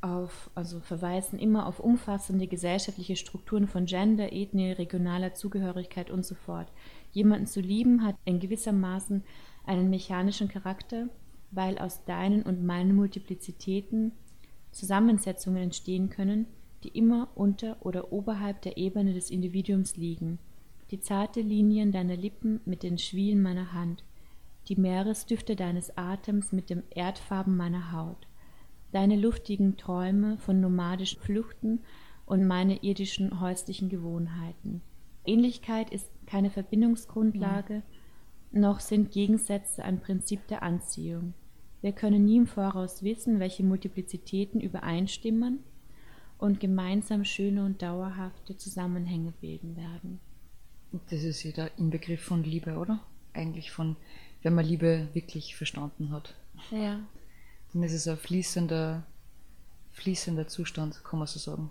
auf, 0.00 0.50
also 0.54 0.80
verweisen 0.80 1.38
immer 1.38 1.66
auf 1.66 1.80
umfassende 1.80 2.46
gesellschaftliche 2.46 3.16
Strukturen 3.16 3.66
von 3.66 3.84
Gender, 3.86 4.32
Ethnie, 4.32 4.72
regionaler 4.72 5.34
Zugehörigkeit 5.34 6.10
und 6.10 6.24
so 6.24 6.34
fort. 6.34 6.72
Jemanden 7.12 7.46
zu 7.46 7.60
lieben 7.60 8.04
hat 8.04 8.16
in 8.24 8.40
gewissermaßen 8.40 9.24
einen 9.66 9.90
mechanischen 9.90 10.48
Charakter, 10.48 11.08
weil 11.50 11.78
aus 11.78 12.04
deinen 12.04 12.42
und 12.42 12.64
meinen 12.64 12.94
Multiplizitäten 12.94 14.12
Zusammensetzungen 14.70 15.64
entstehen 15.64 16.10
können, 16.10 16.46
die 16.84 16.88
immer 16.88 17.28
unter 17.34 17.76
oder 17.84 18.12
oberhalb 18.12 18.62
der 18.62 18.76
Ebene 18.76 19.12
des 19.12 19.30
Individuums 19.30 19.96
liegen. 19.96 20.38
Die 20.90 21.00
zarte 21.00 21.40
Linien 21.40 21.92
deiner 21.92 22.16
Lippen 22.16 22.60
mit 22.64 22.82
den 22.82 22.98
Schwielen 22.98 23.42
meiner 23.42 23.72
Hand, 23.72 24.04
die 24.68 24.76
Meeresdüfte 24.76 25.56
deines 25.56 25.96
Atems 25.96 26.52
mit 26.52 26.70
dem 26.70 26.82
Erdfarben 26.90 27.56
meiner 27.56 27.92
Haut, 27.92 28.26
deine 28.92 29.16
luftigen 29.16 29.76
Träume 29.76 30.38
von 30.38 30.60
nomadischen 30.60 31.20
Fluchten 31.20 31.80
und 32.26 32.46
meine 32.46 32.82
irdischen 32.82 33.40
häuslichen 33.40 33.88
Gewohnheiten. 33.88 34.82
Ähnlichkeit 35.26 35.90
ist 35.90 36.10
keine 36.26 36.50
Verbindungsgrundlage, 36.50 37.82
noch 38.50 38.80
sind 38.80 39.10
Gegensätze 39.10 39.84
ein 39.84 40.00
Prinzip 40.00 40.46
der 40.48 40.62
Anziehung. 40.62 41.34
Wir 41.80 41.92
können 41.92 42.24
nie 42.24 42.38
im 42.38 42.46
Voraus 42.46 43.02
wissen, 43.02 43.40
welche 43.40 43.62
Multiplizitäten 43.62 44.60
übereinstimmen 44.60 45.60
und 46.38 46.60
gemeinsam 46.60 47.24
schöne 47.24 47.64
und 47.64 47.82
dauerhafte 47.82 48.56
Zusammenhänge 48.56 49.32
bilden 49.40 49.76
werden. 49.76 50.20
Das 51.10 51.22
ist 51.22 51.42
ja 51.42 51.52
der 51.52 51.78
Inbegriff 51.78 52.22
von 52.22 52.44
Liebe, 52.44 52.78
oder? 52.78 53.00
Eigentlich 53.34 53.70
von, 53.70 53.96
wenn 54.42 54.54
man 54.54 54.64
Liebe 54.64 55.08
wirklich 55.12 55.56
verstanden 55.56 56.10
hat. 56.10 56.34
Ja. 56.70 57.00
Dann 57.72 57.82
ist 57.82 57.92
es 57.92 58.08
ein 58.08 58.16
fließender, 58.16 59.06
fließender 59.92 60.46
Zustand, 60.46 61.04
kann 61.04 61.18
man 61.18 61.28
so 61.28 61.38
sagen. 61.38 61.70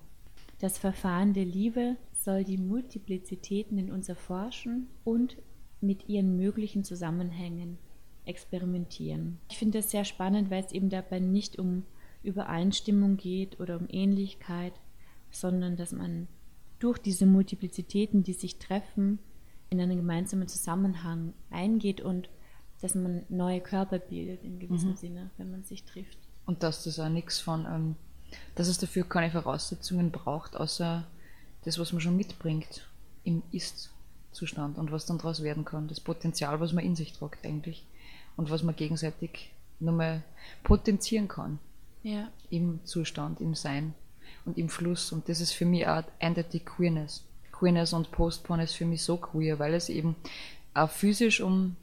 Das 0.59 0.78
Verfahren 0.78 1.34
der 1.34 1.45
Liebe 1.45 1.95
soll 2.13 2.43
die 2.43 2.57
Multiplizitäten 2.57 3.78
in 3.78 3.91
uns 3.91 4.09
erforschen 4.09 4.88
und 5.03 5.38
mit 5.82 6.09
ihren 6.09 6.36
möglichen 6.36 6.84
Zusammenhängen 6.84 7.78
experimentieren. 8.26 9.39
Ich 9.49 9.57
finde 9.57 9.80
das 9.80 9.91
sehr 9.91 10.03
spannend, 10.03 10.49
weil 10.49 10.63
es 10.63 10.72
eben 10.72 10.89
dabei 10.89 11.20
nicht 11.20 11.57
um 11.57 11.84
Übereinstimmung 12.28 13.18
geht 13.18 13.60
oder 13.60 13.78
um 13.78 13.88
Ähnlichkeit, 13.90 14.74
sondern 15.32 15.78
dass 15.78 15.92
man 15.92 16.28
durch 16.80 17.00
diese 17.00 17.26
Multiplizitäten, 17.26 18.24
die 18.24 18.34
sich 18.34 18.60
treffen, 18.60 19.20
in 19.70 19.82
einen 19.82 19.98
gemeinsamen 19.98 20.48
Zusammenhang 20.48 21.34
eingeht 21.50 22.02
und 22.02 22.30
dass 22.82 22.96
man 22.96 23.24
neue 23.30 23.62
Körper 23.62 24.00
bildet 24.00 24.44
in 24.44 24.60
gewissem 24.60 24.92
mhm. 24.92 24.96
Sinne, 24.96 25.32
wenn 25.38 25.52
man 25.52 25.64
sich 25.64 25.84
trifft. 25.84 26.18
Und 26.46 26.64
dass 26.64 26.84
das 26.84 27.00
auch 27.00 27.10
nichts 27.10 27.40
von, 27.40 27.66
ähm, 27.66 27.96
dass 28.56 28.68
es 28.68 28.78
dafür 28.78 29.04
keine 29.04 29.32
Voraussetzungen 29.32 30.12
braucht, 30.12 30.56
außer 30.56 31.06
das, 31.64 31.80
was 31.80 31.92
man 31.92 32.02
schon 32.02 32.16
mitbringt 32.16 32.88
im 33.24 33.42
Ist-Zustand 33.52 34.78
und 34.78 34.92
was 34.92 35.06
dann 35.06 35.18
daraus 35.18 35.44
werden 35.44 35.66
kann. 35.66 35.88
Das 35.88 36.00
Potenzial, 36.00 36.60
was 36.60 36.72
man 36.72 36.86
in 36.86 36.96
sich 36.96 37.14
tragt 37.14 37.46
eigentlich 37.46 37.86
und 38.38 38.50
was 38.50 38.64
man 38.64 38.76
gegenseitig 38.76 39.52
nochmal 39.80 40.24
potenzieren 40.64 41.28
kann. 41.28 41.60
Ja. 42.08 42.30
Im 42.49 42.80
Zustand, 42.86 43.41
im 43.41 43.53
Sein 43.53 43.93
und 44.45 44.58
im 44.58 44.70
Fluss. 44.70 45.12
Und 45.12 45.28
das 45.28 45.41
ist 45.41 45.51
für 45.51 45.66
mich 45.66 45.86
auch 45.88 46.03
eindeutig 46.20 46.66
Queerness. 46.66 47.26
Queerness 47.51 47.91
und 47.91 48.12
Postporn 48.12 48.62
ist 48.62 48.76
für 48.76 48.86
mich 48.86 49.03
so 49.03 49.18
queer, 49.18 49.60
weil 49.60 49.74
es 49.74 49.89
eben 49.89 50.16
auch 50.74 50.89
physisch 50.89 51.41
um 51.41 51.76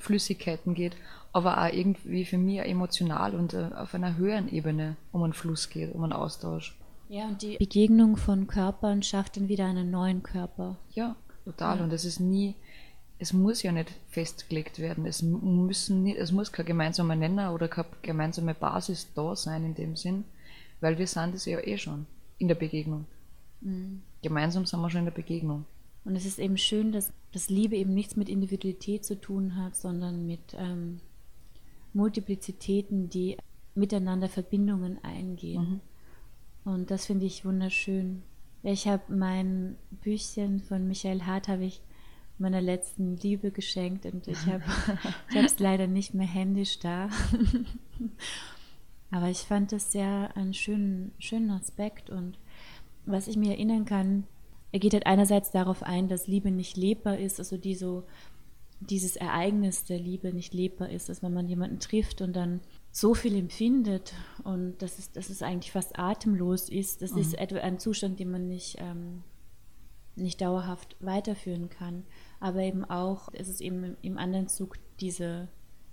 Flüssigkeiten 0.00 0.74
geht, 0.74 0.96
aber 1.32 1.62
auch 1.62 1.72
irgendwie 1.72 2.24
für 2.24 2.38
mich 2.38 2.58
emotional 2.58 3.34
und 3.36 3.54
äh, 3.54 3.70
auf 3.76 3.94
einer 3.94 4.16
höheren 4.16 4.48
Ebene 4.48 4.96
um 5.12 5.22
einen 5.22 5.34
Fluss 5.34 5.70
geht, 5.70 5.94
um 5.94 6.02
einen 6.02 6.14
Austausch. 6.14 6.76
Ja, 7.08 7.26
und 7.26 7.42
die 7.42 7.56
Begegnung 7.58 8.16
von 8.16 8.48
Körpern 8.48 9.02
schafft 9.04 9.36
dann 9.36 9.48
wieder 9.48 9.66
einen 9.66 9.90
neuen 9.90 10.24
Körper. 10.24 10.78
Ja, 10.94 11.14
total. 11.44 11.78
Ja. 11.78 11.84
Und 11.84 11.92
es 11.92 12.04
ist 12.04 12.18
nie, 12.18 12.56
es 13.20 13.34
muss 13.34 13.62
ja 13.62 13.70
nicht 13.70 13.92
festgelegt 14.08 14.78
werden. 14.78 15.04
Es, 15.04 15.20
müssen 15.22 16.02
nicht, 16.02 16.16
es 16.16 16.32
muss 16.32 16.52
kein 16.52 16.64
gemeinsamer 16.64 17.14
Nenner 17.14 17.54
oder 17.54 17.68
keine 17.68 17.88
gemeinsame 18.00 18.54
Basis 18.54 19.12
da 19.14 19.36
sein 19.36 19.64
in 19.64 19.74
dem 19.74 19.94
Sinn, 19.94 20.24
weil 20.80 20.98
wir 20.98 21.06
sind 21.06 21.34
es 21.34 21.44
ja 21.44 21.60
eh 21.60 21.76
schon 21.76 22.06
in 22.38 22.48
der 22.48 22.54
Begegnung. 22.54 23.04
Mhm. 23.60 24.00
Gemeinsam 24.22 24.64
sind 24.64 24.80
wir 24.80 24.88
schon 24.88 25.00
in 25.00 25.04
der 25.04 25.12
Begegnung. 25.12 25.66
Und 26.06 26.16
es 26.16 26.24
ist 26.24 26.38
eben 26.38 26.56
schön, 26.56 26.92
dass, 26.92 27.12
dass 27.32 27.50
Liebe 27.50 27.76
eben 27.76 27.92
nichts 27.92 28.16
mit 28.16 28.30
Individualität 28.30 29.04
zu 29.04 29.20
tun 29.20 29.54
hat, 29.56 29.76
sondern 29.76 30.26
mit 30.26 30.56
ähm, 30.56 31.00
Multiplizitäten, 31.92 33.10
die 33.10 33.36
miteinander 33.74 34.30
Verbindungen 34.30 34.98
eingehen. 35.04 35.82
Mhm. 36.64 36.72
Und 36.72 36.90
das 36.90 37.04
finde 37.04 37.26
ich 37.26 37.44
wunderschön. 37.44 38.22
Ich 38.62 38.88
habe 38.88 39.14
mein 39.14 39.76
Büchchen 39.90 40.60
von 40.60 40.88
Michael 40.88 41.22
Hart 41.22 41.48
habe 41.48 41.64
ich 41.64 41.82
meiner 42.40 42.60
letzten 42.60 43.16
Liebe 43.16 43.50
geschenkt 43.50 44.06
und 44.06 44.26
ich 44.26 44.46
habe 44.46 44.62
es 45.34 45.58
leider 45.58 45.86
nicht 45.86 46.14
mehr 46.14 46.26
händisch 46.26 46.78
da. 46.78 47.08
Aber 49.10 49.28
ich 49.28 49.38
fand 49.38 49.72
es 49.72 49.92
sehr 49.92 50.36
einen 50.36 50.54
schönen, 50.54 51.12
schönen 51.18 51.50
Aspekt 51.50 52.10
und 52.10 52.38
was 53.06 53.28
ich 53.28 53.36
mir 53.36 53.52
erinnern 53.52 53.84
kann, 53.84 54.24
er 54.72 54.78
geht 54.78 54.94
halt 54.94 55.06
einerseits 55.06 55.50
darauf 55.50 55.82
ein, 55.82 56.08
dass 56.08 56.28
Liebe 56.28 56.50
nicht 56.50 56.76
lebbar 56.76 57.18
ist, 57.18 57.38
also 57.40 57.56
die 57.56 57.74
so, 57.74 58.04
dieses 58.80 59.16
Ereignis 59.16 59.84
der 59.84 59.98
Liebe 59.98 60.32
nicht 60.32 60.54
lebbar 60.54 60.88
ist, 60.90 61.08
dass 61.08 61.22
wenn 61.22 61.34
man 61.34 61.48
jemanden 61.48 61.80
trifft 61.80 62.22
und 62.22 62.34
dann 62.34 62.60
so 62.92 63.14
viel 63.14 63.36
empfindet 63.36 64.14
und 64.42 64.78
dass 64.78 64.98
es, 64.98 65.12
dass 65.12 65.28
es 65.28 65.42
eigentlich 65.42 65.72
fast 65.72 65.98
atemlos 65.98 66.68
ist. 66.68 67.02
Das 67.02 67.12
mhm. 67.12 67.18
ist 67.18 67.34
etwa 67.38 67.58
ein 67.58 67.78
Zustand, 67.78 68.18
den 68.20 68.30
man 68.30 68.48
nicht, 68.48 68.76
ähm, 68.78 69.22
nicht 70.16 70.40
dauerhaft 70.40 70.96
weiterführen 71.00 71.68
kann. 71.68 72.04
Aber 72.40 72.60
eben 72.60 72.84
auch, 72.84 73.30
dass 73.32 73.48
es 73.48 73.60
eben 73.60 73.96
im 74.02 74.18
anderen 74.18 74.48
Zug 74.48 74.76
diese 74.98 75.48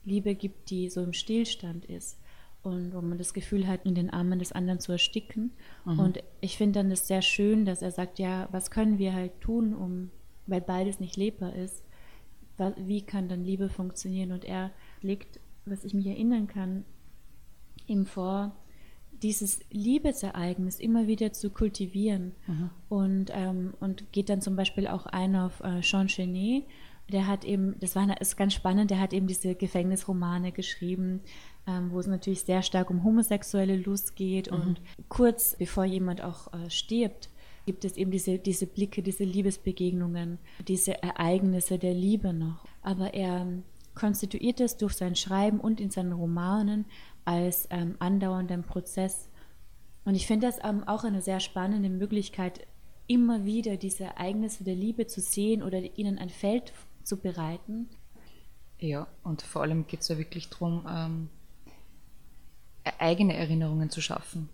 Liebe 0.05 0.33
gibt, 0.35 0.69
die 0.69 0.89
so 0.89 1.03
im 1.03 1.13
Stillstand 1.13 1.85
ist 1.85 2.19
und 2.63 2.93
wo 2.93 3.01
man 3.01 3.17
das 3.17 3.33
Gefühl 3.33 3.67
hat, 3.67 3.85
in 3.85 3.95
den 3.95 4.09
Armen 4.09 4.39
des 4.39 4.53
anderen 4.53 4.79
zu 4.79 4.93
ersticken. 4.93 5.51
Mhm. 5.85 5.99
Und 5.99 6.23
ich 6.41 6.57
finde 6.57 6.79
dann 6.79 6.89
das 6.89 7.07
sehr 7.07 7.21
schön, 7.21 7.65
dass 7.65 7.81
er 7.81 7.91
sagt, 7.91 8.17
ja, 8.17 8.47
was 8.51 8.71
können 8.71 8.97
wir 8.97 9.13
halt 9.13 9.39
tun, 9.41 9.75
um, 9.75 10.09
weil 10.45 10.61
beides 10.61 10.99
nicht 10.99 11.17
lebbar 11.17 11.53
ist, 11.53 11.83
wie 12.77 13.01
kann 13.03 13.27
dann 13.27 13.43
Liebe 13.43 13.69
funktionieren? 13.69 14.31
Und 14.31 14.43
er 14.43 14.71
legt 15.01 15.39
was 15.69 15.83
ich 15.83 15.93
mich 15.93 16.07
erinnern 16.07 16.47
kann, 16.47 16.85
ihm 17.85 18.05
vor, 18.05 18.55
dieses 19.23 19.59
Liebesereignis 19.71 20.79
immer 20.79 21.07
wieder 21.07 21.33
zu 21.33 21.49
kultivieren. 21.49 22.33
Mhm. 22.47 22.69
Und, 22.89 23.31
ähm, 23.33 23.73
und 23.79 24.11
geht 24.11 24.29
dann 24.29 24.41
zum 24.41 24.55
Beispiel 24.55 24.87
auch 24.87 25.05
ein 25.05 25.35
auf 25.35 25.59
äh, 25.61 25.81
Jean 25.81 26.07
Genet. 26.07 26.65
Der 27.11 27.25
hat 27.25 27.45
eben, 27.45 27.79
das 27.79 27.95
war 27.95 28.19
ist 28.19 28.35
ganz 28.35 28.53
spannend, 28.53 28.91
der 28.91 28.99
hat 28.99 29.13
eben 29.13 29.27
diese 29.27 29.55
Gefängnisromane 29.55 30.51
geschrieben, 30.51 31.21
ähm, 31.65 31.91
wo 31.91 31.99
es 31.99 32.07
natürlich 32.07 32.41
sehr 32.41 32.61
stark 32.61 32.89
um 32.89 33.03
homosexuelle 33.03 33.77
Lust 33.77 34.15
geht. 34.15 34.51
Mhm. 34.51 34.57
Und 34.57 34.81
kurz 35.09 35.55
bevor 35.57 35.85
jemand 35.85 36.21
auch 36.21 36.51
äh, 36.53 36.69
stirbt, 36.69 37.29
gibt 37.65 37.85
es 37.85 37.97
eben 37.97 38.11
diese, 38.11 38.39
diese 38.39 38.65
Blicke, 38.65 39.03
diese 39.03 39.25
Liebesbegegnungen, 39.25 40.39
diese 40.67 41.01
Ereignisse 41.03 41.77
der 41.77 41.93
Liebe 41.93 42.33
noch. 42.33 42.65
Aber 42.81 43.13
er 43.13 43.45
konstituiert 43.93 44.61
es 44.61 44.77
durch 44.77 44.93
sein 44.93 45.15
Schreiben 45.15 45.59
und 45.59 45.81
in 45.81 45.89
seinen 45.89 46.13
Romanen 46.13 46.85
als 47.27 47.67
ähm, 47.71 47.95
andauernden 47.99 48.63
Prozess. 48.63 49.27
Und 50.05 50.15
ich 50.15 50.25
finde 50.25 50.47
das 50.47 50.59
ähm, 50.63 50.87
auch 50.87 51.03
eine 51.03 51.21
sehr 51.21 51.41
spannende 51.41 51.89
Möglichkeit, 51.89 52.65
immer 53.05 53.43
wieder 53.43 53.75
diese 53.75 54.05
Ereignisse 54.05 54.63
der 54.63 54.75
Liebe 54.75 55.07
zu 55.07 55.19
sehen 55.19 55.61
oder 55.61 55.79
ihnen 55.97 56.17
ein 56.17 56.29
Feld 56.29 56.71
zu 57.03 57.17
bereiten. 57.17 57.89
Ja, 58.79 59.07
und 59.23 59.41
vor 59.41 59.63
allem 59.63 59.87
geht 59.87 60.01
es 60.01 60.07
ja 60.07 60.17
wirklich 60.17 60.49
darum, 60.49 60.85
ähm, 60.89 61.29
e-, 62.85 62.91
eigene 62.97 63.35
Erinnerungen 63.35 63.89
zu 63.89 63.99
schaffen. 63.99 64.47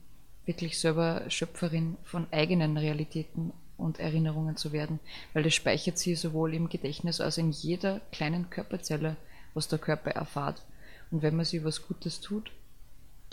Wirklich 0.45 0.79
selber 0.79 1.29
Schöpferin 1.29 1.97
von 2.03 2.25
eigenen 2.31 2.75
Realitäten 2.77 3.53
und 3.77 3.99
Erinnerungen 3.99 4.57
zu 4.57 4.71
werden, 4.71 4.99
weil 5.33 5.43
das 5.43 5.53
speichert 5.53 5.99
sie 5.99 6.15
sowohl 6.15 6.55
im 6.55 6.69
Gedächtnis 6.69 7.21
als 7.21 7.37
in 7.37 7.51
jeder 7.51 7.99
kleinen 8.11 8.49
Körperzelle, 8.49 9.15
was 9.53 9.67
der 9.67 9.77
Körper 9.77 10.09
erfahrt. 10.09 10.63
Und 11.11 11.21
wenn 11.21 11.35
man 11.35 11.45
sich 11.45 11.63
was 11.63 11.87
Gutes 11.87 12.19
tut, 12.19 12.51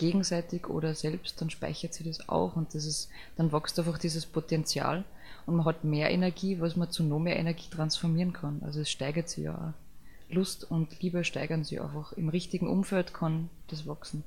gegenseitig 0.01 0.67
oder 0.67 0.95
selbst, 0.95 1.39
dann 1.39 1.51
speichert 1.51 1.93
sie 1.93 2.03
das 2.03 2.27
auch 2.27 2.55
und 2.55 2.73
das 2.73 2.85
ist, 2.85 3.09
dann 3.37 3.51
wächst 3.51 3.77
einfach 3.77 3.99
dieses 3.99 4.25
Potenzial 4.25 5.05
und 5.45 5.55
man 5.55 5.65
hat 5.65 5.83
mehr 5.83 6.09
Energie, 6.09 6.59
was 6.59 6.75
man 6.75 6.89
zu 6.89 7.03
noch 7.03 7.19
mehr 7.19 7.37
Energie 7.37 7.69
transformieren 7.69 8.33
kann. 8.33 8.61
Also 8.63 8.81
es 8.81 8.89
steigert 8.89 9.29
sich 9.29 9.45
ja 9.45 9.55
auch. 9.55 10.33
Lust 10.33 10.69
und 10.69 11.01
Liebe 11.01 11.23
steigern 11.23 11.63
sich 11.63 11.81
einfach. 11.81 12.13
Im 12.13 12.29
richtigen 12.29 12.67
Umfeld 12.67 13.13
kann 13.13 13.49
das 13.67 13.85
wachsen. 13.85 14.23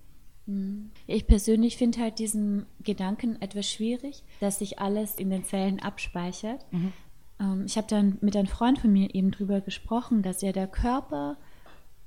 Mhm. 0.47 0.91
Ich 1.07 1.27
persönlich 1.27 1.77
finde 1.77 2.01
halt 2.01 2.19
diesen 2.19 2.67
Gedanken 2.83 3.41
etwas 3.43 3.69
schwierig, 3.69 4.23
dass 4.41 4.59
sich 4.61 4.79
alles 4.79 5.17
in 5.17 5.31
den 5.31 5.45
Zellen 5.45 5.81
abspeichert. 5.81 6.65
Mhm. 6.71 6.93
Ähm, 7.41 7.65
ich 7.67 7.77
habe 7.77 7.89
dann 7.89 8.19
mit 8.21 8.37
einem 8.37 8.47
Freund 8.47 8.79
von 8.79 8.93
mir 8.93 9.15
eben 9.15 9.33
drüber 9.33 9.61
gesprochen, 9.61 10.23
dass 10.23 10.43
ja 10.43 10.53
der 10.53 10.69
Körper 10.69 11.37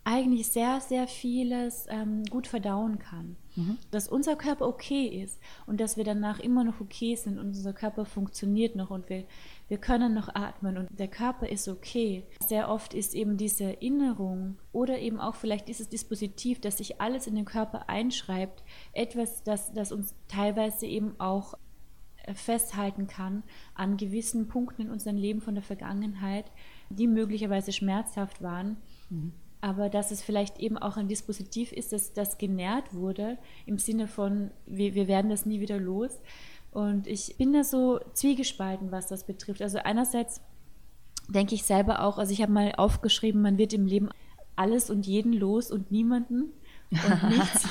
eigentlich 0.08 0.48
sehr, 0.48 0.80
sehr 0.80 1.06
vieles 1.06 1.86
ähm, 1.90 2.24
gut 2.30 2.48
verdauen 2.48 2.98
kann. 2.98 3.36
Mhm. 3.58 3.78
Dass 3.92 4.08
unser 4.08 4.38
Körper 4.38 4.66
okay 4.66 5.06
ist 5.06 5.38
und 5.66 5.82
dass 5.82 5.98
wir 5.98 6.06
danach 6.06 6.40
immer 6.40 6.64
noch 6.64 6.80
okay 6.80 7.16
sind 7.16 7.38
und 7.38 7.48
unser 7.48 7.74
Körper 7.74 8.06
funktioniert 8.06 8.78
noch 8.78 8.90
und 8.90 9.10
wir, 9.10 9.26
wir 9.68 9.78
können 9.80 10.14
noch 10.14 10.34
atmen 10.34 10.78
und 10.78 10.88
der 10.98 11.10
Körper 11.10 11.50
ist 11.50 11.68
okay. 11.68 12.24
Sehr 12.40 12.70
oft 12.70 12.94
ist 12.94 13.16
eben 13.16 13.36
diese 13.36 13.66
Erinnerung 13.66 14.58
oder 14.72 14.98
eben 14.98 15.20
auch 15.20 15.36
vielleicht 15.36 15.68
dieses 15.68 15.90
Dispositiv, 15.90 16.62
das 16.62 16.78
sich 16.78 17.02
alles 17.02 17.28
in 17.28 17.36
den 17.36 17.44
Körper 17.44 17.90
einschreibt, 17.90 18.64
etwas, 18.94 19.44
das, 19.44 19.74
das 19.74 19.92
uns 19.92 20.16
teilweise 20.30 20.86
eben 20.86 21.20
auch 21.20 21.56
äh, 22.24 22.34
festhalten 22.34 23.08
kann 23.08 23.44
an 23.76 23.98
gewissen 23.98 24.48
Punkten 24.48 24.84
in 24.84 24.90
unserem 24.90 25.18
Leben 25.18 25.42
von 25.42 25.56
der 25.56 25.64
Vergangenheit, 25.64 26.50
die 26.90 27.08
möglicherweise 27.08 27.74
schmerzhaft 27.74 28.42
waren. 28.42 28.78
Mhm 29.10 29.34
aber 29.62 29.90
dass 29.90 30.12
es 30.12 30.22
vielleicht 30.22 30.60
eben 30.60 30.78
auch 30.78 30.98
ein 30.98 31.08
Dispositiv 31.08 31.72
ist, 31.72 31.92
dass 31.92 32.14
das 32.14 32.38
genährt 32.38 32.94
wurde, 32.94 33.38
im 33.66 33.80
Sinne 33.80 34.08
von, 34.08 34.52
wir, 34.66 34.94
wir 34.94 35.08
werden 35.08 35.30
das 35.30 35.46
nie 35.46 35.60
wieder 35.60 35.80
los. 35.80 36.12
Und 36.72 37.08
ich 37.08 37.36
bin 37.38 37.54
da 37.54 37.64
so 37.64 38.00
zwiegespalten, 38.14 38.92
was 38.92 39.08
das 39.08 39.26
betrifft. 39.26 39.62
Also 39.62 39.80
einerseits 39.80 40.42
denke 41.28 41.56
ich 41.56 41.64
selber 41.64 42.04
auch, 42.04 42.18
also 42.18 42.32
ich 42.32 42.42
habe 42.42 42.52
mal 42.52 42.74
aufgeschrieben, 42.78 43.42
man 43.42 43.58
wird 43.58 43.74
im 43.74 43.86
Leben 43.86 44.10
alles 44.56 44.90
und 44.90 45.06
jeden 45.06 45.34
los 45.34 45.72
und 45.72 45.92
niemanden 45.92 46.52
und 46.92 47.24
nichts. 47.30 47.68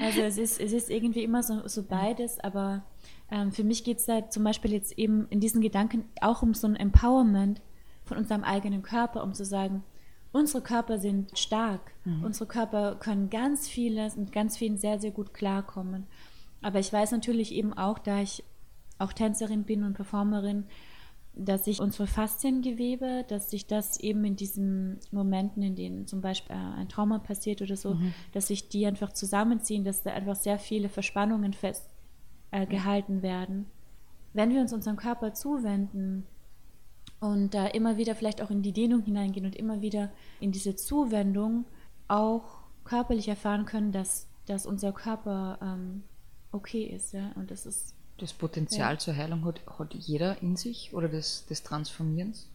also 0.00 0.20
es 0.20 0.38
ist, 0.38 0.60
es 0.60 0.72
ist 0.72 0.90
irgendwie 0.90 1.22
immer 1.22 1.42
so, 1.42 1.66
so 1.66 1.82
beides, 1.82 2.40
aber 2.40 2.84
ähm, 3.30 3.52
für 3.52 3.64
mich 3.64 3.84
geht 3.84 3.98
es 3.98 4.06
da 4.06 4.28
zum 4.28 4.44
Beispiel 4.44 4.72
jetzt 4.72 4.98
eben 4.98 5.26
in 5.30 5.40
diesen 5.40 5.60
Gedanken 5.60 6.04
auch 6.20 6.42
um 6.42 6.54
so 6.54 6.66
ein 6.66 6.76
Empowerment 6.76 7.62
von 8.04 8.18
unserem 8.18 8.44
eigenen 8.44 8.82
Körper, 8.82 9.22
um 9.22 9.32
zu 9.32 9.44
sagen, 9.44 9.82
unsere 10.34 10.62
Körper 10.62 10.98
sind 10.98 11.38
stark. 11.38 11.92
Mhm. 12.04 12.24
Unsere 12.24 12.46
Körper 12.46 12.96
können 12.96 13.30
ganz 13.30 13.68
vieles 13.68 14.16
und 14.16 14.32
ganz 14.32 14.56
vielen 14.56 14.76
sehr, 14.76 14.98
sehr 14.98 15.12
gut 15.12 15.32
klarkommen. 15.32 16.06
Aber 16.60 16.80
ich 16.80 16.92
weiß 16.92 17.12
natürlich 17.12 17.52
eben 17.52 17.72
auch, 17.72 17.98
da 17.98 18.20
ich 18.20 18.42
auch 18.98 19.12
Tänzerin 19.12 19.62
bin 19.62 19.84
und 19.84 19.94
Performerin, 19.94 20.64
dass 21.36 21.64
sich 21.64 21.80
unsere 21.80 22.06
Fasziengewebe, 22.06 23.24
dass 23.28 23.50
sich 23.50 23.66
das 23.66 23.98
eben 24.00 24.24
in 24.24 24.36
diesen 24.36 24.98
Momenten, 25.12 25.62
in 25.62 25.76
denen 25.76 26.06
zum 26.06 26.20
Beispiel 26.20 26.54
ein 26.54 26.88
Trauma 26.88 27.18
passiert 27.18 27.62
oder 27.62 27.76
so, 27.76 27.94
mhm. 27.94 28.12
dass 28.32 28.48
sich 28.48 28.68
die 28.68 28.86
einfach 28.86 29.12
zusammenziehen, 29.12 29.84
dass 29.84 30.02
da 30.02 30.12
einfach 30.12 30.36
sehr 30.36 30.58
viele 30.58 30.88
Verspannungen 30.88 31.52
festgehalten 31.52 33.18
äh, 33.20 33.22
werden. 33.22 33.66
Wenn 34.32 34.50
wir 34.50 34.60
uns 34.60 34.72
unserem 34.72 34.96
Körper 34.96 35.32
zuwenden, 35.32 36.26
und 37.24 37.54
da 37.54 37.66
immer 37.66 37.96
wieder 37.96 38.14
vielleicht 38.14 38.42
auch 38.42 38.50
in 38.50 38.62
die 38.62 38.72
Dehnung 38.72 39.02
hineingehen 39.02 39.46
und 39.46 39.56
immer 39.56 39.80
wieder 39.80 40.10
in 40.40 40.52
diese 40.52 40.76
Zuwendung 40.76 41.64
auch 42.06 42.58
körperlich 42.84 43.28
erfahren 43.28 43.64
können, 43.64 43.92
dass, 43.92 44.26
dass 44.46 44.66
unser 44.66 44.92
Körper 44.92 45.58
ähm, 45.62 46.02
okay 46.52 46.84
ist. 46.84 47.14
Ja? 47.14 47.32
Und 47.34 47.50
das 47.50 47.64
ist. 47.64 47.94
Das 48.18 48.34
Potenzial 48.34 48.92
ja. 48.92 48.98
zur 48.98 49.16
Heilung 49.16 49.44
hat, 49.46 49.62
hat 49.78 49.94
jeder 49.94 50.40
in 50.42 50.56
sich 50.56 50.92
oder 50.92 51.08
des, 51.08 51.46
des 51.46 51.62
Transformierens. 51.62 52.48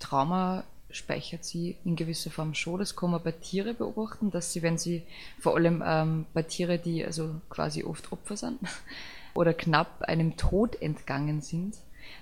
Trauma 0.00 0.64
speichert 0.90 1.44
sie 1.44 1.76
in 1.84 1.94
gewisser 1.94 2.30
Form 2.30 2.52
schon. 2.54 2.80
Das 2.80 2.96
kann 2.96 3.12
man 3.12 3.22
bei 3.22 3.32
Tieren 3.32 3.76
beobachten, 3.76 4.32
dass 4.32 4.52
sie, 4.52 4.62
wenn 4.62 4.76
sie, 4.76 5.02
vor 5.38 5.54
allem 5.54 5.82
ähm, 5.86 6.26
bei 6.34 6.42
Tieren, 6.42 6.80
die 6.82 7.04
also 7.04 7.40
quasi 7.48 7.84
oft 7.84 8.10
Opfer 8.10 8.36
sind 8.36 8.58
oder 9.34 9.54
knapp 9.54 10.02
einem 10.02 10.36
Tod 10.36 10.80
entgangen 10.82 11.40
sind, 11.40 11.76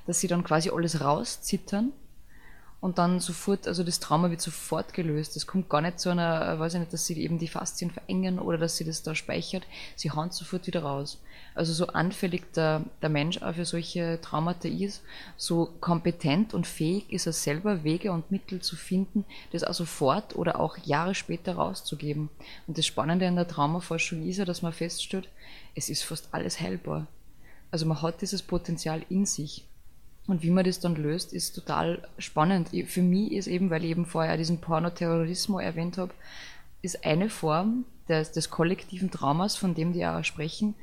dass 0.07 0.21
sie 0.21 0.29
dann 0.29 0.45
quasi 0.45 0.71
alles 0.71 1.01
rauszittern 1.01 1.93
und 2.83 2.99
dann 2.99 3.21
sofort, 3.21 3.69
also 3.69 3.85
das 3.85 4.01
Trauma 4.01 4.29
wird 4.29 4.41
sofort 4.41 4.93
gelöst. 4.93 5.37
Es 5.37 5.47
kommt 5.47 5.69
gar 5.71 5.81
nicht 5.81 6.01
zu 6.01 6.11
einer, 6.11 6.59
weiß 6.59 6.75
ich 6.75 6.81
nicht, 6.81 6.93
dass 6.93 7.07
sie 7.07 7.17
eben 7.23 7.39
die 7.39 7.47
Faszien 7.47 7.93
verengen 7.93 8.41
oder 8.41 8.59
dass 8.59 8.77
sie 8.77 8.85
das 8.85 9.05
da 9.05 9.15
speichert. 9.15 9.63
Sie 9.95 10.11
hauen 10.11 10.33
sofort 10.33 10.67
wieder 10.67 10.83
raus. 10.83 11.21
Also 11.55 11.73
so 11.75 11.87
anfällig 11.87 12.53
der, 12.55 12.83
der 13.01 13.09
Mensch 13.09 13.41
auch 13.41 13.55
für 13.55 13.65
solche 13.65 14.19
Traumata 14.21 14.67
ist, 14.67 15.05
so 15.37 15.71
kompetent 15.81 16.55
und 16.55 16.67
fähig 16.67 17.13
ist 17.13 17.27
er 17.27 17.33
selber 17.33 17.85
Wege 17.85 18.11
und 18.11 18.33
Mittel 18.33 18.61
zu 18.61 18.75
finden, 18.75 19.25
das 19.53 19.63
auch 19.63 19.75
sofort 19.75 20.35
oder 20.35 20.59
auch 20.59 20.77
Jahre 20.79 21.15
später 21.15 21.55
rauszugeben. 21.55 22.31
Und 22.67 22.79
das 22.79 22.87
Spannende 22.87 23.29
an 23.29 23.37
der 23.37 23.47
Traumaforschung 23.47 24.27
ist 24.27 24.39
ja, 24.39 24.45
dass 24.45 24.63
man 24.63 24.73
feststellt, 24.73 25.29
es 25.77 25.89
ist 25.89 26.03
fast 26.03 26.31
alles 26.33 26.59
heilbar. 26.59 27.07
Also 27.71 27.87
man 27.87 28.03
hat 28.03 28.23
dieses 28.23 28.43
Potenzial 28.43 29.07
in 29.09 29.25
sich. 29.25 29.65
Und 30.27 30.43
wie 30.43 30.51
man 30.51 30.65
das 30.65 30.81
dann 30.81 30.95
löst, 30.95 31.33
ist 31.33 31.55
total 31.55 32.07
spannend. 32.19 32.71
Für 32.87 33.03
mich 33.03 33.33
ist 33.33 33.49
eben, 33.49 33.71
weil 33.71 33.85
ich 33.85 33.91
eben 33.91 34.07
vorher 34.07 34.37
diesen 34.37 34.59
Pornoterrorismus 34.59 35.63
erwähnt 35.63 35.99
habe, 35.99 36.15
ist 36.81 37.05
eine 37.05 37.29
Form 37.29 37.85
des, 38.09 38.33
des 38.33 38.51
kollektiven 38.51 39.11
Traumas, 39.11 39.57
von 39.57 39.75
dem 39.75 39.93
die 39.93 40.07
auch 40.07 40.25
sprechen, 40.25 40.75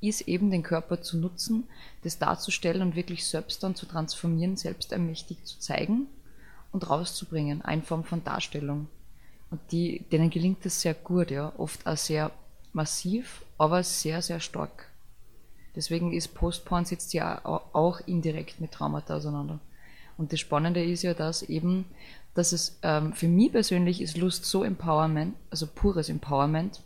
ist 0.00 0.22
eben 0.22 0.50
den 0.50 0.62
Körper 0.62 1.02
zu 1.02 1.18
nutzen, 1.18 1.64
das 2.02 2.18
darzustellen 2.18 2.82
und 2.82 2.96
wirklich 2.96 3.26
selbst 3.26 3.62
dann 3.62 3.74
zu 3.74 3.86
transformieren, 3.86 4.56
selbst 4.56 4.92
ermächtigt 4.92 5.46
zu 5.46 5.58
zeigen 5.58 6.06
und 6.72 6.88
rauszubringen, 6.88 7.62
eine 7.62 7.82
Form 7.82 8.04
von 8.04 8.24
Darstellung. 8.24 8.88
Und 9.50 9.60
die, 9.72 10.04
denen 10.10 10.30
gelingt 10.30 10.64
das 10.64 10.80
sehr 10.80 10.94
gut, 10.94 11.30
ja, 11.30 11.52
oft 11.58 11.86
auch 11.86 11.96
sehr 11.96 12.30
massiv, 12.72 13.42
aber 13.58 13.82
sehr, 13.82 14.22
sehr 14.22 14.40
stark. 14.40 14.89
Deswegen 15.76 16.12
ist 16.12 16.34
Postporn 16.34 16.84
sitzt 16.84 17.12
ja 17.14 17.44
auch 17.44 18.00
indirekt 18.06 18.60
mit 18.60 18.72
Traumata 18.72 19.16
auseinander. 19.16 19.60
Und 20.18 20.32
das 20.32 20.40
Spannende 20.40 20.84
ist 20.84 21.02
ja, 21.02 21.14
dass 21.14 21.42
eben, 21.42 21.86
dass 22.34 22.52
es 22.52 22.78
ähm, 22.82 23.12
für 23.12 23.28
mich 23.28 23.52
persönlich 23.52 24.02
ist 24.02 24.18
Lust 24.18 24.44
so 24.44 24.64
Empowerment, 24.64 25.34
also 25.50 25.66
pures 25.66 26.08
Empowerment, 26.08 26.82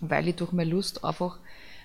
weil 0.00 0.28
ich 0.28 0.36
durch 0.36 0.52
meine 0.52 0.70
Lust 0.70 1.04
einfach 1.04 1.38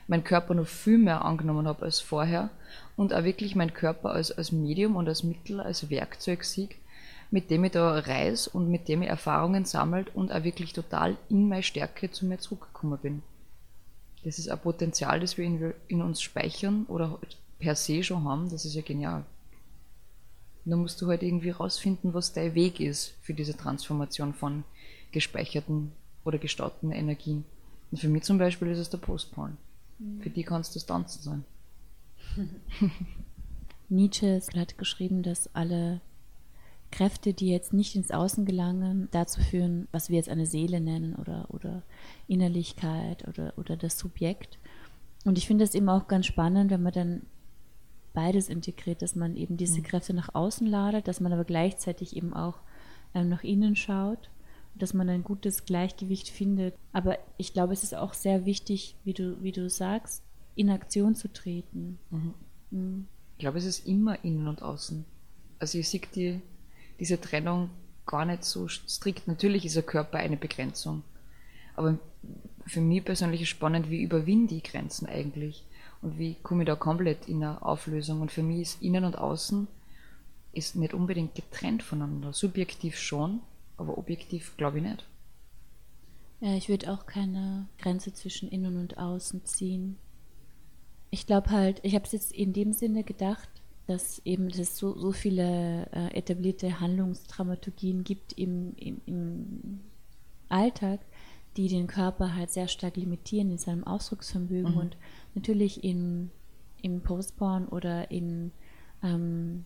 meinen 0.07 0.23
Körper 0.23 0.53
noch 0.53 0.67
viel 0.67 0.97
mehr 0.97 1.25
angenommen 1.25 1.67
habe 1.67 1.83
als 1.83 1.99
vorher 1.99 2.49
und 2.95 3.13
auch 3.13 3.23
wirklich 3.23 3.55
meinen 3.55 3.73
Körper 3.73 4.11
als, 4.11 4.31
als 4.31 4.51
Medium 4.51 4.95
und 4.95 5.07
als 5.07 5.23
Mittel, 5.23 5.59
als 5.59 5.89
Werkzeug 5.89 6.43
sehe, 6.43 6.69
mit 7.29 7.49
dem 7.49 7.65
ich 7.65 7.73
da 7.73 7.99
reise 7.99 8.49
und 8.51 8.69
mit 8.69 8.87
dem 8.87 9.01
ich 9.01 9.09
Erfahrungen 9.09 9.65
sammelt 9.65 10.15
und 10.15 10.31
auch 10.31 10.43
wirklich 10.43 10.73
total 10.73 11.17
in 11.29 11.49
meine 11.49 11.63
Stärke 11.63 12.09
zu 12.09 12.25
mir 12.25 12.39
zurückgekommen 12.39 12.97
bin. 12.99 13.23
Das 14.27 14.39
ist 14.39 14.49
ein 14.49 14.59
Potenzial, 14.59 15.21
das 15.21 15.37
wir 15.37 15.45
in, 15.45 15.73
in 15.87 16.01
uns 16.01 16.21
speichern 16.21 16.85
oder 16.89 17.17
per 17.59 17.77
se 17.77 18.03
schon 18.03 18.25
haben. 18.25 18.49
Das 18.49 18.65
ist 18.65 18.73
ja 18.73 18.81
genial. 18.81 19.23
Nur 20.65 20.79
musst 20.79 21.01
du 21.01 21.07
halt 21.07 21.23
irgendwie 21.23 21.51
rausfinden, 21.51 22.13
was 22.13 22.33
dein 22.33 22.53
Weg 22.53 22.81
ist 22.81 23.13
für 23.21 23.33
diese 23.33 23.55
Transformation 23.55 24.33
von 24.33 24.65
gespeicherten 25.13 25.93
oder 26.25 26.39
gestauteten 26.39 26.91
Energien. 26.91 27.45
Und 27.89 27.99
für 27.99 28.09
mich 28.09 28.23
zum 28.23 28.37
Beispiel 28.37 28.67
ist 28.67 28.79
es 28.79 28.89
der 28.89 28.97
Postporn. 28.97 29.55
Mhm. 29.97 30.21
Für 30.21 30.29
die 30.29 30.43
kann 30.43 30.59
es 30.59 30.73
das 30.73 30.85
Tanzen 30.85 31.21
sein. 31.23 31.45
Nietzsche 33.87 34.41
hat 34.57 34.77
geschrieben, 34.77 35.23
dass 35.23 35.55
alle 35.55 36.01
Kräfte, 36.91 37.33
die 37.33 37.49
jetzt 37.49 37.73
nicht 37.73 37.95
ins 37.95 38.11
Außen 38.11 38.45
gelangen, 38.45 39.09
dazu 39.11 39.41
führen, 39.41 39.87
was 39.91 40.09
wir 40.09 40.17
jetzt 40.17 40.29
eine 40.29 40.45
Seele 40.45 40.79
nennen 40.79 41.15
oder, 41.15 41.47
oder 41.49 41.83
Innerlichkeit 42.27 43.27
oder, 43.27 43.53
oder 43.57 43.75
das 43.75 43.97
Subjekt. 43.97 44.57
Und 45.25 45.37
ich 45.37 45.47
finde 45.47 45.65
das 45.65 45.75
eben 45.75 45.89
auch 45.89 46.07
ganz 46.07 46.25
spannend, 46.25 46.71
wenn 46.71 46.83
man 46.83 46.93
dann 46.93 47.21
beides 48.13 48.49
integriert, 48.49 49.01
dass 49.01 49.15
man 49.15 49.35
eben 49.35 49.57
diese 49.57 49.79
mhm. 49.79 49.83
Kräfte 49.83 50.13
nach 50.13 50.33
außen 50.33 50.65
ladet, 50.65 51.07
dass 51.07 51.19
man 51.19 51.33
aber 51.33 51.43
gleichzeitig 51.43 52.15
eben 52.15 52.33
auch 52.33 52.59
ähm, 53.13 53.29
nach 53.29 53.43
innen 53.43 53.75
schaut, 53.75 54.29
dass 54.75 54.93
man 54.93 55.09
ein 55.09 55.23
gutes 55.23 55.65
Gleichgewicht 55.65 56.29
findet. 56.29 56.75
Aber 56.93 57.17
ich 57.37 57.53
glaube, 57.53 57.73
es 57.73 57.83
ist 57.83 57.95
auch 57.95 58.13
sehr 58.13 58.45
wichtig, 58.45 58.95
wie 59.03 59.13
du, 59.13 59.41
wie 59.43 59.51
du 59.51 59.69
sagst, 59.69 60.23
in 60.55 60.69
Aktion 60.69 61.15
zu 61.15 61.31
treten. 61.31 61.99
Mhm. 62.09 62.33
Mhm. 62.71 63.07
Ich 63.33 63.41
glaube, 63.41 63.59
es 63.59 63.65
ist 63.65 63.85
immer 63.85 64.23
innen 64.23 64.47
und 64.47 64.63
außen. 64.63 65.05
Also 65.59 65.77
ich 65.77 65.89
sehe 65.89 66.01
die, 66.15 66.41
diese 66.99 67.19
Trennung 67.19 67.69
gar 68.05 68.25
nicht 68.25 68.43
so 68.43 68.67
strikt. 68.67 69.27
Natürlich 69.27 69.65
ist 69.65 69.75
der 69.75 69.83
Körper 69.83 70.17
eine 70.17 70.37
Begrenzung. 70.37 71.03
Aber 71.75 71.99
für 72.65 72.81
mich 72.81 73.05
persönlich 73.05 73.41
ist 73.41 73.49
spannend, 73.49 73.89
wie 73.89 74.01
überwinde 74.01 74.55
ich 74.55 74.63
Grenzen 74.63 75.07
eigentlich? 75.07 75.63
Und 76.01 76.17
wie 76.17 76.35
komme 76.41 76.63
ich 76.63 76.67
da 76.67 76.75
komplett 76.75 77.27
in 77.27 77.43
eine 77.43 77.61
Auflösung? 77.61 78.21
Und 78.21 78.31
für 78.31 78.43
mich 78.43 78.61
ist 78.61 78.81
innen 78.81 79.03
und 79.03 79.17
außen 79.17 79.67
ist 80.53 80.75
nicht 80.75 80.93
unbedingt 80.93 81.35
getrennt 81.35 81.83
voneinander. 81.83 82.33
Subjektiv 82.33 82.97
schon, 82.97 83.41
aber 83.77 83.97
objektiv 83.97 84.57
glaube 84.57 84.77
ich 84.77 84.83
nicht. 84.83 85.05
Ja, 86.39 86.55
ich 86.55 86.69
würde 86.69 86.91
auch 86.91 87.05
keine 87.05 87.67
Grenze 87.79 88.13
zwischen 88.13 88.49
innen 88.49 88.77
und 88.77 88.97
außen 88.97 89.45
ziehen. 89.45 89.97
Ich 91.09 91.25
glaube 91.25 91.49
halt, 91.51 91.79
ich 91.83 91.95
habe 91.95 92.05
es 92.05 92.11
jetzt 92.11 92.31
in 92.31 92.53
dem 92.53 92.73
Sinne 92.73 93.03
gedacht, 93.03 93.49
dass 93.87 94.21
eben 94.25 94.47
es 94.47 94.77
so, 94.77 94.97
so 94.97 95.13
viele 95.13 95.89
äh, 95.93 96.13
etablierte 96.13 96.79
Handlungsdramaturgien 96.79 98.03
gibt 98.03 98.33
im, 98.33 98.75
im, 98.75 99.01
im, 99.05 99.79
Alltag, 100.49 101.01
die 101.57 101.67
den 101.67 101.87
Körper 101.87 102.35
halt 102.35 102.51
sehr 102.51 102.67
stark 102.67 102.95
limitieren 102.95 103.51
in 103.51 103.57
seinem 103.57 103.83
Ausdrucksvermögen 103.83 104.73
mhm. 104.73 104.77
und 104.77 104.97
natürlich 105.35 105.83
in, 105.83 106.31
im 106.81 107.01
Postporn 107.01 107.67
oder 107.67 108.11
in 108.11 108.51
ähm, 109.03 109.65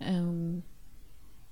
ähm, 0.00 0.62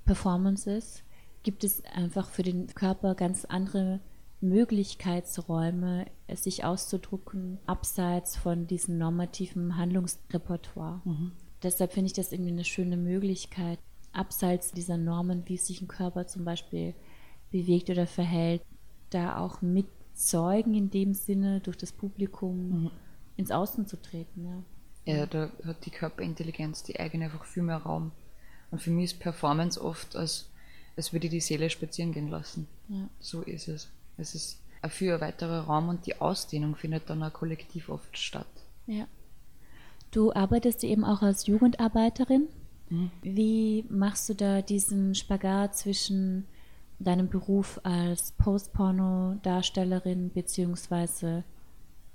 Performances 0.04 1.02
gibt 1.42 1.62
es 1.64 1.84
einfach 1.84 2.30
für 2.30 2.42
den 2.42 2.66
Körper 2.68 3.14
ganz 3.14 3.44
andere 3.44 4.00
Möglichkeitsräume, 4.40 6.06
sich 6.34 6.64
auszudrucken, 6.64 7.58
abseits 7.66 8.36
von 8.36 8.66
diesem 8.66 8.98
normativen 8.98 9.76
Handlungsrepertoire. 9.76 11.00
Mhm. 11.04 11.32
Deshalb 11.62 11.92
finde 11.92 12.06
ich 12.06 12.12
das 12.12 12.32
irgendwie 12.32 12.52
eine 12.52 12.64
schöne 12.64 12.96
Möglichkeit, 12.96 13.78
abseits 14.12 14.72
dieser 14.72 14.96
Normen, 14.96 15.42
wie 15.46 15.56
sich 15.56 15.82
ein 15.82 15.88
Körper 15.88 16.26
zum 16.26 16.44
Beispiel 16.44 16.94
bewegt 17.50 17.90
oder 17.90 18.06
verhält, 18.06 18.62
da 19.10 19.38
auch 19.38 19.62
mit 19.62 19.86
Zeugen 20.14 20.74
in 20.74 20.90
dem 20.90 21.14
Sinne 21.14 21.60
durch 21.60 21.76
das 21.76 21.92
Publikum 21.92 22.82
mhm. 22.82 22.90
ins 23.36 23.50
Außen 23.50 23.86
zu 23.86 24.00
treten. 24.00 24.64
Ja. 25.06 25.14
ja, 25.14 25.26
da 25.26 25.50
hat 25.64 25.84
die 25.86 25.90
Körperintelligenz, 25.90 26.82
die 26.82 26.98
eigene 26.98 27.26
einfach 27.26 27.44
viel 27.44 27.62
mehr 27.62 27.78
Raum. 27.78 28.12
Und 28.70 28.82
für 28.82 28.90
mich 28.90 29.12
ist 29.12 29.20
Performance 29.20 29.82
oft, 29.82 30.14
als, 30.14 30.50
als 30.96 31.12
würde 31.12 31.28
die 31.28 31.40
Seele 31.40 31.70
spazieren 31.70 32.12
gehen 32.12 32.28
lassen. 32.28 32.68
Ja. 32.88 33.08
So 33.20 33.42
ist 33.42 33.68
es. 33.68 33.88
Es 34.18 34.34
ist 34.34 34.60
für 34.88 35.14
ein 35.14 35.20
weiterer 35.20 35.62
Raum 35.62 35.88
und 35.88 36.06
die 36.06 36.20
Ausdehnung 36.20 36.76
findet 36.76 37.08
dann 37.08 37.22
auch 37.22 37.32
kollektiv 37.32 37.88
oft 37.88 38.18
statt. 38.18 38.46
Ja. 38.86 39.06
Du 40.10 40.32
arbeitest 40.32 40.84
eben 40.84 41.04
auch 41.04 41.22
als 41.22 41.46
Jugendarbeiterin. 41.46 42.48
Mhm. 42.90 43.10
Wie 43.22 43.84
machst 43.88 44.28
du 44.28 44.34
da 44.34 44.60
diesen 44.62 45.14
Spagat 45.14 45.76
zwischen 45.76 46.46
deinem 46.98 47.28
Beruf 47.28 47.80
als 47.84 48.32
Postporno-Darstellerin 48.32 50.30
beziehungsweise 50.30 51.44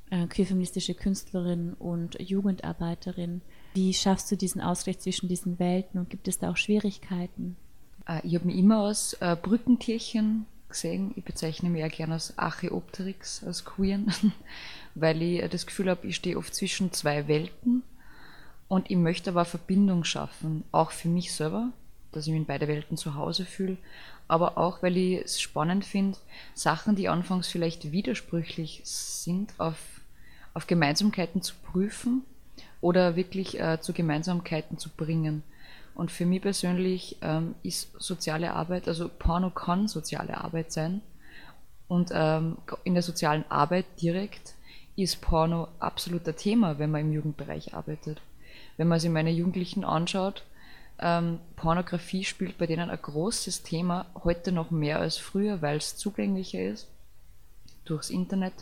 äh, 0.09 0.27
queerfeministische 0.27 0.95
Künstlerin 0.95 1.73
und 1.73 2.19
Jugendarbeiterin? 2.19 3.41
Wie 3.75 3.93
schaffst 3.93 4.31
du 4.31 4.35
diesen 4.35 4.61
Ausgleich 4.61 4.99
zwischen 4.99 5.29
diesen 5.29 5.59
Welten 5.59 5.99
und 5.99 6.09
gibt 6.09 6.27
es 6.27 6.39
da 6.39 6.51
auch 6.51 6.57
Schwierigkeiten? 6.57 7.55
Äh, 8.07 8.25
ich 8.25 8.35
habe 8.35 8.45
mich 8.45 8.57
immer 8.57 8.79
als 8.79 9.13
äh, 9.21 9.37
Brückentierchen 9.39 10.45
gesehen. 10.73 11.13
Ich 11.15 11.23
bezeichne 11.23 11.69
mich 11.69 11.83
auch 11.85 11.91
gerne 11.91 12.15
als 12.15 12.37
Archeopteryx, 12.37 13.43
als 13.43 13.63
Queeren, 13.63 14.13
weil 14.95 15.21
ich 15.21 15.49
das 15.49 15.65
Gefühl 15.65 15.89
habe, 15.89 16.05
ich 16.05 16.17
stehe 16.17 16.37
oft 16.37 16.53
zwischen 16.53 16.91
zwei 16.91 17.27
Welten 17.27 17.83
und 18.67 18.91
ich 18.91 18.97
möchte 18.97 19.29
aber 19.29 19.45
Verbindung 19.45 20.03
schaffen, 20.03 20.63
auch 20.71 20.91
für 20.91 21.07
mich 21.07 21.33
selber, 21.33 21.69
dass 22.11 22.25
ich 22.25 22.31
mich 22.31 22.41
in 22.41 22.45
beide 22.45 22.67
Welten 22.67 22.97
zu 22.97 23.15
Hause 23.15 23.45
fühle, 23.45 23.77
aber 24.27 24.57
auch, 24.57 24.81
weil 24.81 24.97
ich 24.97 25.21
es 25.23 25.39
spannend 25.39 25.85
finde, 25.85 26.17
Sachen, 26.53 26.95
die 26.95 27.09
anfangs 27.09 27.47
vielleicht 27.47 27.91
widersprüchlich 27.91 28.81
sind, 28.83 29.53
auf, 29.59 29.77
auf 30.53 30.67
Gemeinsamkeiten 30.67 31.41
zu 31.41 31.55
prüfen 31.55 32.23
oder 32.81 33.15
wirklich 33.15 33.59
äh, 33.59 33.79
zu 33.79 33.93
Gemeinsamkeiten 33.93 34.77
zu 34.77 34.89
bringen. 34.89 35.43
Und 35.95 36.11
für 36.11 36.25
mich 36.25 36.41
persönlich 36.41 37.17
ähm, 37.21 37.55
ist 37.63 37.91
soziale 37.99 38.53
Arbeit, 38.53 38.87
also 38.87 39.09
Porno 39.09 39.49
kann 39.51 39.87
soziale 39.87 40.37
Arbeit 40.37 40.71
sein. 40.71 41.01
Und 41.87 42.09
ähm, 42.13 42.57
in 42.83 42.93
der 42.93 43.03
sozialen 43.03 43.45
Arbeit 43.49 43.85
direkt 44.01 44.55
ist 44.95 45.21
Porno 45.21 45.67
absoluter 45.79 46.35
Thema, 46.35 46.79
wenn 46.79 46.91
man 46.91 47.01
im 47.01 47.13
Jugendbereich 47.13 47.73
arbeitet. 47.73 48.21
Wenn 48.77 48.87
man 48.87 48.99
sich 48.99 49.09
meine 49.09 49.31
Jugendlichen 49.31 49.83
anschaut, 49.83 50.43
ähm, 50.99 51.39
Pornografie 51.55 52.23
spielt 52.23 52.57
bei 52.57 52.65
denen 52.65 52.89
ein 52.89 53.01
großes 53.01 53.63
Thema, 53.63 54.05
heute 54.23 54.51
noch 54.51 54.71
mehr 54.71 54.99
als 54.99 55.17
früher, 55.17 55.61
weil 55.61 55.77
es 55.77 55.97
zugänglicher 55.97 56.61
ist 56.61 56.87
durchs 57.85 58.09
Internet. 58.09 58.53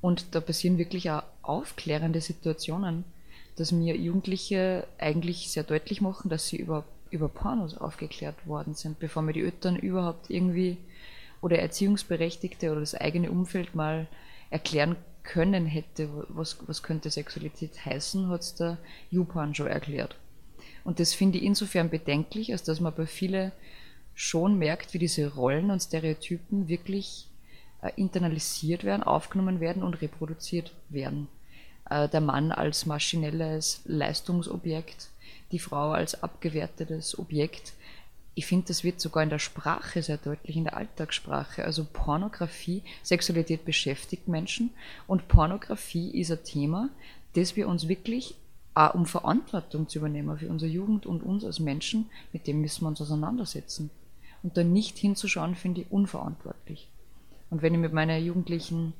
Und 0.00 0.34
da 0.34 0.40
passieren 0.40 0.78
wirklich 0.78 1.10
auch 1.10 1.22
aufklärende 1.42 2.20
Situationen 2.20 3.04
dass 3.56 3.72
mir 3.72 3.96
Jugendliche 3.96 4.86
eigentlich 4.98 5.50
sehr 5.50 5.64
deutlich 5.64 6.00
machen, 6.00 6.30
dass 6.30 6.48
sie 6.48 6.56
über, 6.56 6.84
über 7.10 7.28
Pornos 7.28 7.76
aufgeklärt 7.76 8.46
worden 8.46 8.74
sind, 8.74 8.98
bevor 8.98 9.22
mir 9.22 9.32
die 9.32 9.42
Eltern 9.42 9.76
überhaupt 9.76 10.30
irgendwie 10.30 10.78
oder 11.40 11.58
Erziehungsberechtigte 11.58 12.70
oder 12.70 12.80
das 12.80 12.94
eigene 12.94 13.30
Umfeld 13.30 13.74
mal 13.74 14.06
erklären 14.50 14.96
können 15.22 15.66
hätte, 15.66 16.08
was, 16.28 16.58
was 16.66 16.82
könnte 16.82 17.10
Sexualität 17.10 17.84
heißen, 17.84 18.28
hat 18.28 18.40
es 18.40 18.54
der 18.54 18.78
YouPorn 19.10 19.54
schon 19.54 19.66
erklärt. 19.66 20.16
Und 20.84 20.98
das 20.98 21.14
finde 21.14 21.38
ich 21.38 21.44
insofern 21.44 21.90
bedenklich, 21.90 22.52
als 22.52 22.62
dass 22.62 22.80
man 22.80 22.94
bei 22.94 23.06
vielen 23.06 23.52
schon 24.14 24.58
merkt, 24.58 24.92
wie 24.92 24.98
diese 24.98 25.34
Rollen 25.34 25.70
und 25.70 25.80
Stereotypen 25.80 26.68
wirklich 26.68 27.28
äh, 27.82 27.90
internalisiert 27.96 28.84
werden, 28.84 29.02
aufgenommen 29.02 29.60
werden 29.60 29.82
und 29.82 30.02
reproduziert 30.02 30.72
werden. 30.88 31.28
Äh, 31.90 32.08
der 32.08 32.20
Mann 32.20 32.52
als 32.52 32.86
maschinelles 32.86 33.82
Leistungsobjekt, 33.84 35.08
die 35.52 35.58
Frau 35.58 35.90
als 35.90 36.22
abgewertetes 36.22 37.18
Objekt. 37.18 37.74
Ich 38.36 38.46
finde, 38.46 38.68
das 38.68 38.84
wird 38.84 39.00
sogar 39.00 39.24
in 39.24 39.28
der 39.28 39.40
Sprache 39.40 40.00
sehr 40.02 40.16
deutlich, 40.16 40.56
in 40.56 40.64
der 40.64 40.76
Alltagssprache. 40.76 41.64
Also 41.64 41.84
Pornografie, 41.84 42.82
Sexualität 43.02 43.64
beschäftigt 43.64 44.28
Menschen 44.28 44.70
und 45.08 45.28
Pornografie 45.28 46.10
ist 46.18 46.30
ein 46.30 46.44
Thema, 46.44 46.88
das 47.34 47.56
wir 47.56 47.68
uns 47.68 47.88
wirklich, 47.88 48.36
auch 48.72 48.94
um 48.94 49.04
Verantwortung 49.04 49.88
zu 49.88 49.98
übernehmen 49.98 50.38
für 50.38 50.48
unsere 50.48 50.70
Jugend 50.70 51.04
und 51.04 51.24
uns 51.24 51.44
als 51.44 51.58
Menschen, 51.58 52.08
mit 52.32 52.46
dem 52.46 52.60
müssen 52.60 52.84
wir 52.84 52.88
uns 52.88 53.00
auseinandersetzen. 53.00 53.90
Und 54.44 54.56
da 54.56 54.62
nicht 54.62 54.96
hinzuschauen, 54.96 55.56
finde 55.56 55.82
ich 55.82 55.90
unverantwortlich. 55.90 56.88
Und 57.50 57.62
wenn 57.62 57.74
ich 57.74 57.80
mit 57.80 57.92
meinen 57.92 58.24
Jugendlichen 58.24 58.94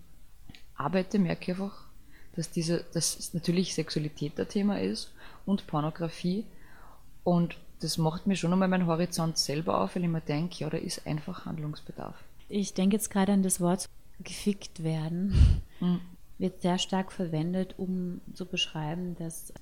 arbeite, 0.75 1.21
merke 1.21 1.45
ich 1.45 1.51
einfach, 1.51 1.90
dass 2.37 2.51
diese, 2.51 2.85
dass 2.93 3.35
natürlich 3.35 3.75
Sexualität 3.75 4.39
ein 4.39 4.49
Thema 4.49 4.81
ist 4.81 5.13
und 5.47 5.67
Pornografie. 5.67 6.45
Und 7.25 7.57
das 7.81 7.99
macht 7.99 8.27
mir 8.27 8.37
schon 8.37 8.53
einmal 8.53 8.69
meinen 8.69 8.87
Horizont 8.87 9.39
selber 9.39 9.81
auf, 9.81 9.97
weil 9.97 10.05
ich 10.05 10.09
mir 10.09 10.21
denke, 10.21 10.57
ja, 10.59 10.71
da 10.71 10.77
ist 10.77 11.07
einfach 11.07 11.47
Handlungsbedarf. 11.47 12.15
Ich 12.49 12.75
denke 12.75 12.97
jetzt 12.97 13.11
gerade 13.11 13.33
an 13.33 13.43
das 13.43 13.61
Wort 13.61 13.89
gefickt 14.21 14.83
werden. 14.83 15.63
Mhm. 15.81 16.01
Wird 16.39 16.63
sehr 16.63 16.79
stark 16.79 17.13
verwendet, 17.13 17.75
um 17.79 18.21
zu 18.35 18.47
beschreiben, 18.47 19.15
dass 19.19 19.53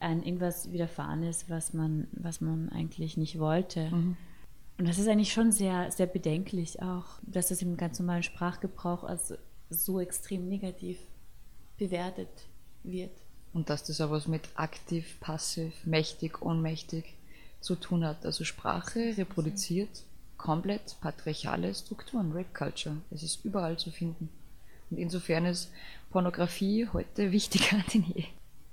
ein 0.00 0.22
irgendwas 0.22 0.72
widerfahren 0.72 1.22
ist, 1.22 1.48
was 1.48 1.72
man, 1.72 2.08
was 2.12 2.40
man 2.40 2.68
eigentlich 2.70 3.16
nicht 3.16 3.38
wollte. 3.38 3.90
Mhm. 3.90 4.16
Und 4.78 4.88
das 4.88 4.98
ist 4.98 5.08
eigentlich 5.08 5.32
schon 5.32 5.52
sehr, 5.52 5.90
sehr 5.92 6.06
bedenklich 6.06 6.82
auch, 6.82 7.04
dass 7.22 7.48
das 7.48 7.62
im 7.62 7.76
ganz 7.76 7.98
normalen 7.98 8.22
Sprachgebrauch 8.22 9.04
als 9.04 9.34
so 9.70 10.00
extrem 10.00 10.48
negativ 10.48 10.98
bewertet 11.82 12.28
wird. 12.84 13.10
Und 13.52 13.68
dass 13.68 13.84
das 13.84 14.00
auch 14.00 14.10
was 14.10 14.28
mit 14.28 14.48
aktiv, 14.54 15.18
passiv, 15.20 15.72
mächtig, 15.84 16.40
ohnmächtig 16.40 17.04
zu 17.60 17.74
tun 17.74 18.04
hat. 18.04 18.24
Also 18.24 18.44
Sprache 18.44 19.14
reproduziert 19.16 20.04
komplett 20.36 20.96
patriarchale 21.00 21.74
Strukturen, 21.74 22.32
Rape 22.32 22.52
Culture. 22.54 22.96
Es 23.10 23.22
ist 23.22 23.44
überall 23.44 23.78
zu 23.78 23.90
finden. 23.90 24.28
Und 24.90 24.98
insofern 24.98 25.46
ist 25.46 25.70
Pornografie 26.10 26.88
heute 26.92 27.32
wichtiger 27.32 27.82
denn 27.92 28.04
je. 28.14 28.24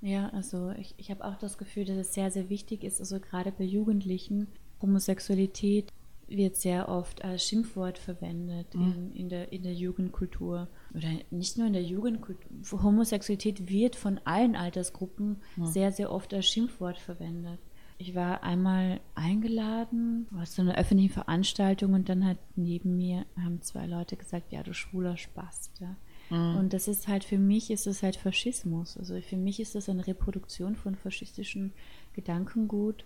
Ja, 0.02 0.30
also 0.30 0.70
ich, 0.78 0.94
ich 0.96 1.10
habe 1.10 1.24
auch 1.24 1.36
das 1.36 1.58
Gefühl, 1.58 1.84
dass 1.84 1.96
es 1.96 2.14
sehr, 2.14 2.30
sehr 2.30 2.48
wichtig 2.48 2.84
ist, 2.84 3.00
also 3.00 3.20
gerade 3.20 3.52
bei 3.52 3.64
Jugendlichen, 3.64 4.46
Homosexualität 4.80 5.92
wird 6.30 6.56
sehr 6.56 6.88
oft 6.88 7.24
als 7.24 7.44
Schimpfwort 7.44 7.98
verwendet 7.98 8.74
mhm. 8.74 8.92
in, 8.92 9.12
in, 9.12 9.28
der, 9.28 9.52
in 9.52 9.62
der 9.62 9.74
Jugendkultur. 9.74 10.68
Oder 10.94 11.08
nicht 11.30 11.58
nur 11.58 11.66
in 11.66 11.72
der 11.72 11.82
Jugendkultur. 11.82 12.82
Homosexualität 12.82 13.68
wird 13.68 13.96
von 13.96 14.20
allen 14.24 14.56
Altersgruppen 14.56 15.36
mhm. 15.56 15.66
sehr, 15.66 15.92
sehr 15.92 16.10
oft 16.12 16.32
als 16.32 16.46
Schimpfwort 16.46 16.98
verwendet. 16.98 17.58
Ich 17.98 18.14
war 18.14 18.42
einmal 18.42 19.00
eingeladen 19.14 20.26
zu 20.46 20.62
einer 20.62 20.78
öffentlichen 20.78 21.12
Veranstaltung 21.12 21.92
und 21.92 22.08
dann 22.08 22.24
hat 22.24 22.38
neben 22.56 22.96
mir 22.96 23.26
haben 23.36 23.60
zwei 23.60 23.84
Leute 23.84 24.16
gesagt, 24.16 24.52
ja, 24.52 24.62
du 24.62 24.72
schwuler 24.72 25.18
Spast. 25.18 25.78
Ja. 25.80 25.96
Mhm. 26.30 26.56
Und 26.56 26.72
das 26.72 26.88
ist 26.88 27.08
halt 27.08 27.24
für 27.24 27.36
mich 27.36 27.70
ist 27.70 27.86
es 27.86 28.02
halt 28.02 28.16
Faschismus. 28.16 28.96
Also 28.96 29.20
für 29.20 29.36
mich 29.36 29.60
ist 29.60 29.74
das 29.74 29.90
eine 29.90 30.06
Reproduktion 30.06 30.76
von 30.76 30.94
faschistischen 30.94 31.74
Gedankengut. 32.14 33.04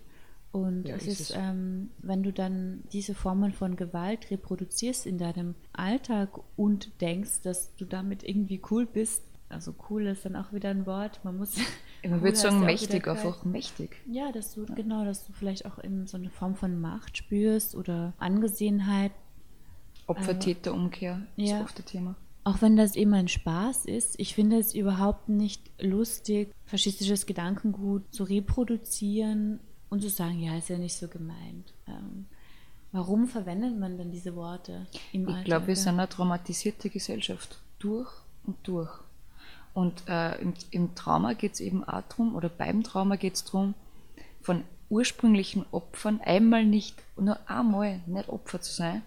Und 0.55 0.87
ja, 0.87 0.95
es 0.95 1.05
ist, 1.05 1.33
ähm, 1.35 1.89
wenn 1.97 2.23
du 2.23 2.31
dann 2.31 2.81
diese 2.93 3.13
Formen 3.13 3.51
von 3.51 3.75
Gewalt 3.75 4.31
reproduzierst 4.31 5.05
in 5.05 5.17
deinem 5.17 5.53
Alltag 5.73 6.29
und 6.55 7.01
denkst, 7.01 7.41
dass 7.43 7.75
du 7.75 7.83
damit 7.83 8.23
irgendwie 8.23 8.61
cool 8.71 8.85
bist, 8.85 9.21
also 9.49 9.75
cool 9.89 10.05
ist 10.05 10.23
dann 10.23 10.37
auch 10.37 10.53
wieder 10.53 10.69
ein 10.69 10.85
Wort, 10.85 11.19
man 11.25 11.35
muss. 11.35 11.57
Man 12.07 12.21
würde 12.21 12.37
sagen, 12.37 12.59
mächtig, 12.59 13.07
einfach 13.07 13.43
mächtig. 13.43 13.97
Ja, 14.05 14.31
dass 14.31 14.53
du, 14.53 14.63
ja. 14.63 14.75
genau, 14.75 15.03
dass 15.03 15.25
du 15.25 15.33
vielleicht 15.33 15.65
auch 15.65 15.79
in 15.79 16.05
so 16.05 16.17
eine 16.17 16.29
Form 16.29 16.55
von 16.55 16.79
Macht 16.79 17.17
spürst 17.17 17.75
oder 17.75 18.13
Angesehenheit. 18.19 19.11
Opfer-Täter-Umkehr 20.05 21.23
äh, 21.35 21.43
ist 21.43 21.49
ja. 21.49 21.61
oft 21.61 21.79
das 21.79 21.85
Thema. 21.85 22.15
Auch 22.45 22.61
wenn 22.61 22.77
das 22.77 22.95
immer 22.95 23.17
ein 23.17 23.27
Spaß 23.27 23.85
ist, 23.85 24.19
ich 24.19 24.35
finde 24.35 24.59
es 24.59 24.75
überhaupt 24.75 25.29
nicht 25.29 25.69
lustig, 25.81 26.53
faschistisches 26.65 27.25
Gedankengut 27.25 28.03
zu 28.13 28.23
reproduzieren 28.23 29.59
und 29.89 30.01
zu 30.01 30.09
sagen, 30.09 30.39
ja, 30.39 30.57
ist 30.57 30.69
ja 30.69 30.77
nicht 30.77 30.95
so 30.95 31.07
gemeint. 31.07 31.73
Ähm, 31.87 32.25
warum 32.91 33.27
verwendet 33.27 33.77
man 33.77 33.97
dann 33.97 34.11
diese 34.11 34.35
Worte 34.35 34.87
im 35.11 35.23
ich 35.23 35.27
Alltag? 35.27 35.41
Ich 35.41 35.45
glaube, 35.45 35.67
wir 35.67 35.75
sind 35.75 35.99
eine 35.99 36.09
traumatisierte 36.09 36.89
Gesellschaft 36.89 37.57
durch 37.79 38.09
und 38.45 38.55
durch. 38.63 38.91
Und 39.73 40.03
äh, 40.07 40.41
im, 40.41 40.53
im, 40.71 40.95
Trauma 40.95 41.33
geht 41.33 41.53
es 41.53 41.59
eben 41.59 41.83
auch 41.83 42.01
darum, 42.07 42.35
oder 42.35 42.49
beim 42.49 42.83
Trauma 42.83 43.17
geht 43.17 43.35
es 43.35 43.43
darum, 43.43 43.73
von 44.41 44.63
ursprünglichen 44.89 45.65
Opfern 45.71 46.21
einmal 46.21 46.65
nicht, 46.65 46.95
nur 47.17 47.37
einmal 47.49 47.99
nicht 48.05 48.29
Opfer 48.29 48.61
zu 48.61 48.71
sein. 48.71 49.01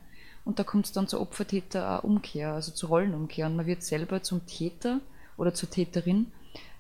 Und 0.44 0.58
da 0.58 0.64
kommt 0.64 0.86
es 0.86 0.92
dann 0.92 1.08
zur 1.08 1.20
Opfer-Täter-Umkehr, 1.20 2.52
also 2.52 2.72
zur 2.72 2.90
Rollenumkehr. 2.90 3.46
Und 3.46 3.56
man 3.56 3.66
wird 3.66 3.82
selber 3.82 4.22
zum 4.22 4.46
Täter 4.46 5.00
oder 5.36 5.54
zur 5.54 5.70
Täterin 5.70 6.32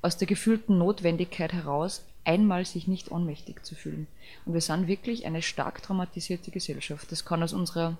aus 0.02 0.16
der 0.16 0.26
gefühlten 0.26 0.78
Notwendigkeit 0.78 1.52
heraus, 1.52 2.04
einmal 2.28 2.66
sich 2.66 2.86
nicht 2.86 3.10
ohnmächtig 3.10 3.64
zu 3.64 3.74
fühlen. 3.74 4.06
Und 4.44 4.52
wir 4.52 4.60
sind 4.60 4.86
wirklich 4.86 5.24
eine 5.24 5.40
stark 5.40 5.82
traumatisierte 5.82 6.50
Gesellschaft. 6.50 7.10
Das 7.10 7.24
kann 7.24 7.42
aus 7.42 7.54
unserer 7.54 7.96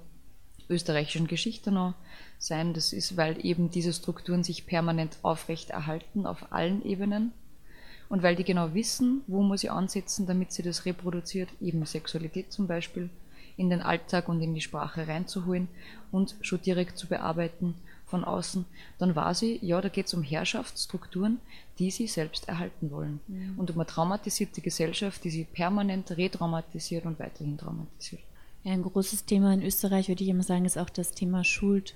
österreichischen 0.68 1.26
Geschichte 1.26 1.72
noch 1.72 1.94
sein. 2.38 2.74
Das 2.74 2.92
ist, 2.92 3.16
weil 3.16 3.42
eben 3.44 3.70
diese 3.70 3.92
Strukturen 3.92 4.44
sich 4.44 4.66
permanent 4.66 5.16
aufrecht 5.22 5.70
erhalten 5.70 6.26
auf 6.26 6.52
allen 6.52 6.84
Ebenen. 6.84 7.32
Und 8.10 8.22
weil 8.22 8.36
die 8.36 8.44
genau 8.44 8.74
wissen, 8.74 9.22
wo 9.26 9.42
muss 9.42 9.62
sie 9.62 9.70
ansetzen, 9.70 10.26
damit 10.26 10.52
sie 10.52 10.62
das 10.62 10.84
reproduziert, 10.84 11.48
eben 11.60 11.84
Sexualität 11.86 12.52
zum 12.52 12.66
Beispiel, 12.66 13.08
in 13.56 13.70
den 13.70 13.80
Alltag 13.80 14.28
und 14.28 14.42
in 14.42 14.54
die 14.54 14.60
Sprache 14.60 15.08
reinzuholen 15.08 15.68
und 16.12 16.36
schon 16.42 16.60
direkt 16.60 16.98
zu 16.98 17.06
bearbeiten 17.08 17.74
von 18.08 18.24
außen, 18.24 18.64
dann 18.98 19.14
war 19.14 19.34
sie, 19.34 19.58
ja, 19.62 19.80
da 19.80 19.88
geht 19.88 20.06
es 20.06 20.14
um 20.14 20.22
Herrschaftsstrukturen, 20.22 21.40
die 21.78 21.90
sie 21.90 22.06
selbst 22.06 22.48
erhalten 22.48 22.90
wollen. 22.90 23.20
Mhm. 23.28 23.58
Und 23.58 23.70
um 23.70 23.76
eine 23.76 23.86
traumatisierte 23.86 24.60
Gesellschaft, 24.60 25.22
die 25.24 25.30
sie 25.30 25.44
permanent 25.44 26.10
retraumatisiert 26.10 27.04
und 27.06 27.18
weiterhin 27.18 27.58
traumatisiert. 27.58 28.22
Ja, 28.64 28.72
ein 28.72 28.82
großes 28.82 29.24
Thema 29.24 29.54
in 29.54 29.62
Österreich, 29.62 30.08
würde 30.08 30.24
ich 30.24 30.30
immer 30.30 30.42
sagen, 30.42 30.64
ist 30.64 30.78
auch 30.78 30.90
das 30.90 31.12
Thema 31.12 31.44
Schuld. 31.44 31.94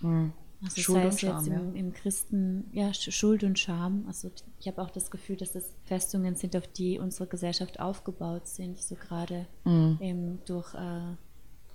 Mhm. 0.00 0.32
Also 0.62 0.80
Schuld 0.80 1.04
das 1.04 1.14
heißt 1.14 1.24
und 1.24 1.28
Scham, 1.28 1.36
jetzt 1.38 1.46
im, 1.46 1.74
ja. 1.74 1.80
im, 1.80 1.92
Christen, 1.92 2.64
ja, 2.72 2.94
Schuld 2.94 3.44
und 3.44 3.58
Scham. 3.58 4.04
Also 4.06 4.30
ich 4.58 4.66
habe 4.68 4.80
auch 4.80 4.90
das 4.90 5.10
Gefühl, 5.10 5.36
dass 5.36 5.52
das 5.52 5.70
Festungen 5.84 6.34
sind, 6.34 6.56
auf 6.56 6.66
die 6.66 6.98
unsere 6.98 7.26
Gesellschaft 7.28 7.80
aufgebaut 7.80 8.46
sind, 8.46 8.78
so 8.78 8.94
gerade 8.94 9.46
mhm. 9.64 9.98
eben 10.00 10.38
durch 10.46 10.74
äh, 10.74 11.16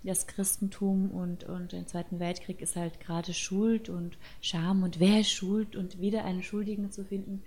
das 0.03 0.27
Christentum 0.27 1.11
und, 1.11 1.43
und 1.43 1.73
den 1.73 1.87
Zweiten 1.87 2.19
Weltkrieg 2.19 2.61
ist 2.61 2.75
halt 2.75 2.99
gerade 2.99 3.33
Schuld 3.33 3.89
und 3.89 4.17
Scham 4.41 4.83
und 4.83 4.99
wer 4.99 5.19
ist 5.19 5.31
schuld 5.31 5.75
und 5.75 6.01
wieder 6.01 6.25
einen 6.25 6.43
Schuldigen 6.43 6.91
zu 6.91 7.05
finden, 7.05 7.43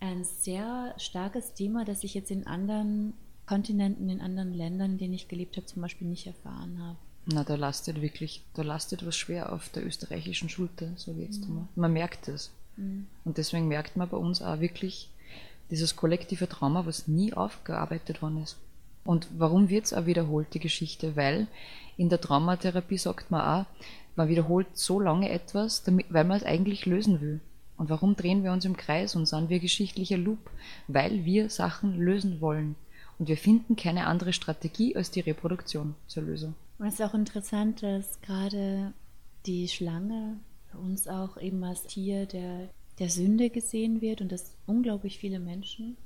ein 0.00 0.24
sehr 0.24 0.94
starkes 0.96 1.54
Thema, 1.54 1.84
das 1.84 2.04
ich 2.04 2.14
jetzt 2.14 2.30
in 2.30 2.46
anderen 2.46 3.14
Kontinenten, 3.46 4.08
in 4.08 4.20
anderen 4.20 4.54
Ländern, 4.54 4.92
in 4.92 4.98
denen 4.98 5.14
ich 5.14 5.28
gelebt 5.28 5.56
habe, 5.56 5.66
zum 5.66 5.82
Beispiel 5.82 6.06
nicht 6.06 6.26
erfahren 6.26 6.78
habe. 6.80 6.98
Na, 7.26 7.44
da 7.44 7.56
lastet 7.56 8.00
wirklich, 8.00 8.42
da 8.54 8.62
lastet 8.62 9.04
was 9.04 9.16
schwer 9.16 9.52
auf 9.52 9.68
der 9.68 9.84
österreichischen 9.84 10.48
Schulter, 10.48 10.92
so 10.96 11.16
wie 11.16 11.22
jetzt 11.22 11.46
mhm. 11.46 11.68
Man 11.74 11.92
merkt 11.92 12.28
es. 12.28 12.50
Mhm. 12.76 13.06
Und 13.24 13.36
deswegen 13.36 13.68
merkt 13.68 13.96
man 13.96 14.08
bei 14.08 14.16
uns 14.16 14.40
auch 14.40 14.60
wirklich 14.60 15.10
dieses 15.70 15.96
kollektive 15.96 16.48
Trauma, 16.48 16.86
was 16.86 17.08
nie 17.08 17.34
aufgearbeitet 17.34 18.22
worden 18.22 18.42
ist. 18.42 18.56
Und 19.08 19.26
warum 19.38 19.70
wird 19.70 19.86
es 19.86 19.94
auch 19.94 20.04
wiederholt, 20.04 20.52
die 20.52 20.58
Geschichte? 20.58 21.16
Weil 21.16 21.46
in 21.96 22.10
der 22.10 22.20
Traumatherapie 22.20 22.98
sagt 22.98 23.30
man 23.30 23.40
auch, 23.40 23.66
man 24.16 24.28
wiederholt 24.28 24.66
so 24.74 25.00
lange 25.00 25.30
etwas, 25.30 25.82
damit, 25.82 26.12
weil 26.12 26.24
man 26.24 26.36
es 26.36 26.44
eigentlich 26.44 26.84
lösen 26.84 27.22
will. 27.22 27.40
Und 27.78 27.88
warum 27.88 28.16
drehen 28.16 28.44
wir 28.44 28.52
uns 28.52 28.66
im 28.66 28.76
Kreis 28.76 29.16
und 29.16 29.24
sind 29.24 29.48
wir 29.48 29.60
geschichtlicher 29.60 30.18
Loop? 30.18 30.50
Weil 30.88 31.24
wir 31.24 31.48
Sachen 31.48 31.98
lösen 31.98 32.42
wollen. 32.42 32.74
Und 33.18 33.30
wir 33.30 33.38
finden 33.38 33.76
keine 33.76 34.08
andere 34.08 34.34
Strategie 34.34 34.94
als 34.94 35.10
die 35.10 35.20
Reproduktion 35.20 35.94
zur 36.06 36.24
Lösung. 36.24 36.54
Und 36.78 36.88
es 36.88 36.94
ist 36.94 37.02
auch 37.02 37.14
interessant, 37.14 37.82
dass 37.82 38.20
gerade 38.20 38.92
die 39.46 39.68
Schlange 39.68 40.36
bei 40.70 40.78
uns 40.78 41.08
auch 41.08 41.40
eben 41.40 41.64
als 41.64 41.84
Tier 41.84 42.26
der, 42.26 42.68
der 42.98 43.08
Sünde 43.08 43.48
gesehen 43.48 44.02
wird 44.02 44.20
und 44.20 44.30
dass 44.30 44.54
unglaublich 44.66 45.18
viele 45.18 45.40
Menschen 45.40 45.96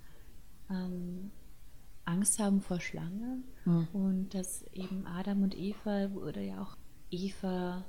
ähm, 0.71 1.33
Angst 2.05 2.39
haben 2.39 2.61
vor 2.61 2.81
Schlangen 2.81 3.45
mhm. 3.65 3.89
und 3.93 4.35
dass 4.35 4.65
eben 4.73 5.07
Adam 5.07 5.43
und 5.43 5.57
Eva 5.57 6.13
wurde 6.13 6.43
ja 6.43 6.63
auch 6.63 6.77
Eva 7.11 7.85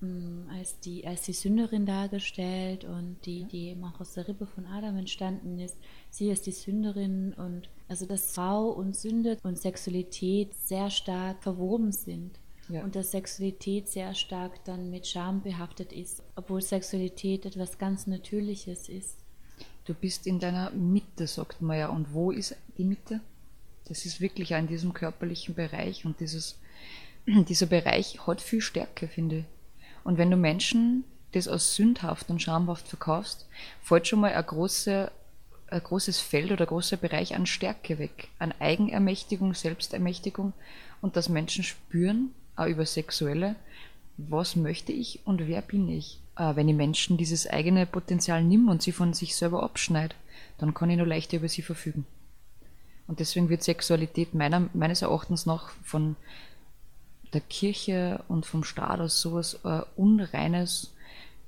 mh, 0.00 0.08
hm, 0.08 0.50
als 0.52 0.80
die 0.80 1.06
als 1.06 1.22
die 1.22 1.32
Sünderin 1.32 1.86
dargestellt 1.86 2.84
und 2.84 3.18
die 3.24 3.44
die 3.44 3.68
eben 3.68 3.84
auch 3.84 4.00
aus 4.00 4.14
der 4.14 4.28
Rippe 4.28 4.46
von 4.46 4.66
Adam 4.66 4.96
entstanden 4.96 5.58
ist. 5.58 5.76
Sie 6.10 6.30
ist 6.30 6.46
die 6.46 6.52
Sünderin 6.52 7.32
und 7.34 7.68
also 7.88 8.06
dass 8.06 8.34
Frau 8.34 8.70
und 8.70 8.96
Sünde 8.96 9.38
und 9.42 9.58
Sexualität 9.58 10.54
sehr 10.54 10.90
stark 10.90 11.42
verwoben 11.42 11.92
sind. 11.92 12.38
Ja. 12.70 12.82
und 12.82 12.96
dass 12.96 13.10
Sexualität 13.10 13.90
sehr 13.90 14.14
stark 14.14 14.64
dann 14.64 14.88
mit 14.88 15.06
Scham 15.06 15.42
behaftet 15.42 15.92
ist 15.92 16.22
obwohl 16.34 16.62
Sexualität 16.62 17.44
etwas 17.44 17.76
ganz 17.76 18.06
Natürliches 18.06 18.88
ist. 18.88 19.18
Du 19.84 19.92
bist 19.92 20.26
in 20.26 20.38
deiner 20.38 20.70
Mitte 20.70 21.26
sagt 21.26 21.60
man 21.60 21.78
ja. 21.78 21.88
Und 21.90 22.14
wo 22.14 22.30
ist 22.30 22.56
die 22.78 22.84
Mitte 22.84 23.20
das 23.86 24.06
ist 24.06 24.20
wirklich 24.20 24.54
auch 24.54 24.58
in 24.58 24.66
diesem 24.66 24.94
körperlichen 24.94 25.54
Bereich 25.54 26.04
und 26.04 26.20
dieses, 26.20 26.58
dieser 27.26 27.66
Bereich 27.66 28.26
hat 28.26 28.40
viel 28.40 28.60
Stärke, 28.60 29.08
finde 29.08 29.38
ich. 29.38 29.44
Und 30.04 30.18
wenn 30.18 30.30
du 30.30 30.36
Menschen 30.36 31.04
das 31.32 31.48
als 31.48 31.74
sündhaft 31.74 32.30
und 32.30 32.40
schamhaft 32.40 32.88
verkaufst, 32.88 33.46
fällt 33.82 34.06
schon 34.06 34.20
mal 34.20 34.32
ein, 34.32 34.46
große, 34.46 35.10
ein 35.68 35.82
großes 35.82 36.20
Feld 36.20 36.52
oder 36.52 36.64
ein 36.64 36.68
großer 36.68 36.96
Bereich 36.96 37.34
an 37.34 37.46
Stärke 37.46 37.98
weg, 37.98 38.28
an 38.38 38.54
Eigenermächtigung, 38.60 39.54
Selbstermächtigung 39.54 40.52
und 41.00 41.16
dass 41.16 41.28
Menschen 41.28 41.64
spüren, 41.64 42.32
auch 42.56 42.66
über 42.66 42.86
Sexuelle, 42.86 43.56
was 44.16 44.54
möchte 44.54 44.92
ich 44.92 45.20
und 45.24 45.46
wer 45.48 45.60
bin 45.60 45.88
ich. 45.88 46.20
Äh, 46.36 46.54
wenn 46.54 46.68
die 46.68 46.72
Menschen 46.72 47.16
dieses 47.16 47.48
eigene 47.48 47.86
Potenzial 47.86 48.44
nehmen 48.44 48.68
und 48.68 48.82
sie 48.82 48.92
von 48.92 49.12
sich 49.12 49.34
selber 49.34 49.62
abschneiden, 49.62 50.16
dann 50.58 50.72
kann 50.72 50.90
ich 50.90 50.96
nur 50.96 51.06
leichter 51.06 51.38
über 51.38 51.48
sie 51.48 51.62
verfügen. 51.62 52.06
Und 53.06 53.20
deswegen 53.20 53.48
wird 53.48 53.62
Sexualität 53.62 54.34
meiner, 54.34 54.68
meines 54.72 55.02
Erachtens 55.02 55.46
nach 55.46 55.70
von 55.82 56.16
der 57.32 57.42
Kirche 57.42 58.22
und 58.28 58.46
vom 58.46 58.64
Staat 58.64 59.00
als 59.00 59.20
sowas 59.20 59.58
äh, 59.64 59.82
Unreines 59.96 60.92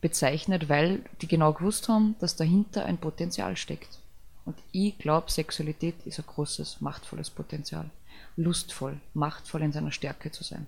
bezeichnet, 0.01 0.69
weil 0.69 1.03
die 1.23 1.29
genau 1.29 1.53
gewusst 1.53 1.89
haben, 1.89 2.17
dass 2.19 2.37
dahinter 2.37 2.85
ein 2.85 2.99
Potenzial 2.99 3.57
steckt. 3.57 3.99
Und 4.45 4.57
ich 4.73 4.99
glaube, 4.99 5.31
Sexualität 5.31 5.95
ist 6.05 6.19
ein 6.19 6.27
großes, 6.27 6.81
machtvolles 6.81 7.31
Potenzial. 7.31 7.91
Lustvoll, 8.37 9.01
machtvoll 9.15 9.63
in 9.63 9.73
seiner 9.73 9.91
Stärke 9.91 10.31
zu 10.31 10.45
sein. 10.45 10.67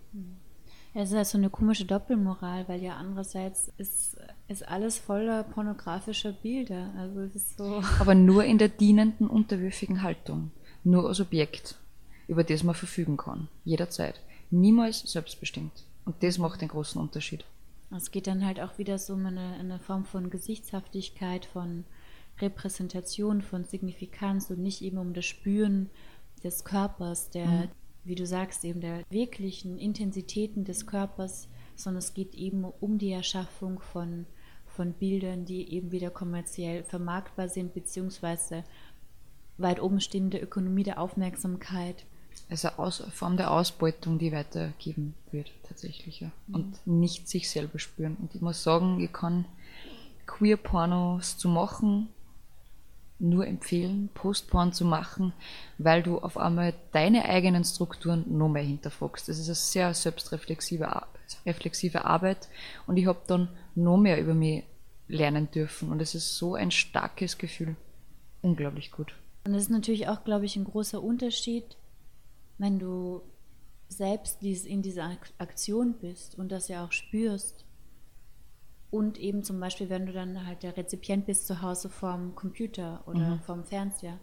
Es 0.95 1.11
ist 1.11 1.17
halt 1.17 1.27
so 1.27 1.39
eine 1.39 1.51
komische 1.51 1.85
Doppelmoral, 1.85 2.67
weil 2.67 2.83
ja 2.83 2.97
andererseits 2.97 3.71
ist, 3.77 4.17
ist 4.49 4.67
alles 4.67 4.99
voller 4.99 5.45
pornografischer 5.45 6.33
Bilder. 6.33 6.91
Also 6.97 7.21
es 7.21 7.37
ist 7.37 7.59
so. 7.59 7.83
Aber 8.01 8.15
nur 8.15 8.45
in 8.45 8.59
der 8.59 8.69
dienenden, 8.69 9.29
unterwürfigen 9.29 10.03
Haltung 10.03 10.51
nur 10.85 11.09
als 11.09 11.21
Objekt, 11.21 11.77
über 12.27 12.45
das 12.45 12.63
man 12.63 12.75
verfügen 12.75 13.17
kann, 13.17 13.49
jederzeit. 13.65 14.21
niemals 14.51 15.01
selbstbestimmt. 15.01 15.85
Und 16.05 16.23
das 16.23 16.39
macht 16.39 16.63
den 16.63 16.69
großen 16.69 17.01
Unterschied. 17.01 17.45
Es 17.95 18.11
geht 18.11 18.27
dann 18.27 18.45
halt 18.45 18.61
auch 18.61 18.79
wieder 18.79 18.99
so 18.99 19.15
um 19.15 19.27
eine, 19.27 19.55
eine 19.59 19.79
Form 19.79 20.05
von 20.05 20.31
Gesichtshaftigkeit, 20.31 21.45
von 21.47 21.85
Repräsentation, 22.41 23.43
von 23.43 23.65
Signifikanz 23.65 24.51
und 24.51 24.61
nicht 24.61 24.83
eben 24.83 24.99
um 24.99 25.13
das 25.13 25.25
Spüren 25.25 25.91
des 26.45 26.65
Körpers, 26.65 27.31
der, 27.31 27.47
mhm. 27.47 27.69
wie 28.05 28.15
du 28.15 28.27
sagst, 28.27 28.65
eben 28.65 28.81
der 28.81 29.05
wirklichen 29.11 29.79
Intensitäten 29.79 30.65
des 30.65 30.87
Körpers, 30.87 31.49
sondern 31.77 31.99
es 31.99 32.15
geht 32.15 32.35
eben 32.35 32.65
um 32.65 32.99
die 32.99 33.13
Erschaffung 33.13 33.81
von, 33.81 34.27
von 34.67 34.93
Bildern, 34.93 35.45
die 35.45 35.73
eben 35.73 35.93
wieder 35.93 36.11
kommerziell 36.11 36.85
vermarktbar 36.85 37.49
sind, 37.49 37.75
beziehungsweise 37.75 38.65
weit 39.59 39.81
oben 39.81 40.01
stehende 40.01 40.39
Ökonomie 40.39 40.85
der 40.85 41.01
Aufmerksamkeit. 41.01 42.05
Also 42.51 42.69
eine 42.79 43.11
Form 43.11 43.37
der 43.37 43.51
Ausbeutung, 43.51 44.19
die 44.19 44.33
weitergeben 44.33 45.15
wird, 45.33 45.51
tatsächlich. 45.67 46.21
Ja. 46.21 46.31
Mhm. 46.47 46.55
Und 46.55 46.87
nicht 46.87 47.29
sich 47.29 47.51
selber 47.51 47.79
spüren. 47.79 48.17
Und 48.21 48.35
ich 48.35 48.41
muss 48.41 48.63
sagen, 48.63 49.01
ich 49.01 49.13
kann 49.13 49.45
Queer-Pornos 50.27 51.37
zu 51.37 51.49
machen, 51.49 52.09
nur 53.19 53.47
empfehlen, 53.47 54.09
Postporn 54.15 54.73
zu 54.73 54.85
machen, 54.85 55.33
weil 55.77 56.03
du 56.03 56.19
auf 56.19 56.39
einmal 56.39 56.73
deine 56.93 57.25
eigenen 57.25 57.65
Strukturen 57.65 58.25
noch 58.29 58.49
mehr 58.49 58.63
hinterfragst. 58.63 59.29
Das 59.29 59.39
ist 59.39 59.49
eine 59.49 59.55
sehr 59.57 59.95
selbstreflexive 59.95 61.03
reflexive 61.45 62.05
Arbeit 62.05 62.49
und 62.87 62.97
ich 62.97 63.07
habe 63.07 63.21
dann 63.27 63.49
noch 63.75 63.99
mehr 63.99 64.21
über 64.21 64.35
mich 64.35 64.65
lernen 65.09 65.51
dürfen 65.51 65.91
und 65.91 66.01
es 66.01 66.15
ist 66.15 66.37
so 66.37 66.55
ein 66.55 66.71
starkes 66.71 67.37
Gefühl. 67.39 67.77
Unglaublich 68.41 68.93
gut. 68.93 69.15
Und 69.45 69.53
das 69.53 69.63
ist 69.63 69.71
natürlich 69.71 70.09
auch, 70.09 70.25
glaube 70.25 70.45
ich, 70.45 70.57
ein 70.57 70.65
großer 70.65 71.03
Unterschied, 71.03 71.77
wenn 72.59 72.79
du 72.79 73.23
selbst 73.89 74.43
in 74.43 74.83
dieser 74.83 75.17
Aktion 75.39 75.95
bist 75.95 76.39
und 76.39 76.53
das 76.53 76.69
ja 76.69 76.85
auch 76.85 76.93
spürst 76.93 77.65
und 78.91 79.19
eben 79.19 79.43
zum 79.43 79.61
Beispiel, 79.61 79.91
wenn 79.91 80.07
du 80.07 80.13
dann 80.13 80.47
halt 80.47 80.63
der 80.63 80.77
Rezipient 80.77 81.27
bist 81.27 81.47
zu 81.47 81.61
Hause 81.61 81.89
vorm 81.89 82.35
Computer 82.35 83.03
oder 83.07 83.37
mhm. 83.37 83.41
vorm 83.41 83.65
Fernseher, 83.65 84.19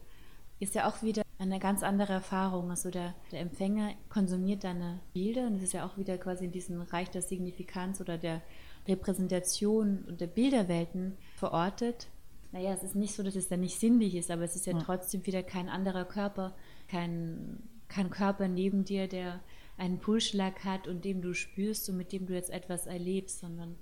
ist 0.60 0.74
ja 0.74 0.88
auch 0.90 1.04
wieder 1.04 1.22
eine 1.38 1.60
ganz 1.60 1.84
andere 1.84 2.14
Erfahrung. 2.14 2.72
Also 2.72 2.90
der, 2.90 3.14
der 3.32 3.42
Empfänger 3.42 3.92
konsumiert 4.10 4.64
deine 4.64 5.02
Bilder 5.14 5.48
und 5.48 5.56
es 5.56 5.64
ist 5.64 5.74
ja 5.74 5.86
auch 5.86 5.98
wieder 5.98 6.18
quasi 6.18 6.46
in 6.46 6.52
diesem 6.52 6.82
Reich 6.82 7.10
der 7.12 7.22
Signifikanz 7.22 8.02
oder 8.02 8.18
der 8.18 8.42
Repräsentation 8.88 10.06
und 10.08 10.22
der 10.22 10.28
Bilderwelten 10.28 11.18
verortet. 11.36 12.08
Naja, 12.56 12.72
es 12.72 12.84
ist 12.84 12.96
nicht 12.96 13.14
so, 13.14 13.22
dass 13.22 13.36
es 13.36 13.50
dann 13.50 13.60
nicht 13.60 13.78
sinnlich 13.78 14.16
ist, 14.16 14.32
aber 14.32 14.44
es 14.44 14.56
ist 14.56 14.66
ja, 14.66 14.72
ja. 14.72 14.80
trotzdem 14.80 15.26
wieder 15.26 15.44
kein 15.44 15.68
anderer 15.68 16.06
Körper, 16.06 16.56
kein, 16.88 17.62
kein 17.90 18.10
Körper 18.10 18.48
neben 18.48 18.86
dir, 18.86 19.10
der 19.10 19.42
einen 19.78 20.00
Pulsschlag 20.00 20.64
hat 20.64 20.88
und 20.88 21.04
dem 21.04 21.22
du 21.22 21.34
spürst 21.34 21.90
und 21.90 21.98
mit 21.98 22.14
dem 22.14 22.28
du 22.28 22.34
jetzt 22.34 22.50
etwas 22.50 22.88
erlebst, 22.88 23.42
sondern 23.42 23.76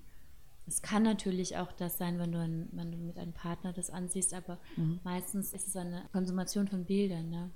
es 0.65 0.81
kann 0.81 1.03
natürlich 1.03 1.55
auch 1.55 1.71
das 1.71 1.99
sein, 1.99 2.17
wenn 2.17 2.31
du, 2.31 2.39
ein, 2.39 2.67
wenn 2.71 2.91
du 2.91 2.97
mit 2.97 3.19
einem 3.19 3.33
Partner 3.33 3.73
das 3.73 3.91
ansiehst, 3.91 4.33
aber 4.33 4.57
mhm. 4.75 4.99
meistens 5.03 5.53
ist 5.53 5.67
es 5.67 5.75
eine 5.75 6.05
Konsumation 6.11 6.67
von 6.67 6.83
Bildern. 6.83 7.29
Ne? 7.29 7.51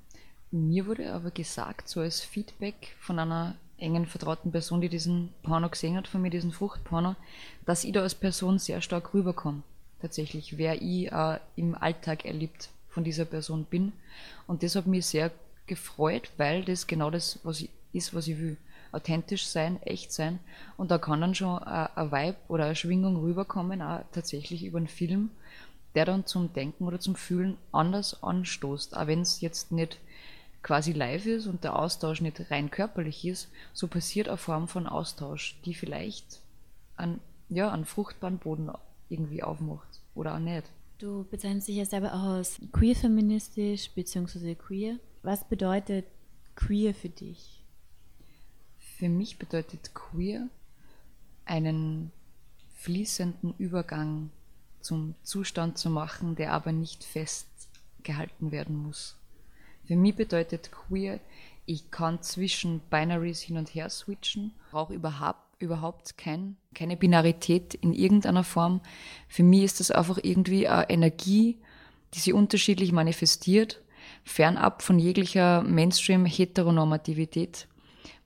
Mir 0.51 0.86
wurde 0.86 1.11
aber 1.11 1.32
gesagt, 1.32 1.89
so 1.89 2.01
als 2.01 2.22
Feedback 2.22 2.95
von 2.99 3.18
einer 3.18 3.55
engen 3.80 4.05
vertrauten 4.05 4.51
Person, 4.51 4.82
die 4.82 4.89
diesen 4.89 5.34
Porno 5.41 5.68
gesehen 5.68 5.97
hat, 5.97 6.07
von 6.07 6.22
mir 6.22 6.30
diesen 6.30 6.51
Fruchtporno, 6.51 7.15
dass 7.65 7.84
ich 7.86 7.91
da 7.91 8.03
als 8.03 8.13
Person 8.13 8.59
sehr 8.59 8.82
stark 8.82 9.15
rüberkomme. 9.15 9.63
Tatsächlich, 10.01 10.57
wer 10.57 10.81
ich 10.81 11.11
äh, 11.11 11.39
im 11.55 11.75
Alltag 11.75 12.25
erlebt 12.25 12.69
von 12.89 13.03
dieser 13.03 13.25
Person 13.25 13.65
bin. 13.65 13.93
Und 14.45 14.63
das 14.63 14.75
hat 14.75 14.87
mich 14.87 15.05
sehr 15.05 15.31
gefreut, 15.65 16.31
weil 16.37 16.63
das 16.63 16.87
genau 16.87 17.09
das 17.09 17.39
was 17.43 17.61
ich, 17.61 17.69
ist, 17.93 18.13
was 18.13 18.27
ich 18.27 18.37
will 18.37 18.57
authentisch 18.91 19.47
sein, 19.47 19.81
echt 19.83 20.11
sein. 20.11 20.39
Und 20.77 20.91
da 20.91 20.97
kann 20.97 21.21
dann 21.21 21.35
schon 21.35 21.59
ein 21.59 22.11
Vibe 22.11 22.37
oder 22.47 22.65
eine 22.65 22.75
Schwingung 22.75 23.17
rüberkommen, 23.17 23.81
auch 23.81 24.01
tatsächlich 24.11 24.63
über 24.63 24.77
einen 24.77 24.87
Film, 24.87 25.31
der 25.95 26.05
dann 26.05 26.25
zum 26.25 26.53
Denken 26.53 26.85
oder 26.85 26.99
zum 26.99 27.15
Fühlen 27.15 27.57
anders 27.71 28.23
anstoßt. 28.23 28.95
Auch 28.95 29.07
wenn 29.07 29.21
es 29.21 29.41
jetzt 29.41 29.71
nicht 29.71 29.99
quasi 30.63 30.91
live 30.91 31.25
ist 31.25 31.47
und 31.47 31.63
der 31.63 31.77
Austausch 31.77 32.21
nicht 32.21 32.51
rein 32.51 32.71
körperlich 32.71 33.25
ist, 33.25 33.49
so 33.73 33.87
passiert 33.87 34.27
eine 34.27 34.37
Form 34.37 34.67
von 34.67 34.87
Austausch, 34.87 35.59
die 35.65 35.73
vielleicht 35.73 36.41
einen, 36.97 37.21
ja, 37.49 37.71
einen 37.71 37.85
fruchtbaren 37.85 38.39
Boden 38.39 38.71
irgendwie 39.09 39.43
aufmacht 39.43 40.01
oder 40.15 40.35
auch 40.35 40.39
nicht. 40.39 40.71
Du 40.97 41.25
bezeichnest 41.29 41.67
dich 41.67 41.75
ja 41.75 41.85
selber 41.85 42.13
auch 42.13 42.35
als 42.37 42.59
queer-feministisch 42.71 43.91
bzw. 43.91 44.55
queer. 44.55 44.97
Was 45.21 45.47
bedeutet 45.47 46.05
queer 46.55 46.93
für 46.93 47.09
dich? 47.09 47.63
Für 48.97 49.09
mich 49.09 49.37
bedeutet 49.37 49.93
queer 49.93 50.47
einen 51.45 52.11
fließenden 52.77 53.53
Übergang 53.57 54.31
zum 54.81 55.15
Zustand 55.23 55.77
zu 55.77 55.89
machen, 55.89 56.35
der 56.35 56.53
aber 56.53 56.71
nicht 56.71 57.03
festgehalten 57.03 58.51
werden 58.51 58.75
muss. 58.75 59.15
Für 59.85 59.95
mich 59.95 60.15
bedeutet 60.15 60.71
queer, 60.71 61.19
ich 61.65 61.91
kann 61.91 62.21
zwischen 62.21 62.79
Binaries 62.89 63.41
hin 63.41 63.57
und 63.57 63.73
her 63.75 63.89
switchen, 63.89 64.53
brauche 64.71 64.93
überhaupt, 64.93 65.46
überhaupt 65.59 66.17
kein, 66.17 66.57
keine 66.73 66.97
Binarität 66.97 67.73
in 67.73 67.93
irgendeiner 67.93 68.43
Form. 68.43 68.81
Für 69.27 69.43
mich 69.43 69.63
ist 69.63 69.79
das 69.79 69.91
einfach 69.91 70.19
irgendwie 70.21 70.67
eine 70.67 70.89
Energie, 70.89 71.59
die 72.13 72.19
sich 72.19 72.33
unterschiedlich 72.33 72.91
manifestiert, 72.91 73.81
fernab 74.23 74.81
von 74.81 74.99
jeglicher 74.99 75.63
Mainstream-Heteronormativität 75.63 77.67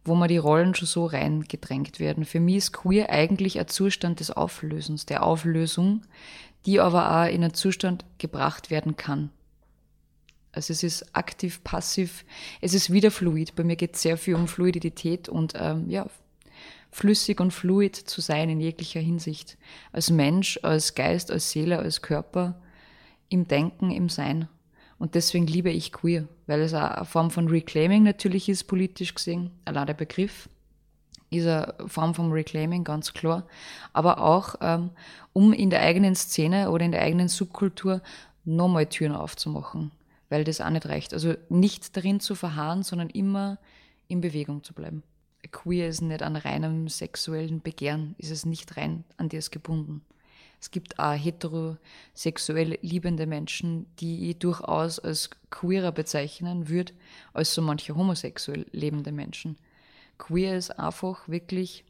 wo 0.03 0.15
man 0.15 0.29
die 0.29 0.37
Rollen 0.37 0.73
schon 0.73 0.87
so 0.87 1.05
reingedrängt 1.05 1.99
werden. 1.99 2.25
Für 2.25 2.39
mich 2.39 2.57
ist 2.57 2.73
queer 2.73 3.09
eigentlich 3.09 3.59
ein 3.59 3.67
Zustand 3.67 4.19
des 4.19 4.31
Auflösens, 4.31 5.05
der 5.05 5.23
Auflösung, 5.23 6.01
die 6.65 6.79
aber 6.79 7.11
auch 7.11 7.27
in 7.27 7.43
einen 7.43 7.53
Zustand 7.53 8.05
gebracht 8.17 8.71
werden 8.71 8.95
kann. 8.95 9.29
Also 10.51 10.73
es 10.73 10.83
ist 10.83 11.15
aktiv, 11.15 11.63
passiv, 11.63 12.25
es 12.59 12.73
ist 12.73 12.91
wieder 12.91 13.11
fluid. 13.11 13.55
Bei 13.55 13.63
mir 13.63 13.75
geht 13.75 13.95
es 13.95 14.01
sehr 14.01 14.17
viel 14.17 14.35
um 14.35 14.47
Fluidität 14.47 15.29
und 15.29 15.53
ähm, 15.55 15.89
ja, 15.89 16.07
flüssig 16.91 17.39
und 17.39 17.51
fluid 17.51 17.95
zu 17.95 18.21
sein 18.21 18.49
in 18.49 18.59
jeglicher 18.59 18.99
Hinsicht. 18.99 19.57
Als 19.91 20.09
Mensch, 20.09 20.59
als 20.61 20.93
Geist, 20.93 21.31
als 21.31 21.49
Seele, 21.49 21.79
als 21.79 22.01
Körper, 22.01 22.61
im 23.29 23.47
Denken, 23.47 23.91
im 23.91 24.09
Sein. 24.09 24.47
Und 24.99 25.15
deswegen 25.15 25.47
liebe 25.47 25.71
ich 25.71 25.91
queer, 25.91 26.27
weil 26.45 26.61
es 26.61 26.73
eine 26.73 27.05
Form 27.05 27.31
von 27.31 27.47
Reclaiming 27.47 28.03
natürlich 28.03 28.49
ist, 28.49 28.65
politisch 28.65 29.15
gesehen. 29.15 29.51
Allein 29.65 29.87
der 29.87 29.93
Begriff 29.93 30.47
ist 31.31 31.47
eine 31.47 31.73
Form 31.87 32.13
von 32.13 32.31
Reclaiming, 32.31 32.83
ganz 32.83 33.13
klar. 33.13 33.47
Aber 33.93 34.21
auch, 34.21 34.55
ähm, 34.61 34.91
um 35.33 35.53
in 35.53 35.69
der 35.69 35.81
eigenen 35.81 36.13
Szene 36.13 36.69
oder 36.69 36.85
in 36.85 36.91
der 36.91 37.01
eigenen 37.01 37.29
Subkultur 37.29 38.01
nochmal 38.43 38.85
Türen 38.87 39.15
aufzumachen, 39.15 39.91
weil 40.29 40.43
das 40.43 40.61
auch 40.61 40.69
nicht 40.69 40.85
reicht. 40.85 41.13
Also 41.13 41.35
nicht 41.49 41.95
darin 41.95 42.19
zu 42.19 42.35
verharren, 42.35 42.83
sondern 42.83 43.09
immer 43.09 43.57
in 44.07 44.19
Bewegung 44.19 44.63
zu 44.63 44.73
bleiben. 44.73 45.03
Queer 45.49 45.87
ist 45.87 46.01
nicht 46.01 46.21
an 46.21 46.35
reinem 46.35 46.87
sexuellen 46.87 47.61
Begehren, 47.61 48.15
ist 48.17 48.31
es 48.31 48.45
nicht 48.45 48.77
rein 48.77 49.03
an 49.17 49.29
das 49.29 49.51
gebunden. 49.51 50.01
Es 50.59 50.69
gibt 50.69 50.99
auch 50.99 51.13
heterosexuell 51.13 52.77
liebende 52.83 53.25
Menschen, 53.25 53.87
die 53.99 54.29
ich 54.29 54.37
durchaus 54.37 54.99
als 54.99 55.31
queerer 55.49 55.91
bezeichnen 55.91 56.69
würde, 56.69 56.93
als 57.33 57.55
so 57.55 57.63
manche 57.63 57.95
homosexuell 57.95 58.67
lebende 58.71 59.11
Menschen. 59.11 59.57
Queer 60.19 60.55
ist 60.55 60.69
einfach 60.69 61.27
wirklich 61.27 61.83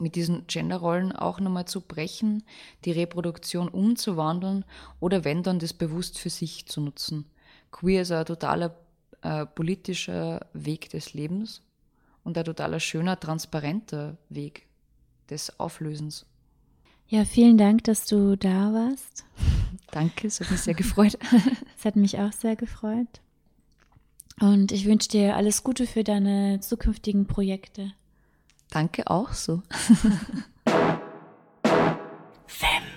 mit 0.00 0.16
diesen 0.16 0.46
Genderrollen 0.46 1.12
auch 1.12 1.40
nochmal 1.40 1.66
zu 1.66 1.82
brechen, 1.82 2.42
die 2.86 2.92
Reproduktion 2.92 3.68
umzuwandeln 3.68 4.64
oder 4.98 5.24
wenn 5.24 5.42
dann 5.42 5.58
das 5.58 5.74
bewusst 5.74 6.18
für 6.18 6.30
sich 6.30 6.66
zu 6.66 6.80
nutzen. 6.80 7.26
Queer 7.70 8.02
ist 8.02 8.12
ein 8.12 8.24
totaler 8.24 8.74
äh, 9.20 9.44
politischer 9.44 10.46
Weg 10.54 10.88
des 10.88 11.12
Lebens 11.12 11.60
und 12.24 12.36
ein 12.36 12.44
totaler 12.44 12.80
schöner, 12.80 13.20
transparenter 13.20 14.16
Weg 14.28 14.66
des 15.30 15.60
Auflösens. 15.60 16.26
Ja, 17.08 17.24
vielen 17.24 17.58
Dank, 17.58 17.84
dass 17.84 18.06
du 18.06 18.36
da 18.36 18.72
warst. 18.72 19.24
Danke, 19.90 20.26
es 20.26 20.40
hat 20.40 20.50
mich 20.50 20.62
sehr 20.62 20.74
gefreut. 20.74 21.18
es 21.78 21.84
hat 21.84 21.96
mich 21.96 22.18
auch 22.18 22.32
sehr 22.32 22.56
gefreut. 22.56 23.20
Und 24.40 24.72
ich 24.72 24.86
wünsche 24.86 25.08
dir 25.08 25.36
alles 25.36 25.62
Gute 25.62 25.86
für 25.86 26.02
deine 26.02 26.58
zukünftigen 26.60 27.26
Projekte. 27.26 27.92
Danke 28.70 29.08
auch 29.08 29.32
so. 29.32 29.62
Femme. 32.46 32.93